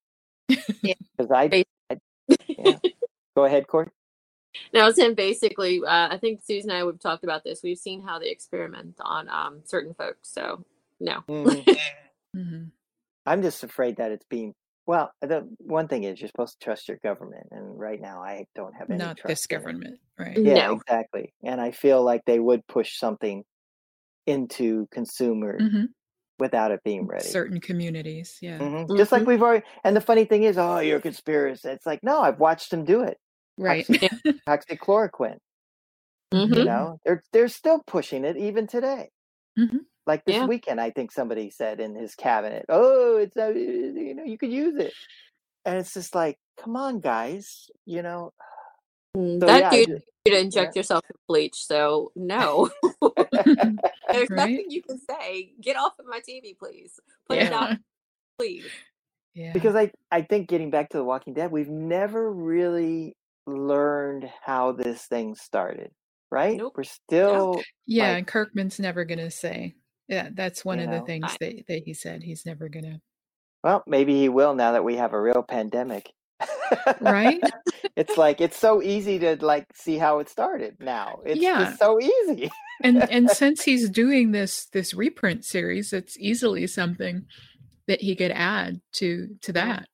Because 0.47 1.31
I, 1.31 1.65
I 1.89 1.97
yeah. 2.47 2.77
go 3.35 3.45
ahead, 3.45 3.67
Court. 3.67 3.91
Now, 4.73 4.81
I 4.81 4.85
was 4.85 4.95
saying 4.95 5.15
basically, 5.15 5.81
uh, 5.85 6.09
I 6.09 6.17
think 6.17 6.41
Susan 6.43 6.71
and 6.71 6.79
I 6.79 6.83
we've 6.83 6.99
talked 6.99 7.23
about 7.23 7.43
this. 7.43 7.61
We've 7.63 7.77
seen 7.77 8.01
how 8.01 8.19
they 8.19 8.29
experiment 8.29 8.95
on 9.01 9.29
um, 9.29 9.61
certain 9.65 9.93
folks. 9.93 10.29
So, 10.31 10.65
no. 10.99 11.23
Mm-hmm. 11.27 11.71
mm-hmm. 12.39 12.63
I'm 13.25 13.41
just 13.41 13.63
afraid 13.63 13.97
that 13.97 14.11
it's 14.11 14.25
being 14.29 14.53
well, 14.85 15.11
the 15.21 15.45
one 15.59 15.89
thing 15.89 16.03
is 16.03 16.21
you're 16.21 16.29
supposed 16.29 16.59
to 16.59 16.63
trust 16.63 16.87
your 16.87 16.97
government, 17.03 17.47
and 17.51 17.77
right 17.77 17.99
now 17.99 18.21
I 18.21 18.45
don't 18.55 18.73
have 18.73 18.89
any. 18.89 18.99
Not 18.99 19.19
this 19.25 19.45
government, 19.45 19.99
right? 20.17 20.37
Yeah, 20.37 20.67
no. 20.67 20.73
exactly. 20.75 21.33
And 21.43 21.59
I 21.59 21.71
feel 21.71 22.01
like 22.03 22.21
they 22.25 22.39
would 22.39 22.65
push 22.67 22.97
something 22.97 23.43
into 24.25 24.87
consumers 24.91 25.61
mm-hmm 25.61 25.85
without 26.39 26.71
it 26.71 26.83
being 26.83 27.07
ready. 27.07 27.25
Certain 27.25 27.59
communities, 27.59 28.37
yeah. 28.41 28.59
Mm-hmm. 28.59 28.95
Just 28.97 29.11
like 29.11 29.21
mm-hmm. 29.21 29.31
we've 29.31 29.41
already. 29.41 29.65
And 29.83 29.95
the 29.95 30.01
funny 30.01 30.25
thing 30.25 30.43
is, 30.43 30.57
oh, 30.57 30.79
you're 30.79 30.97
a 30.97 31.01
conspiracy. 31.01 31.69
It's 31.69 31.85
like, 31.85 32.03
no, 32.03 32.21
I've 32.21 32.39
watched 32.39 32.71
them 32.71 32.85
do 32.85 33.01
it. 33.01 33.17
Right. 33.57 33.85
Toxic, 34.45 34.81
chloroquine. 34.81 35.39
Mm-hmm. 36.33 36.53
You 36.53 36.65
know, 36.65 36.99
they're 37.05 37.23
they're 37.31 37.47
still 37.47 37.81
pushing 37.87 38.25
it 38.25 38.37
even 38.37 38.67
today. 38.67 39.09
Mm-hmm. 39.57 39.77
Like 40.05 40.23
this 40.25 40.35
yeah. 40.35 40.45
weekend, 40.45 40.79
I 40.79 40.91
think 40.91 41.11
somebody 41.11 41.49
said 41.49 41.79
in 41.79 41.95
his 41.95 42.15
cabinet, 42.15 42.65
"Oh, 42.69 43.17
it's 43.17 43.35
a, 43.37 43.51
you 43.53 44.13
know, 44.13 44.23
you 44.23 44.37
could 44.37 44.51
use 44.51 44.75
it," 44.77 44.93
and 45.65 45.77
it's 45.77 45.93
just 45.93 46.15
like, 46.15 46.37
come 46.61 46.75
on, 46.75 46.99
guys, 46.99 47.69
you 47.85 48.01
know. 48.01 48.33
Mm, 49.15 49.39
so, 49.39 49.45
that 49.45 49.73
yeah, 49.73 49.85
dude 49.85 50.03
to 50.31 50.39
inject 50.39 50.75
yeah. 50.75 50.79
yourself 50.79 51.03
with 51.07 51.17
bleach. 51.27 51.55
So 51.55 52.11
no, 52.15 52.69
there's 53.01 54.29
right? 54.29 54.29
nothing 54.29 54.65
you 54.69 54.81
can 54.81 54.99
say. 54.99 55.53
Get 55.61 55.77
off 55.77 55.97
of 55.99 56.05
my 56.07 56.19
TV, 56.19 56.57
please. 56.57 56.99
Put 57.27 57.37
yeah. 57.37 57.45
it 57.45 57.49
down, 57.49 57.79
please. 58.37 58.65
Yeah. 59.33 59.53
Because 59.53 59.75
I 59.75 59.91
I 60.11 60.21
think 60.21 60.49
getting 60.49 60.71
back 60.71 60.89
to 60.89 60.97
The 60.97 61.03
Walking 61.03 61.33
Dead, 61.33 61.51
we've 61.51 61.69
never 61.69 62.31
really 62.31 63.15
learned 63.45 64.29
how 64.43 64.73
this 64.73 65.03
thing 65.05 65.35
started. 65.35 65.91
Right? 66.29 66.57
Nope. 66.57 66.73
We're 66.75 66.83
still 66.83 67.61
yeah. 67.85 68.09
Like, 68.09 68.17
and 68.17 68.27
Kirkman's 68.27 68.79
never 68.79 69.05
gonna 69.05 69.31
say. 69.31 69.75
Yeah, 70.07 70.29
that's 70.33 70.63
one 70.63 70.79
of 70.79 70.89
know, 70.89 70.99
the 70.99 71.05
things 71.05 71.25
I, 71.25 71.37
that 71.39 71.67
that 71.67 71.81
he 71.85 71.93
said. 71.93 72.23
He's 72.23 72.45
never 72.45 72.69
gonna. 72.69 72.99
Well, 73.63 73.83
maybe 73.87 74.15
he 74.19 74.29
will 74.29 74.53
now 74.53 74.73
that 74.73 74.83
we 74.83 74.95
have 74.97 75.13
a 75.13 75.21
real 75.21 75.43
pandemic 75.43 76.11
right? 77.01 77.41
It's 77.95 78.15
like 78.15 78.41
it's 78.41 78.57
so 78.57 78.83
easy 78.83 79.17
to 79.19 79.43
like 79.43 79.65
see 79.73 79.97
how 79.97 80.19
it 80.19 80.29
started 80.29 80.77
now. 80.79 81.19
It's 81.25 81.41
yeah. 81.41 81.75
so 81.77 81.99
easy. 81.99 82.51
And 82.83 82.97
and 83.11 83.27
since 83.27 83.63
he's 83.63 83.89
doing 83.89 84.33
this 84.33 84.67
this 84.71 84.93
reprint 84.93 85.43
series 85.45 85.93
it's 85.93 86.15
easily 86.19 86.67
something 86.67 87.25
that 87.87 88.01
he 88.01 88.15
could 88.15 88.29
add 88.29 88.81
to 88.93 89.29
to 89.41 89.53
that. 89.53 89.87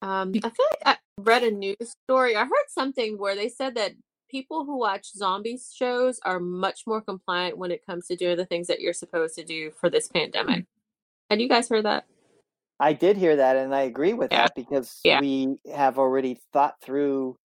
Um 0.00 0.32
i 0.42 0.48
feel 0.48 0.66
like 0.70 0.86
i 0.86 0.96
read 1.18 1.42
a 1.42 1.50
news 1.50 1.92
story 2.06 2.34
i 2.34 2.44
heard 2.44 2.68
something 2.68 3.18
where 3.18 3.34
they 3.34 3.50
said 3.50 3.74
that 3.74 3.92
people 4.30 4.64
who 4.64 4.78
watch 4.78 5.12
zombie 5.12 5.58
shows 5.74 6.20
are 6.24 6.40
much 6.40 6.86
more 6.86 7.02
compliant 7.02 7.58
when 7.58 7.70
it 7.70 7.84
comes 7.84 8.06
to 8.06 8.16
doing 8.16 8.36
the 8.36 8.46
things 8.46 8.68
that 8.68 8.80
you're 8.80 8.92
supposed 8.92 9.34
to 9.34 9.44
do 9.44 9.70
for 9.70 9.90
this 9.90 10.08
pandemic. 10.08 10.60
Mm-hmm. 10.60 11.30
had 11.30 11.40
you 11.40 11.48
guys 11.48 11.68
heard 11.68 11.84
that 11.84 12.06
I 12.80 12.92
did 12.92 13.16
hear 13.16 13.36
that, 13.36 13.56
and 13.56 13.74
I 13.74 13.82
agree 13.82 14.14
with 14.14 14.32
yeah. 14.32 14.42
that 14.42 14.52
because 14.54 15.00
yeah. 15.04 15.20
we 15.20 15.56
have 15.74 15.98
already 15.98 16.38
thought 16.52 16.74
through 16.82 17.36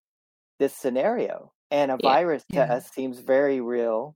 this 0.60 0.76
scenario, 0.76 1.52
and 1.72 1.92
a 1.92 1.98
yeah. 2.00 2.10
virus 2.10 2.44
to 2.52 2.62
us 2.62 2.90
seems 2.92 3.20
very 3.20 3.60
real, 3.60 4.16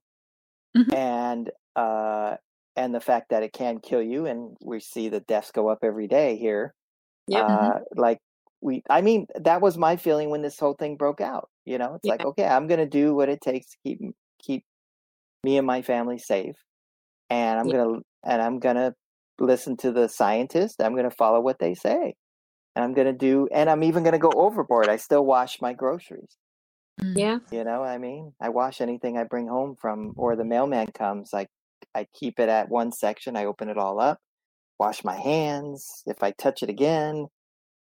mm-hmm. 0.76 0.94
and 0.94 1.50
uh, 1.74 2.36
and 2.76 2.94
the 2.94 3.00
fact 3.00 3.30
that 3.30 3.42
it 3.42 3.52
can 3.52 3.80
kill 3.80 4.02
you, 4.02 4.26
and 4.26 4.56
we 4.62 4.78
see 4.80 5.08
the 5.08 5.20
deaths 5.20 5.50
go 5.50 5.68
up 5.68 5.78
every 5.82 6.06
day 6.06 6.36
here. 6.36 6.74
Yeah, 7.26 7.40
uh, 7.40 7.70
mm-hmm. 7.74 8.00
like 8.00 8.18
we 8.60 8.82
I 8.88 9.00
mean 9.00 9.26
that 9.34 9.60
was 9.60 9.76
my 9.76 9.96
feeling 9.96 10.30
when 10.30 10.42
this 10.42 10.58
whole 10.58 10.74
thing 10.74 10.96
broke 10.96 11.20
out. 11.20 11.48
You 11.64 11.78
know, 11.78 11.94
it's 11.94 12.04
like 12.04 12.24
okay, 12.24 12.46
I'm 12.46 12.68
gonna 12.68 12.86
do 12.86 13.14
what 13.14 13.28
it 13.28 13.40
takes 13.40 13.70
to 13.70 13.76
keep 13.84 14.00
keep 14.40 14.64
me 15.42 15.58
and 15.58 15.66
my 15.66 15.82
family 15.82 16.18
safe, 16.18 16.56
and 17.28 17.58
I'm 17.58 17.68
gonna 17.68 17.98
and 18.24 18.40
I'm 18.40 18.60
gonna 18.60 18.94
listen 19.40 19.76
to 19.78 19.92
the 19.92 20.08
scientists. 20.08 20.76
I'm 20.80 20.96
gonna 20.96 21.10
follow 21.10 21.40
what 21.40 21.58
they 21.58 21.74
say, 21.74 22.14
and 22.76 22.84
I'm 22.84 22.94
gonna 22.94 23.12
do 23.12 23.48
and 23.52 23.70
I'm 23.70 23.84
even 23.84 24.04
gonna 24.04 24.18
go 24.18 24.34
overboard. 24.34 24.88
I 24.90 24.96
still 24.96 25.24
wash 25.24 25.60
my 25.60 25.72
groceries. 25.74 26.36
Mm. 27.00 27.16
Yeah. 27.18 27.38
You 27.52 27.64
know, 27.64 27.82
I 27.84 27.98
mean, 27.98 28.34
I 28.40 28.50
wash 28.50 28.80
anything 28.80 29.18
I 29.18 29.24
bring 29.24 29.48
home 29.48 29.76
from, 29.80 30.12
or 30.16 30.36
the 30.36 30.44
mailman 30.44 30.88
comes. 30.92 31.32
Like 31.32 31.48
I 31.94 32.06
keep 32.14 32.40
it 32.40 32.48
at 32.48 32.68
one 32.70 32.92
section. 32.92 33.36
I 33.36 33.46
open 33.46 33.68
it 33.70 33.78
all 33.78 34.00
up, 34.00 34.18
wash 34.78 35.04
my 35.04 35.16
hands. 35.16 36.02
If 36.06 36.22
I 36.22 36.32
touch 36.32 36.62
it 36.62 36.70
again, 36.70 37.28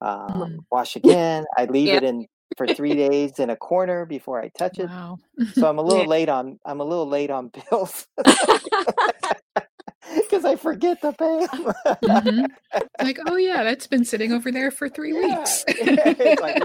um, 0.01 0.45
Mm. 0.45 0.65
wash 0.71 0.95
again. 0.97 1.45
I 1.57 1.65
leave 1.65 1.93
Yeah. 1.93 1.97
it 1.97 2.03
in 2.03 2.27
for 2.57 2.67
three 2.67 2.95
days 2.97 3.39
in 3.39 3.49
a 3.49 3.55
corner 3.57 4.05
before 4.05 4.41
I 4.41 4.49
touch 4.57 4.79
it. 4.79 4.89
Wow. 4.89 5.19
So 5.53 5.69
I'm 5.69 5.77
a 5.79 5.83
little 5.83 6.03
Yeah. 6.03 6.07
late 6.07 6.29
on. 6.29 6.59
I'm 6.65 6.81
a 6.81 6.85
little 6.85 7.07
late 7.07 7.31
on 7.31 7.51
bills 7.71 8.07
because 10.33 10.45
I 10.45 10.55
forget 10.55 10.99
to 11.01 11.13
pay 11.13 11.39
'em. 11.53 11.73
Mhm. 12.03 12.47
Like, 13.01 13.19
oh 13.27 13.35
yeah, 13.35 13.63
that's 13.63 13.85
been 13.87 14.03
sitting 14.05 14.31
over 14.33 14.51
there 14.51 14.71
for 14.71 14.89
three 14.89 15.13
Yeah. 15.13 15.37
weeks. 15.39 15.63
it's 15.67 16.41
like, 16.41 16.63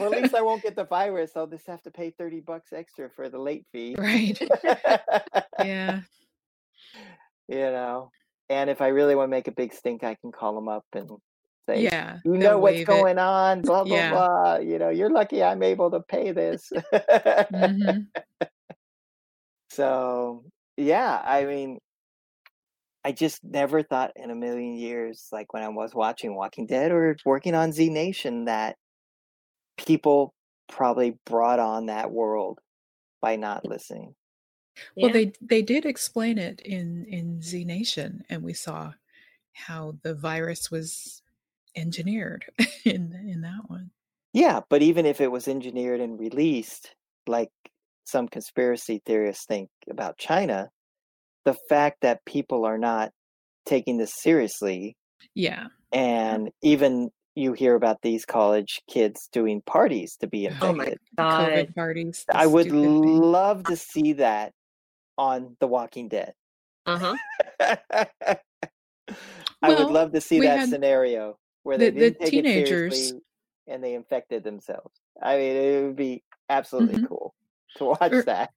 well, 0.00 0.12
at 0.14 0.22
least 0.22 0.34
I 0.34 0.42
won't 0.42 0.62
get 0.62 0.76
the 0.76 0.84
virus. 0.84 1.32
I'll 1.36 1.46
just 1.46 1.66
have 1.66 1.82
to 1.82 1.90
pay 1.90 2.10
thirty 2.10 2.40
bucks 2.40 2.72
extra 2.72 3.08
for 3.08 3.28
the 3.28 3.38
late 3.38 3.64
fee. 3.72 3.94
right. 3.98 4.38
Yeah. 5.60 6.00
you 7.48 7.56
know. 7.58 8.10
And 8.50 8.70
if 8.70 8.80
I 8.80 8.88
really 8.88 9.14
want 9.14 9.28
to 9.28 9.30
make 9.30 9.48
a 9.48 9.52
big 9.52 9.72
stink, 9.74 10.04
I 10.04 10.14
can 10.14 10.32
call 10.32 10.54
them 10.54 10.68
up 10.68 10.84
and 10.94 11.10
say, 11.68 11.82
Yeah. 11.82 12.18
"You 12.24 12.32
know 12.38 12.58
what's 12.58 12.74
waive 12.76 12.82
it. 12.82 12.86
going 12.86 13.18
on." 13.18 13.60
Blah 13.68 13.84
blah 13.84 13.96
Yeah. 13.96 14.10
blah. 14.12 14.56
You 14.58 14.78
know, 14.78 14.88
you're 14.90 15.10
lucky 15.10 15.42
I'm 15.42 15.62
able 15.62 15.90
to 15.90 16.00
pay 16.00 16.32
this. 16.32 16.70
Mhm. 16.92 18.06
so 19.70 20.44
yeah, 20.76 21.20
I 21.24 21.44
mean, 21.44 21.78
I 23.08 23.12
just 23.12 23.42
never 23.42 23.82
thought 23.82 24.12
in 24.16 24.30
a 24.30 24.34
million 24.34 24.74
years, 24.76 25.28
like 25.32 25.54
when 25.54 25.62
I 25.62 25.68
was 25.70 25.94
watching 25.94 26.34
Walking 26.36 26.66
Dead 26.66 26.92
or 26.92 27.16
working 27.24 27.54
on 27.54 27.72
Z 27.72 27.88
Nation, 27.90 28.44
that 28.44 28.76
people 29.76 30.34
probably 30.68 31.18
brought 31.24 31.58
on 31.58 31.86
that 31.86 32.10
world 32.10 32.60
by 33.22 33.36
not 33.36 33.64
listening. 33.64 34.14
Well, 35.00 35.10
Yeah. 35.10 35.12
they 35.12 35.32
they 35.40 35.62
did 35.62 35.84
explain 35.86 36.38
it 36.38 36.60
in 36.60 37.04
in 37.06 37.42
Z 37.42 37.64
Nation, 37.64 38.24
and 38.28 38.42
we 38.42 38.52
saw 38.54 38.94
how 39.54 39.98
the 40.02 40.14
virus 40.14 40.70
was 40.70 41.22
engineered 41.76 42.46
in 42.84 43.12
in 43.14 43.42
that 43.42 43.68
one. 43.70 43.92
Yeah, 44.32 44.60
but 44.68 44.82
even 44.82 45.06
if 45.06 45.20
it 45.20 45.30
was 45.30 45.48
engineered 45.48 46.00
and 46.00 46.18
released, 46.18 46.94
like 47.26 47.50
some 48.04 48.28
conspiracy 48.28 49.00
theorists 49.04 49.44
think 49.46 49.70
about 49.90 50.18
China, 50.18 50.70
the 51.44 51.54
fact 51.68 51.98
that 52.02 52.24
people 52.24 52.64
are 52.64 52.78
not 52.78 53.12
taking 53.66 53.96
this 53.98 54.14
seriously, 54.14 54.96
Yeah. 55.34 55.66
and 55.92 56.50
even 56.62 57.10
you 57.34 57.52
hear 57.52 57.74
about 57.76 58.02
these 58.02 58.24
college 58.24 58.80
kids 58.90 59.28
doing 59.32 59.60
parties 59.62 60.16
to 60.16 60.26
be 60.26 60.48
oh 60.60 60.72
my 60.72 60.94
god. 61.16 61.50
COVID 61.52 61.74
parties. 61.74 62.24
I 62.32 62.46
would 62.46 62.66
stupid 62.66 62.80
thing. 62.82 63.20
love 63.22 63.62
to 63.64 63.76
see 63.76 64.14
that 64.14 64.52
on 65.16 65.56
The 65.60 65.68
Walking 65.68 66.08
Dead. 66.08 66.34
Uh 66.86 66.98
huh. 66.98 67.16
I 69.62 69.68
would 69.74 69.90
love 69.90 70.12
to 70.12 70.20
see 70.20 70.40
that 70.40 70.68
scenario 70.68 71.38
where 71.62 71.78
the- 71.78 71.90
they 71.90 71.90
the 71.90 72.10
didn't 72.10 72.20
take 72.20 72.30
teenagers- 72.30 73.10
it 73.12 73.22
and 73.66 73.82
they 73.84 73.94
infected 73.94 74.44
themselves. 74.44 75.00
I 75.22 75.36
mean, 75.36 75.56
it 75.56 75.82
would 75.86 75.96
be 75.96 76.22
absolutely 76.48 77.02
Mhm. 77.02 77.08
cool 77.08 77.34
to 77.76 77.84
watch 77.84 78.12
Er, 78.12 78.22
that. 78.22 78.50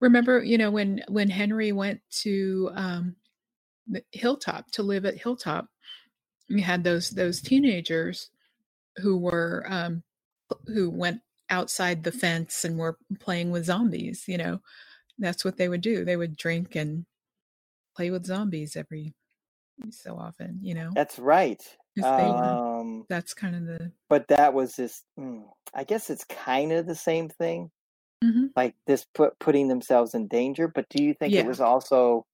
Remember, 0.00 0.42
you 0.42 0.58
know, 0.58 0.70
when 0.70 1.02
when 1.08 1.28
Henry 1.28 1.72
went 1.72 2.00
to 2.22 2.70
um, 2.74 3.16
the 3.86 4.02
Hilltop 4.12 4.70
to 4.72 4.82
live 4.82 5.04
at 5.04 5.16
Hilltop, 5.16 5.68
we 6.48 6.60
had 6.60 6.84
those 6.84 7.10
those 7.10 7.40
teenagers 7.40 8.30
who 8.96 9.16
were 9.18 9.64
um, 9.68 10.02
who 10.66 10.90
went 10.90 11.20
outside 11.50 12.02
the 12.02 12.12
fence 12.12 12.64
and 12.64 12.78
were 12.78 12.96
playing 13.18 13.50
with 13.50 13.66
zombies. 13.66 14.24
You 14.26 14.38
know, 14.38 14.60
that's 15.18 15.44
what 15.44 15.56
they 15.56 15.68
would 15.68 15.82
do. 15.82 16.04
They 16.04 16.16
would 16.16 16.36
drink 16.36 16.76
and 16.76 17.04
play 17.94 18.10
with 18.10 18.24
zombies 18.24 18.76
every 18.76 19.14
so 19.90 20.16
often. 20.16 20.60
You 20.62 20.74
know, 20.74 20.90
That's 20.94 21.18
right 21.18 21.62
they. 22.16 22.28
Um, 22.28 23.04
That's 23.08 23.34
kind 23.34 23.56
of 23.56 23.66
the. 23.66 23.92
but 24.08 24.28
that 24.28 24.54
was 24.54 24.76
just, 24.76 25.04
mm, 25.18 25.42
I 25.74 25.84
guess 25.84 26.10
it's 26.10 26.24
kind 26.24 26.72
of 26.72 26.86
the 26.86 26.94
same 26.94 27.28
thing, 27.28 27.70
Mhm. 28.22 28.50
like 28.56 28.74
this 28.86 29.06
put 29.14 29.38
putting 29.38 29.68
themselves 29.68 30.14
in 30.14 30.28
danger. 30.28 30.68
But 30.68 30.88
do 30.90 31.02
you 31.02 31.14
think 31.14 31.32
Yeah. 31.34 31.40
it 31.42 31.46
was 31.46 31.60
also? 31.60 32.26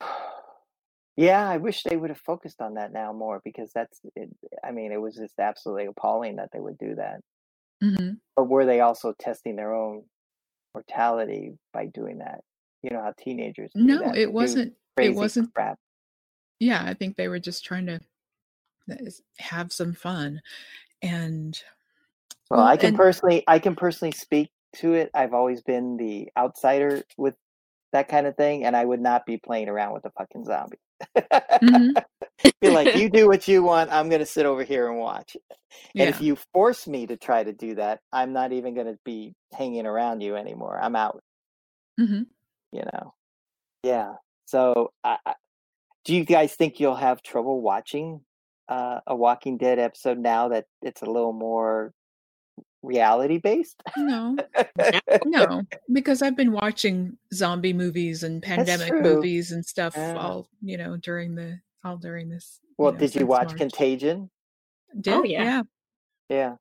Yeah, 1.18 1.48
I 1.48 1.56
wish 1.56 1.82
they 1.82 1.96
would 1.96 2.10
have 2.10 2.20
focused 2.20 2.60
on 2.60 2.74
that 2.74 2.92
now 2.92 3.12
more 3.14 3.40
because 3.42 3.72
that's. 3.72 4.00
It, 4.16 4.28
I 4.62 4.70
mean, 4.70 4.92
it 4.92 5.00
was 5.00 5.16
just 5.16 5.38
absolutely 5.38 5.86
appalling 5.86 6.36
that 6.36 6.50
they 6.52 6.60
would 6.60 6.76
do 6.76 6.94
that. 6.96 7.20
Mhm. 7.82 8.20
But 8.36 8.44
were 8.50 8.66
they 8.66 8.80
also 8.80 9.14
testing 9.18 9.56
their 9.56 9.72
own 9.74 10.04
mortality 10.74 11.58
by 11.72 11.86
doing 11.86 12.18
that? 12.18 12.42
You 12.82 12.90
know 12.90 13.00
how 13.02 13.14
teenagers 13.18 13.72
do 13.72 13.82
No, 13.82 13.98
that. 14.00 14.18
It 14.18 14.32
wasn't. 14.32 14.76
It 14.98 15.14
wasn't. 15.14 15.54
crap. 15.54 15.78
Yeah, 16.60 16.82
I 16.84 16.94
think 16.94 17.16
they 17.16 17.28
were 17.28 17.40
just 17.40 17.64
trying 17.64 17.86
to 17.86 18.00
have 19.38 19.72
some 19.72 19.94
fun, 19.94 20.42
and 21.02 21.62
Well, 22.50 22.60
well, 22.60 22.66
I 22.68 22.76
can 22.76 22.88
and 22.88 22.96
personally, 22.96 23.42
I 23.48 23.58
can 23.58 23.74
personally 23.74 24.12
speak 24.12 24.50
to 24.76 24.94
it. 24.94 25.10
I've 25.14 25.34
always 25.34 25.62
been 25.62 25.96
the 25.96 26.28
outsider 26.36 27.02
with 27.16 27.34
that 27.92 28.08
kind 28.08 28.26
of 28.26 28.36
thing, 28.36 28.64
and 28.64 28.76
I 28.76 28.84
would 28.84 29.00
not 29.00 29.26
be 29.26 29.38
playing 29.38 29.68
around 29.68 29.94
with 29.94 30.04
a 30.04 30.10
fucking 30.10 30.44
zombie. 30.44 30.78
Mhm. 31.16 32.02
Be 32.60 32.70
like, 32.70 32.94
you 32.94 33.08
do 33.08 33.26
what 33.26 33.48
you 33.48 33.62
want. 33.62 33.90
I'm 33.90 34.08
going 34.08 34.20
to 34.20 34.26
sit 34.26 34.46
over 34.46 34.62
here 34.62 34.88
and 34.88 34.98
watch. 34.98 35.36
And 35.94 36.08
if 36.08 36.22
you 36.22 36.36
force 36.54 36.86
me 36.86 37.06
to 37.06 37.18
try 37.18 37.42
to 37.42 37.52
do 37.52 37.74
that, 37.74 38.00
I'm 38.10 38.32
not 38.32 38.52
even 38.52 38.74
going 38.74 38.86
to 38.86 38.98
be 39.04 39.34
hanging 39.52 39.84
around 39.84 40.22
you 40.22 40.34
anymore. 40.34 40.78
I'm 40.80 40.96
out. 40.96 41.22
hmm 41.98 42.22
You 42.72 42.82
know. 42.92 43.12
Yeah. 43.82 44.14
So, 44.46 44.92
I, 45.04 45.18
I, 45.26 45.34
do 46.06 46.14
you 46.14 46.24
guys 46.24 46.54
think 46.54 46.80
you'll 46.80 46.94
have 46.96 47.22
trouble 47.22 47.60
watching 47.60 48.22
uh, 48.68 49.00
a 49.06 49.14
Walking 49.14 49.58
Dead 49.58 49.78
episode 49.78 50.18
now 50.18 50.48
that 50.48 50.64
it's 50.80 51.02
a 51.02 51.10
little 51.10 51.34
more 51.34 51.92
reality 52.86 53.38
based? 53.38 53.82
no, 53.96 54.36
no, 55.26 55.62
because 55.92 56.22
I've 56.22 56.36
been 56.36 56.52
watching 56.52 57.18
zombie 57.34 57.72
movies 57.72 58.22
and 58.22 58.42
pandemic 58.42 58.94
movies 59.02 59.52
and 59.52 59.64
stuff 59.64 59.94
Yeah. 59.96 60.16
all 60.16 60.48
you 60.62 60.76
know 60.78 60.96
during 60.96 61.34
the 61.34 61.60
all 61.84 61.96
during 61.96 62.28
this. 62.28 62.60
Well, 62.78 62.92
know, 62.92 62.98
did 62.98 63.14
you 63.14 63.26
watch 63.26 63.48
March. 63.48 63.58
Contagion? 63.58 64.30
Did 65.00 65.14
Oh, 65.14 65.24
yeah. 65.24 65.42
yeah. 65.42 65.62
Yeah. 66.28 66.54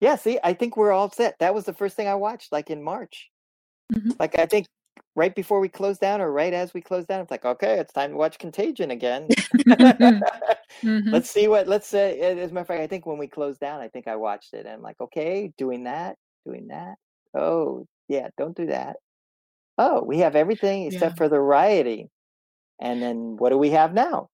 Yeah, 0.00 0.16
see, 0.16 0.38
I 0.44 0.52
think 0.54 0.76
we're 0.76 0.92
all 0.92 1.10
set. 1.10 1.38
That 1.40 1.54
was 1.54 1.64
the 1.64 1.72
first 1.72 1.96
thing 1.96 2.06
I 2.06 2.14
watched, 2.14 2.52
like 2.52 2.70
in 2.70 2.82
March. 2.82 3.30
Mhm. 3.92 4.18
Like 4.20 4.38
I 4.38 4.46
think 4.46 4.66
right 5.18 5.34
before 5.34 5.58
we 5.58 5.68
closed 5.68 6.00
down 6.00 6.20
or 6.20 6.30
right 6.30 6.54
as 6.54 6.72
we 6.72 6.80
closed 6.80 7.08
down, 7.08 7.20
it's 7.20 7.30
like, 7.30 7.44
okay, 7.44 7.78
it's 7.80 7.92
time 7.92 8.12
to 8.12 8.16
watch 8.16 8.38
Contagion 8.38 8.92
again. 8.92 9.28
Mhm. 9.68 10.22
let's 11.12 11.28
see 11.28 11.48
what 11.48 11.66
let's 11.66 11.88
say 11.88 12.20
as 12.20 12.50
a 12.50 12.54
matter 12.54 12.60
of 12.60 12.66
fact, 12.68 12.80
I 12.80 12.86
think 12.86 13.04
when 13.04 13.18
we 13.18 13.26
closed 13.26 13.60
down, 13.60 13.80
I 13.80 13.88
think 13.88 14.06
I 14.06 14.16
watched 14.16 14.54
it 14.54 14.60
and 14.64 14.68
I'm 14.68 14.82
like, 14.82 15.00
okay, 15.00 15.52
doing 15.58 15.84
that, 15.84 16.16
doing 16.46 16.68
that. 16.68 16.94
Oh, 17.34 17.86
yeah, 18.08 18.28
don't 18.38 18.56
do 18.56 18.66
that. 18.66 18.96
Oh, 19.76 20.02
we 20.02 20.18
have 20.18 20.36
everything 20.36 20.86
except 20.86 21.14
Yeah. 21.14 21.16
for 21.16 21.28
the 21.28 21.40
rioting. 21.40 22.08
And 22.80 23.02
then 23.02 23.36
what 23.36 23.50
do 23.50 23.58
we 23.58 23.70
have 23.70 23.92
now? 23.92 24.30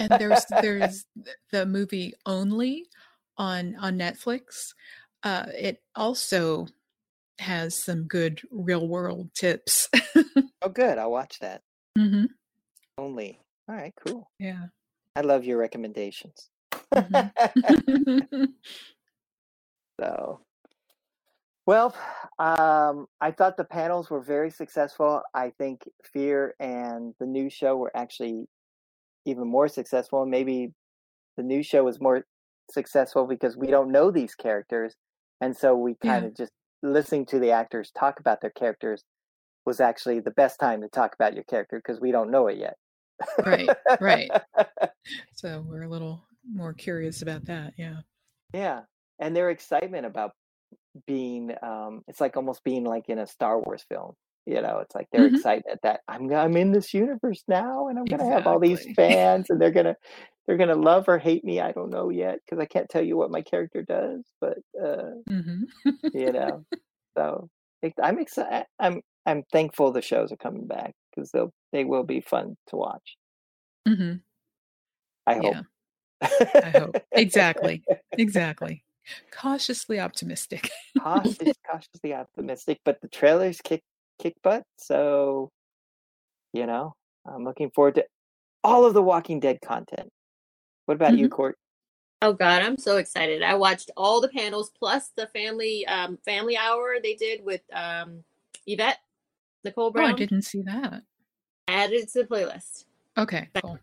and 0.00 0.10
there's 0.18 0.44
there's 0.62 1.04
the 1.52 1.64
movie 1.64 2.14
Only 2.26 2.86
on 3.36 3.76
on 3.76 3.96
Netflix. 3.96 4.74
Uh, 5.22 5.46
it 5.56 5.82
also 5.94 6.66
has 7.40 7.74
some 7.82 8.04
good 8.04 8.40
real 8.50 8.88
world 8.88 9.30
tips. 9.34 9.88
oh 10.62 10.68
good, 10.72 10.98
I'll 10.98 11.10
watch 11.10 11.38
that. 11.40 11.62
hmm 11.98 12.24
Only. 12.96 13.40
All 13.68 13.74
right, 13.74 13.94
cool. 14.06 14.30
Yeah. 14.38 14.66
I 15.16 15.20
love 15.22 15.44
your 15.44 15.58
recommendations. 15.58 16.50
Mhm. 16.94 17.32
so, 20.00 20.40
well, 21.66 21.94
um, 22.38 23.06
I 23.20 23.30
thought 23.30 23.56
the 23.56 23.64
panels 23.64 24.10
were 24.10 24.20
very 24.22 24.50
successful. 24.50 25.22
I 25.34 25.50
think 25.58 25.82
Fear 26.12 26.54
and 26.60 27.14
the 27.20 27.26
new 27.26 27.50
show 27.50 27.76
were 27.76 27.92
actually 27.94 28.46
even 29.26 29.46
more 29.46 29.68
successful. 29.68 30.24
Maybe 30.24 30.72
the 31.36 31.42
new 31.42 31.62
show 31.62 31.84
was 31.84 32.00
more 32.00 32.24
successful 32.70 33.26
because 33.26 33.56
we 33.56 33.66
don't 33.66 33.92
know 33.92 34.10
these 34.10 34.34
characters. 34.34 34.94
And 35.40 35.56
so 35.56 35.74
we 35.76 35.94
kind 35.94 36.22
Yeah. 36.24 36.28
of 36.28 36.36
just 36.36 36.52
listening 36.82 37.26
to 37.26 37.38
the 37.38 37.50
actors 37.50 37.90
talk 37.98 38.20
about 38.20 38.40
their 38.40 38.50
characters 38.50 39.04
was 39.66 39.80
actually 39.80 40.20
the 40.20 40.30
best 40.30 40.58
time 40.58 40.80
to 40.82 40.88
talk 40.88 41.14
about 41.14 41.34
your 41.34 41.44
character 41.44 41.78
because 41.78 42.00
we 42.00 42.12
don't 42.12 42.30
know 42.30 42.46
it 42.46 42.58
yet. 42.58 42.74
Right, 43.44 43.70
right. 44.00 44.30
so 45.34 45.64
we're 45.68 45.82
a 45.82 45.88
little 45.88 46.24
more 46.50 46.72
curious 46.72 47.22
about 47.22 47.44
that. 47.46 47.74
Yeah. 47.76 48.00
Yeah, 48.54 48.82
and 49.18 49.34
their 49.36 49.50
excitement 49.50 50.06
about 50.06 50.32
being 51.06 51.52
um 51.62 52.02
it's 52.08 52.20
like 52.20 52.36
almost 52.36 52.64
being 52.64 52.84
like 52.84 53.08
in 53.08 53.18
a 53.18 53.26
Star 53.26 53.60
Wars 53.60 53.84
film. 53.88 54.14
You 54.46 54.62
know, 54.62 54.78
it's 54.78 54.94
like 54.94 55.08
they're 55.12 55.28
Mhm. 55.28 55.36
excited 55.36 55.78
that 55.82 56.00
I'm 56.08 56.32
I'm 56.32 56.56
in 56.56 56.72
this 56.72 56.94
universe 56.94 57.42
now 57.48 57.88
and 57.88 57.98
I'm 57.98 58.06
gonna 58.06 58.24
have 58.32 58.46
all 58.46 58.58
these 58.58 58.86
fans 58.96 59.46
and 59.50 59.60
they're 59.60 59.70
gonna 59.70 59.96
they're 60.48 60.56
gonna 60.56 60.74
love 60.74 61.04
or 61.08 61.18
hate 61.18 61.44
me. 61.44 61.60
I 61.60 61.72
don't 61.72 61.90
know 61.90 62.08
yet 62.08 62.38
because 62.44 62.58
I 62.58 62.64
can't 62.64 62.88
tell 62.88 63.04
you 63.04 63.16
what 63.18 63.30
my 63.30 63.42
character 63.42 63.82
does, 63.82 64.24
but 64.40 64.56
uh, 64.82 65.12
Mhm. 65.28 65.66
you 66.14 66.32
know, 66.32 66.64
so 67.18 67.50
it, 67.82 67.92
I'm 68.02 68.18
excited. 68.18 68.66
I'm 68.80 69.02
I'm 69.26 69.42
thankful 69.52 69.92
the 69.92 70.00
shows 70.00 70.32
are 70.32 70.36
coming 70.38 70.66
back 70.66 70.94
because 71.14 71.30
they'll 71.30 71.52
they 71.72 71.84
will 71.84 72.02
be 72.02 72.22
fun 72.22 72.56
to 72.68 72.76
watch. 72.76 73.16
Mm-hmm. 73.86 74.16
I 75.26 75.34
hope. 75.34 75.56
Yeah, 76.22 76.28
I 76.64 76.70
hope. 76.70 76.96
Exactly. 77.12 77.84
Exactly. 78.16 78.82
Cautiously 79.30 80.00
optimistic. 80.00 80.70
cautious, 80.98 81.54
cautiously 81.70 82.14
optimistic, 82.14 82.78
but 82.84 83.00
the 83.00 83.08
trailers 83.08 83.60
kick 83.62 83.82
kick 84.20 84.34
butt. 84.42 84.64
So, 84.76 85.50
you 86.52 86.66
know, 86.66 86.94
I'm 87.26 87.44
looking 87.44 87.70
forward 87.70 87.94
to 87.96 88.06
all 88.64 88.84
of 88.86 88.94
the 88.94 89.02
Walking 89.02 89.38
Dead 89.40 89.58
content. 89.64 90.08
What 90.88 90.94
about 90.94 91.18
you, 91.18 91.28
Mhm. 91.28 91.32
Court? 91.32 91.58
Oh 92.22 92.32
God, 92.32 92.62
I'm 92.62 92.78
so 92.78 92.96
excited! 92.96 93.42
I 93.42 93.54
watched 93.56 93.90
all 93.94 94.22
the 94.22 94.28
panels 94.28 94.70
plus 94.70 95.08
the 95.08 95.26
family 95.26 95.86
um 95.86 96.16
family 96.24 96.56
hour 96.56 96.96
they 97.02 97.14
did 97.14 97.44
with 97.44 97.60
um 97.74 98.24
Yvette 98.66 98.98
Nicole 99.64 99.92
Oh, 99.94 100.02
I 100.02 100.12
didn't 100.14 100.42
see 100.42 100.62
that. 100.62 101.02
Added 101.68 102.00
it 102.04 102.08
to 102.12 102.22
the 102.22 102.26
playlist. 102.26 102.86
Okay, 103.18 103.50
cool. 103.62 103.78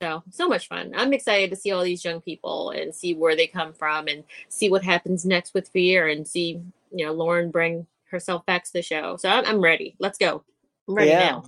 So 0.00 0.22
so 0.30 0.48
much 0.48 0.68
fun. 0.68 0.94
I'm 0.96 1.12
excited 1.12 1.50
to 1.50 1.56
see 1.56 1.70
all 1.70 1.84
these 1.84 2.02
young 2.02 2.22
people 2.22 2.70
and 2.70 2.94
see 2.94 3.14
where 3.14 3.36
they 3.36 3.46
come 3.46 3.74
from 3.74 4.08
and 4.08 4.24
see 4.48 4.70
what 4.70 4.82
happens 4.82 5.26
next 5.26 5.52
with 5.52 5.68
Fear 5.68 6.08
and 6.08 6.26
see 6.26 6.62
you 6.90 7.04
know 7.04 7.12
Lauren 7.12 7.50
bring 7.50 7.86
herself 8.10 8.46
back 8.46 8.64
to 8.64 8.72
the 8.72 8.80
show. 8.80 9.18
So 9.18 9.28
I'm, 9.28 9.44
I'm 9.44 9.60
ready. 9.60 9.96
Let's 9.98 10.16
go. 10.16 10.42
I'm 10.88 10.94
ready 10.94 11.10
Yeah. 11.10 11.18
now. 11.18 11.44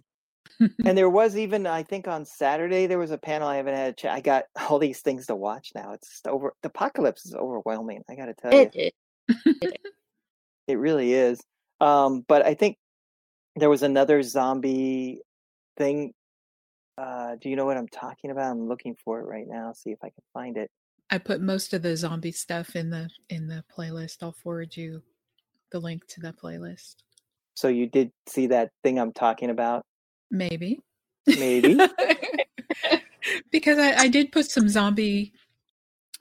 And 0.85 0.97
there 0.97 1.11
was 1.11 1.37
even, 1.37 1.67
I 1.67 1.83
think, 1.83 2.09
on 2.09 2.25
Saturday 2.25 2.87
there 2.87 2.99
was 2.99 3.11
a 3.11 3.19
panel. 3.19 3.49
I 3.49 3.57
haven't 3.57 3.75
had 3.75 3.91
a 3.91 3.93
chance. 3.93 4.17
I 4.17 4.21
got 4.21 4.45
all 4.69 4.79
these 4.79 5.01
things 5.01 5.27
to 5.27 5.37
watch 5.37 5.73
now. 5.75 5.93
It's 5.93 6.09
just 6.09 6.27
over. 6.27 6.55
The 6.63 6.69
apocalypse 6.69 7.27
is 7.27 7.35
overwhelming. 7.35 8.03
I 8.09 8.15
got 8.15 8.27
to 8.27 8.35
tell 8.35 8.53
you. 8.53 8.71
It, 8.75 8.95
it, 9.63 9.81
It 10.69 10.79
really 10.79 11.13
is. 11.15 11.41
Um, 11.81 12.25
but 12.29 12.45
I 12.45 12.55
think 12.55 12.77
there 13.57 13.71
was 13.71 13.83
another 13.83 14.23
zombie 14.23 15.21
thing. 15.77 16.13
Uh, 16.97 17.37
do 17.41 17.49
you 17.49 17.57
know 17.57 17.65
what 17.65 17.77
I'm 17.77 17.89
talking 17.89 18.31
about? 18.31 18.53
I'm 18.53 18.69
looking 18.69 18.95
for 19.05 19.21
it 19.21 19.25
right 19.25 19.47
now. 19.49 19.73
See 19.73 19.91
if 19.91 19.99
I 20.03 20.09
can 20.09 20.23
find 20.33 20.57
it. 20.57 20.71
I 21.11 21.19
put 21.19 21.41
most 21.41 21.75
of 21.75 21.83
the 21.83 21.97
zombie 21.97 22.31
stuff 22.31 22.77
in 22.77 22.91
the 22.91 23.09
in 23.31 23.49
the 23.49 23.65
playlist. 23.77 24.19
I'll 24.23 24.31
forward 24.31 24.77
you 24.77 25.03
the 25.73 25.81
link 25.81 26.07
to 26.09 26.21
the 26.21 26.33
playlist. 26.33 26.97
So 27.55 27.69
you 27.69 27.89
did 27.89 28.13
see 28.29 28.47
that 28.49 28.71
thing 28.85 28.99
I'm 28.99 29.13
talking 29.13 29.51
about? 29.51 29.85
Maybe. 30.31 30.81
Maybe. 31.27 31.79
because 33.51 33.79
I, 33.79 33.93
I 34.03 34.09
did 34.09 34.33
put 34.33 34.47
some 34.51 34.69
zombie 34.69 35.33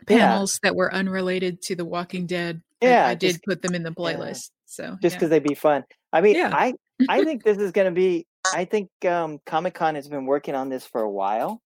Yeah. 0.09 0.17
panels 0.27 0.59
that 0.63 0.75
were 0.75 0.93
unrelated 0.93 1.61
to 1.63 1.75
The 1.75 1.85
Walking 1.85 2.25
Dead. 2.25 2.61
Yeah, 2.81 3.05
I, 3.07 3.15
did 3.15 3.33
just- 3.33 3.43
put 3.43 3.61
them 3.61 3.75
in 3.75 3.83
the 3.83 3.91
playlist. 3.91 4.51
So 4.65 4.97
just 5.01 5.15
yeah. 5.15 5.17
because 5.17 5.29
they'd 5.31 5.43
be 5.43 5.55
fun. 5.55 5.83
I 6.13 6.21
mean, 6.21 6.35
Yeah. 6.35 6.51
I 6.53 6.73
I 7.07 7.23
think 7.25 7.43
this 7.43 7.57
is 7.57 7.71
going 7.71 7.85
to 7.85 7.91
be. 7.91 8.25
I 8.53 8.65
think 8.65 8.89
um, 9.05 9.39
Comic 9.45 9.73
Con 9.73 9.95
has 9.95 10.07
been 10.07 10.25
working 10.25 10.55
on 10.55 10.69
this 10.69 10.85
for 10.85 11.01
a 11.01 11.09
while 11.09 11.61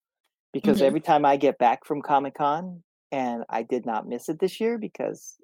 because 0.54 0.80
Mhm. 0.80 0.86
every 0.86 1.02
time 1.02 1.26
I 1.26 1.38
get 1.38 1.58
back 1.58 1.86
from 1.86 2.02
Comic 2.02 2.34
Con, 2.36 2.82
and 3.12 3.44
I 3.50 3.64
did 3.64 3.86
not 3.86 4.08
miss 4.08 4.28
it 4.30 4.40
this 4.40 4.60
year 4.60 4.78
because 4.78 5.36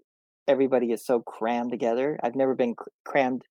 everybody 0.47 0.91
is 0.91 1.05
so 1.05 1.19
crammed 1.21 1.71
together. 1.71 2.17
I've 2.23 2.35
never 2.35 2.55
been 2.55 2.75
cr- 2.75 2.89
crammed 3.05 3.43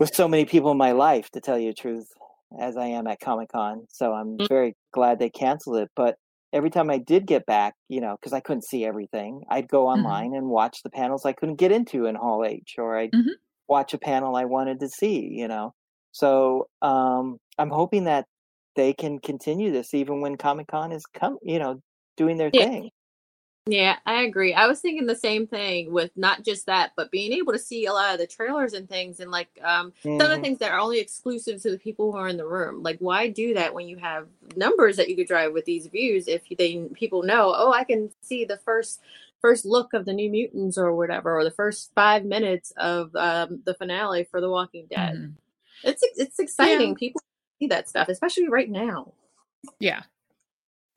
with 0.00 0.14
so 0.14 0.28
many 0.28 0.46
people 0.46 0.72
in 0.72 0.78
my 0.78 0.92
life, 0.92 1.30
to 1.32 1.40
tell 1.40 1.58
you 1.58 1.70
the 1.70 1.74
truth, 1.74 2.08
as 2.60 2.76
I 2.78 2.86
am 2.88 3.06
at 3.08 3.20
Comic 3.20 3.50
Con. 3.50 3.86
So 3.90 4.14
I'm 4.14 4.40
Mm. 4.40 4.48
very 4.48 4.76
glad 4.92 5.20
they 5.20 5.30
canceled 5.30 5.78
it. 5.78 5.90
But 5.96 6.16
every 6.52 6.70
time 6.70 6.90
I 6.90 6.98
did 6.98 7.26
get 7.26 7.46
back, 7.46 7.74
you 7.88 8.00
know, 8.02 8.16
because 8.20 8.32
I 8.34 8.40
couldn't 8.40 8.64
see 8.64 8.84
everything, 8.86 9.42
I'd 9.50 9.68
go 9.68 9.88
Mhm. 9.94 10.00
online 10.08 10.34
and 10.34 10.48
watch 10.48 10.82
the 10.84 10.90
panels 10.90 11.26
I 11.26 11.34
couldn't 11.34 11.56
get 11.56 11.72
into 11.72 12.06
in 12.06 12.16
Hall 12.16 12.44
H, 12.44 12.76
or 12.78 12.96
I'd 12.98 13.14
Mhm. 13.14 13.40
watch 13.68 13.94
a 13.94 13.98
panel 13.98 14.36
I 14.36 14.46
wanted 14.46 14.80
to 14.80 14.88
see, 14.88 15.20
you 15.32 15.48
know. 15.48 15.74
So 16.12 16.68
um, 16.82 17.38
I'm 17.58 17.70
hoping 17.70 18.04
that 18.04 18.26
they 18.76 18.92
can 18.94 19.18
continue 19.20 19.72
this 19.72 19.94
even 19.94 20.20
when 20.22 20.36
Comic 20.36 20.68
Con 20.68 20.92
is 20.92 21.04
come, 21.06 21.38
you 21.42 21.58
know, 21.58 21.80
doing 22.16 22.38
their 22.38 22.52
Yeah. 22.52 22.62
thing. 22.62 22.90
Yeah, 23.66 23.98
I 24.06 24.22
agree. 24.22 24.54
I 24.54 24.66
was 24.66 24.80
thinking 24.80 25.06
the 25.06 25.14
same 25.14 25.46
thing 25.46 25.92
with 25.92 26.10
not 26.16 26.44
just 26.44 26.66
that, 26.66 26.92
but 26.96 27.10
being 27.10 27.32
able 27.32 27.52
to 27.52 27.58
see 27.58 27.86
a 27.86 27.92
lot 27.92 28.12
of 28.12 28.18
the 28.18 28.26
trailers 28.26 28.72
and 28.72 28.88
things, 28.88 29.20
and 29.20 29.30
like 29.30 29.48
um, 29.62 29.92
some 30.02 30.20
of 30.22 30.30
the 30.30 30.36
Mhm. 30.38 30.42
things 30.42 30.58
that 30.58 30.72
are 30.72 30.80
only 30.80 30.98
exclusive 30.98 31.60
to 31.62 31.70
the 31.70 31.78
people 31.78 32.10
who 32.10 32.18
are 32.18 32.28
in 32.28 32.38
the 32.38 32.46
room. 32.46 32.82
Like, 32.82 32.98
why 33.00 33.28
do 33.28 33.54
that 33.54 33.74
when 33.74 33.86
you 33.86 33.98
have 33.98 34.28
numbers 34.56 34.96
that 34.96 35.08
you 35.08 35.16
could 35.16 35.28
drive 35.28 35.52
with 35.52 35.66
these 35.66 35.86
views? 35.86 36.26
If 36.26 36.42
they 36.48 36.78
people 36.94 37.22
know, 37.22 37.54
oh, 37.56 37.72
I 37.72 37.84
can 37.84 38.10
see 38.22 38.44
the 38.44 38.56
first 38.58 39.00
first 39.40 39.64
look 39.64 39.94
of 39.94 40.04
the 40.04 40.12
New 40.12 40.30
Mutants 40.30 40.76
or 40.76 40.94
whatever, 40.94 41.36
or 41.38 41.44
the 41.44 41.50
first 41.50 41.92
five 41.94 42.24
minutes 42.24 42.72
of 42.76 43.14
um, 43.14 43.62
the 43.64 43.74
finale 43.74 44.24
for 44.24 44.40
The 44.40 44.50
Walking 44.50 44.86
Dead. 44.86 45.14
Mhm. 45.16 45.34
It's 45.84 46.02
it's 46.16 46.38
exciting. 46.38 46.94
People 46.94 47.20
see 47.58 47.68
that 47.68 47.88
stuff, 47.88 48.08
especially 48.08 48.48
right 48.48 48.68
now. 48.70 49.12
Yeah. 49.78 50.02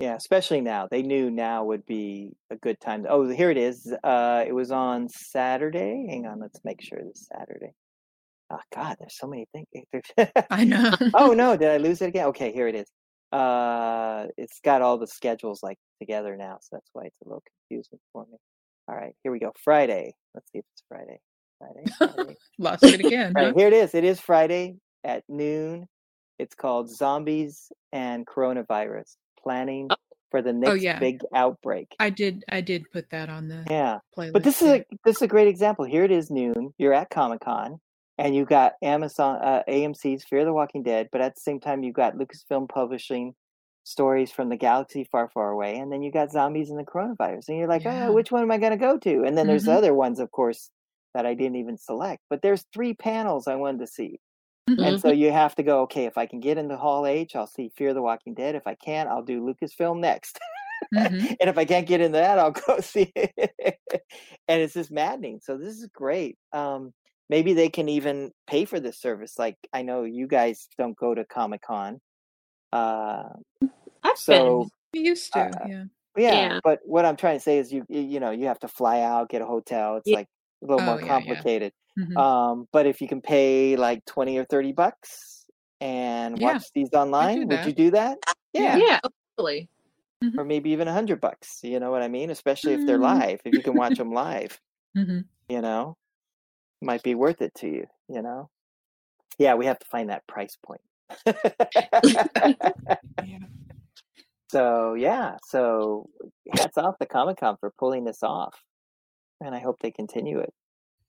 Yeah, 0.03 0.15
especially 0.15 0.59
now. 0.59 0.85
They 0.91 1.01
knew 1.01 1.31
now 1.31 1.63
would 1.63 1.85
be 1.85 2.33
a 2.49 2.57
good 2.57 2.77
time. 2.81 3.05
Oh, 3.07 3.29
here 3.29 3.49
it 3.49 3.55
is. 3.55 3.89
Uh, 4.03 4.43
it 4.45 4.51
was 4.51 4.69
on 4.69 5.07
Saturday. 5.07 6.05
Hang 6.09 6.25
on, 6.25 6.41
let's 6.41 6.59
make 6.65 6.81
sure 6.81 6.99
it's 6.99 7.29
Saturday. 7.33 7.71
Oh 8.51 8.59
God, 8.75 8.97
there's 8.99 9.17
so 9.17 9.27
many 9.27 9.47
things. 9.53 9.67
I 10.49 10.65
know. 10.65 10.91
oh 11.13 11.31
no, 11.31 11.55
did 11.55 11.69
I 11.69 11.77
lose 11.77 12.01
it 12.01 12.07
again? 12.07 12.25
Okay, 12.27 12.51
here 12.51 12.67
it 12.67 12.75
is. 12.75 12.85
Uh, 13.31 14.25
it's 14.35 14.59
got 14.59 14.81
all 14.81 14.97
the 14.97 15.07
schedules 15.07 15.63
like 15.63 15.77
together 16.01 16.35
now, 16.35 16.57
so 16.59 16.75
that's 16.75 16.89
why 16.91 17.05
it's 17.05 17.21
a 17.25 17.29
little 17.29 17.43
confusing 17.69 17.99
for 18.11 18.25
me. 18.29 18.37
All 18.89 18.97
right, 18.97 19.15
here 19.23 19.31
we 19.31 19.39
go. 19.39 19.53
Friday. 19.63 20.13
Let's 20.35 20.51
see 20.51 20.59
if 20.59 20.65
it's 20.73 20.83
Friday. 20.89 21.21
Friday. 21.59 22.13
Friday. 22.15 22.35
Lost 22.59 22.83
it 22.83 22.99
again. 23.05 23.31
All 23.37 23.41
huh? 23.41 23.47
right, 23.51 23.57
here 23.57 23.67
it 23.67 23.73
is. 23.73 23.95
It 23.95 24.03
is 24.03 24.19
Friday 24.19 24.75
at 25.05 25.23
noon. 25.29 25.87
It's 26.39 26.55
called 26.55 26.89
Zombies 26.89 27.71
and 27.93 28.27
Coronavirus 28.27 29.15
Planning 29.43 29.87
Oh. 29.91 29.95
for 30.31 30.41
the 30.41 30.53
next 30.53 30.81
yeah. 30.81 30.97
big 30.99 31.19
outbreak. 31.35 31.95
I 31.99 32.09
did 32.09 32.43
I 32.49 32.61
did 32.61 32.89
put 32.91 33.09
that 33.11 33.29
on 33.29 33.47
the 33.49 33.65
Yeah. 33.69 33.99
playlist. 34.17 34.33
But 34.33 34.43
this 34.43 34.61
is 34.61 34.67
a 34.69 34.85
this 35.05 35.17
is 35.17 35.21
a 35.21 35.27
great 35.27 35.47
example. 35.47 35.85
Here 35.85 36.03
it 36.03 36.11
is 36.11 36.31
noon. 36.31 36.73
You're 36.77 36.93
at 36.93 37.09
Comic 37.09 37.41
Con, 37.41 37.79
and 38.17 38.35
you 38.35 38.45
got 38.45 38.73
Amazon, 38.81 39.39
uh, 39.43 39.63
AMC's 39.67 40.23
Fear 40.25 40.45
the 40.45 40.53
Walking 40.53 40.81
Dead, 40.83 41.09
but 41.11 41.21
at 41.21 41.35
the 41.35 41.41
same 41.41 41.59
time 41.59 41.83
you 41.83 41.91
got 41.91 42.15
Lucasfilm 42.15 42.69
publishing 42.69 43.35
stories 43.83 44.31
from 44.31 44.47
the 44.47 44.55
galaxy 44.55 45.03
far, 45.03 45.29
far 45.29 45.51
away, 45.51 45.77
and 45.77 45.91
then 45.91 46.01
you 46.01 46.09
got 46.09 46.31
zombies 46.31 46.69
and 46.69 46.79
the 46.79 46.85
coronavirus, 46.85 47.49
and 47.49 47.57
you're 47.57 47.67
like, 47.67 47.83
Yeah. 47.83 48.07
oh, 48.07 48.13
which 48.13 48.31
one 48.31 48.41
am 48.41 48.49
I 48.51 48.57
going 48.57 48.71
to 48.71 48.77
go 48.77 48.97
to? 48.97 49.23
And 49.25 49.37
then 49.37 49.45
there's 49.45 49.65
Mhm. 49.67 49.73
other 49.75 49.93
ones, 49.93 50.19
of 50.19 50.31
course, 50.31 50.71
that 51.13 51.25
I 51.25 51.33
didn't 51.33 51.57
even 51.57 51.77
select. 51.77 52.21
But 52.29 52.41
there's 52.41 52.63
three 52.73 52.93
panels 52.93 53.45
I 53.45 53.55
wanted 53.55 53.79
to 53.81 53.87
see, 53.87 54.21
Mhm. 54.69 54.83
and 54.85 54.99
so 54.99 55.11
you 55.11 55.31
have 55.31 55.55
to 55.55 55.63
go. 55.63 55.81
Okay, 55.83 56.05
if 56.05 56.17
I 56.17 56.25
can 56.25 56.39
get 56.39 56.57
into 56.57 56.77
Hall 56.77 57.05
H, 57.05 57.35
I'll 57.35 57.47
see 57.47 57.69
Fear 57.75 57.93
the 57.93 58.01
Walking 58.01 58.33
Dead. 58.33 58.55
If 58.55 58.67
I 58.67 58.75
can't, 58.75 59.09
I'll 59.09 59.23
do 59.23 59.41
Lucasfilm 59.41 59.99
next. 59.99 60.39
Mhm. 60.91 61.33
and 61.39 61.49
if 61.49 61.57
I 61.57 61.65
can't 61.65 61.87
get 61.87 62.01
into 62.01 62.17
that, 62.17 62.39
I'll 62.39 62.51
go 62.67 62.79
see 62.81 63.11
it. 63.15 63.79
and 64.47 64.61
it's 64.61 64.73
just 64.73 64.91
maddening. 64.91 65.39
So 65.41 65.57
this 65.57 65.75
is 65.77 65.87
great. 65.87 66.37
Um, 66.53 66.93
maybe 67.29 67.53
they 67.53 67.69
can 67.69 67.89
even 67.89 68.31
pay 68.47 68.65
for 68.65 68.79
this 68.79 68.99
service. 68.99 69.39
Like 69.39 69.57
I 69.73 69.83
know 69.83 70.03
you 70.03 70.27
guys 70.27 70.67
don't 70.77 70.97
go 70.97 71.15
to 71.15 71.25
Comic 71.25 71.61
Con. 71.63 71.99
Uh, 72.73 73.29
I've 74.03 74.17
so 74.17 74.69
We 74.93 75.01
used 75.01 75.33
to, 75.33 75.51
Uh, 75.51 75.65
yeah. 75.65 75.85
yeah, 76.17 76.49
Yeah. 76.49 76.59
but 76.63 76.79
what 76.85 77.05
I'm 77.05 77.15
trying 77.17 77.37
to 77.37 77.43
say 77.43 77.57
is 77.59 77.73
you 77.73 77.85
you 77.89 78.19
know 78.19 78.31
you 78.31 78.47
have 78.47 78.59
to 78.59 78.67
fly 78.67 79.01
out, 79.01 79.29
get 79.29 79.41
a 79.41 79.45
hotel. 79.47 79.97
It's 79.97 80.11
Yeah. 80.11 80.15
like 80.15 80.27
a 80.63 80.65
little 80.67 80.81
Oh, 80.81 80.83
more 80.83 80.99
complicated. 80.99 81.73
Mhm. 81.97 82.17
Um, 82.17 82.67
but 82.71 82.85
if 82.87 83.01
you 83.01 83.07
can 83.07 83.21
pay 83.21 83.75
like 83.75 84.05
twenty 84.05 84.37
or 84.37 84.45
thirty 84.45 84.71
bucks 84.71 85.45
and 85.81 86.39
Yeah, 86.39 86.59
watch 86.59 86.65
these 86.73 86.89
online, 86.93 87.47
would 87.47 87.65
you 87.65 87.73
do 87.73 87.91
that? 87.91 88.19
Yeah. 88.53 88.75
been. 88.75 88.87
Yeah, 88.87 88.99
totally. 89.37 89.69
or 90.37 90.43
maybe 90.45 90.71
even 90.71 90.87
a 90.87 90.93
hundred 90.93 91.21
bucks. 91.21 91.59
You 91.63 91.79
know 91.79 91.91
what 91.91 92.01
I 92.03 92.07
mean? 92.07 92.29
Especially 92.29 92.73
if 92.73 92.85
they're 92.85 92.97
Mm. 92.97 93.01
live, 93.01 93.41
if 93.45 93.55
you 93.55 93.63
can 93.63 93.75
watch 93.75 93.97
them 93.97 94.11
live, 94.11 94.59
Mhm. 94.95 95.27
you 95.49 95.61
know, 95.61 95.97
might 96.81 97.03
be 97.03 97.15
worth 97.15 97.41
it 97.41 97.53
to 97.55 97.67
you. 97.69 97.87
You 98.09 98.21
know, 98.23 98.49
yeah, 99.39 99.55
we 99.55 99.65
have 99.67 99.79
to 99.79 99.87
find 99.87 100.09
that 100.09 100.27
price 100.27 100.57
point. 100.57 100.81
Yeah. 103.19 103.39
so 104.51 104.93
yeah, 104.93 105.37
so 105.43 106.09
hats 106.51 106.77
off 106.77 106.97
to 106.99 107.05
Comic 107.05 107.37
Con 107.37 107.57
for 107.59 107.71
pulling 107.77 108.03
this 108.05 108.23
off, 108.23 108.61
and 109.41 109.55
I 109.55 109.59
hope 109.59 109.79
they 109.81 109.91
continue 109.91 110.39
it. 110.39 110.53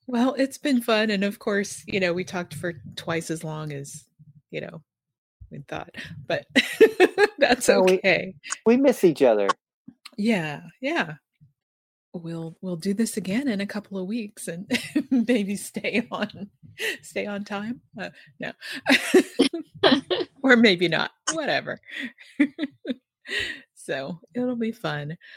Well, 0.06 0.34
it's 0.34 0.58
been 0.58 0.82
fun. 0.82 1.10
And 1.10 1.24
of 1.24 1.38
course, 1.38 1.82
you 1.86 2.00
know, 2.00 2.12
we 2.12 2.24
talked 2.24 2.54
for 2.54 2.74
twice 2.96 3.30
as 3.30 3.42
long 3.42 3.72
as, 3.72 4.04
you 4.50 4.60
know, 4.60 4.82
we 5.50 5.60
thought, 5.68 5.94
but 6.26 6.46
that's 7.38 7.66
so 7.66 7.82
okay. 7.82 8.34
We, 8.66 8.76
we 8.76 8.82
miss 8.82 9.04
each 9.04 9.22
other. 9.22 9.48
Yeah. 10.16 10.62
Yeah. 10.80 11.14
We'll 12.12 12.56
we'll 12.60 12.76
do 12.76 12.94
this 12.94 13.16
again 13.16 13.48
in 13.48 13.60
a 13.60 13.66
couple 13.66 13.98
of 13.98 14.06
weeks 14.06 14.46
and 14.46 14.70
maybe 15.10 15.56
stay 15.56 16.06
on 16.12 16.48
stay 17.02 17.26
on 17.26 17.44
time. 17.44 17.80
Uh, 18.00 18.10
no. 18.38 18.52
or 20.42 20.56
maybe 20.56 20.86
not. 20.86 21.10
Whatever. 21.32 21.80
so, 23.74 24.20
it'll 24.34 24.54
be 24.54 24.70
fun. 24.70 25.16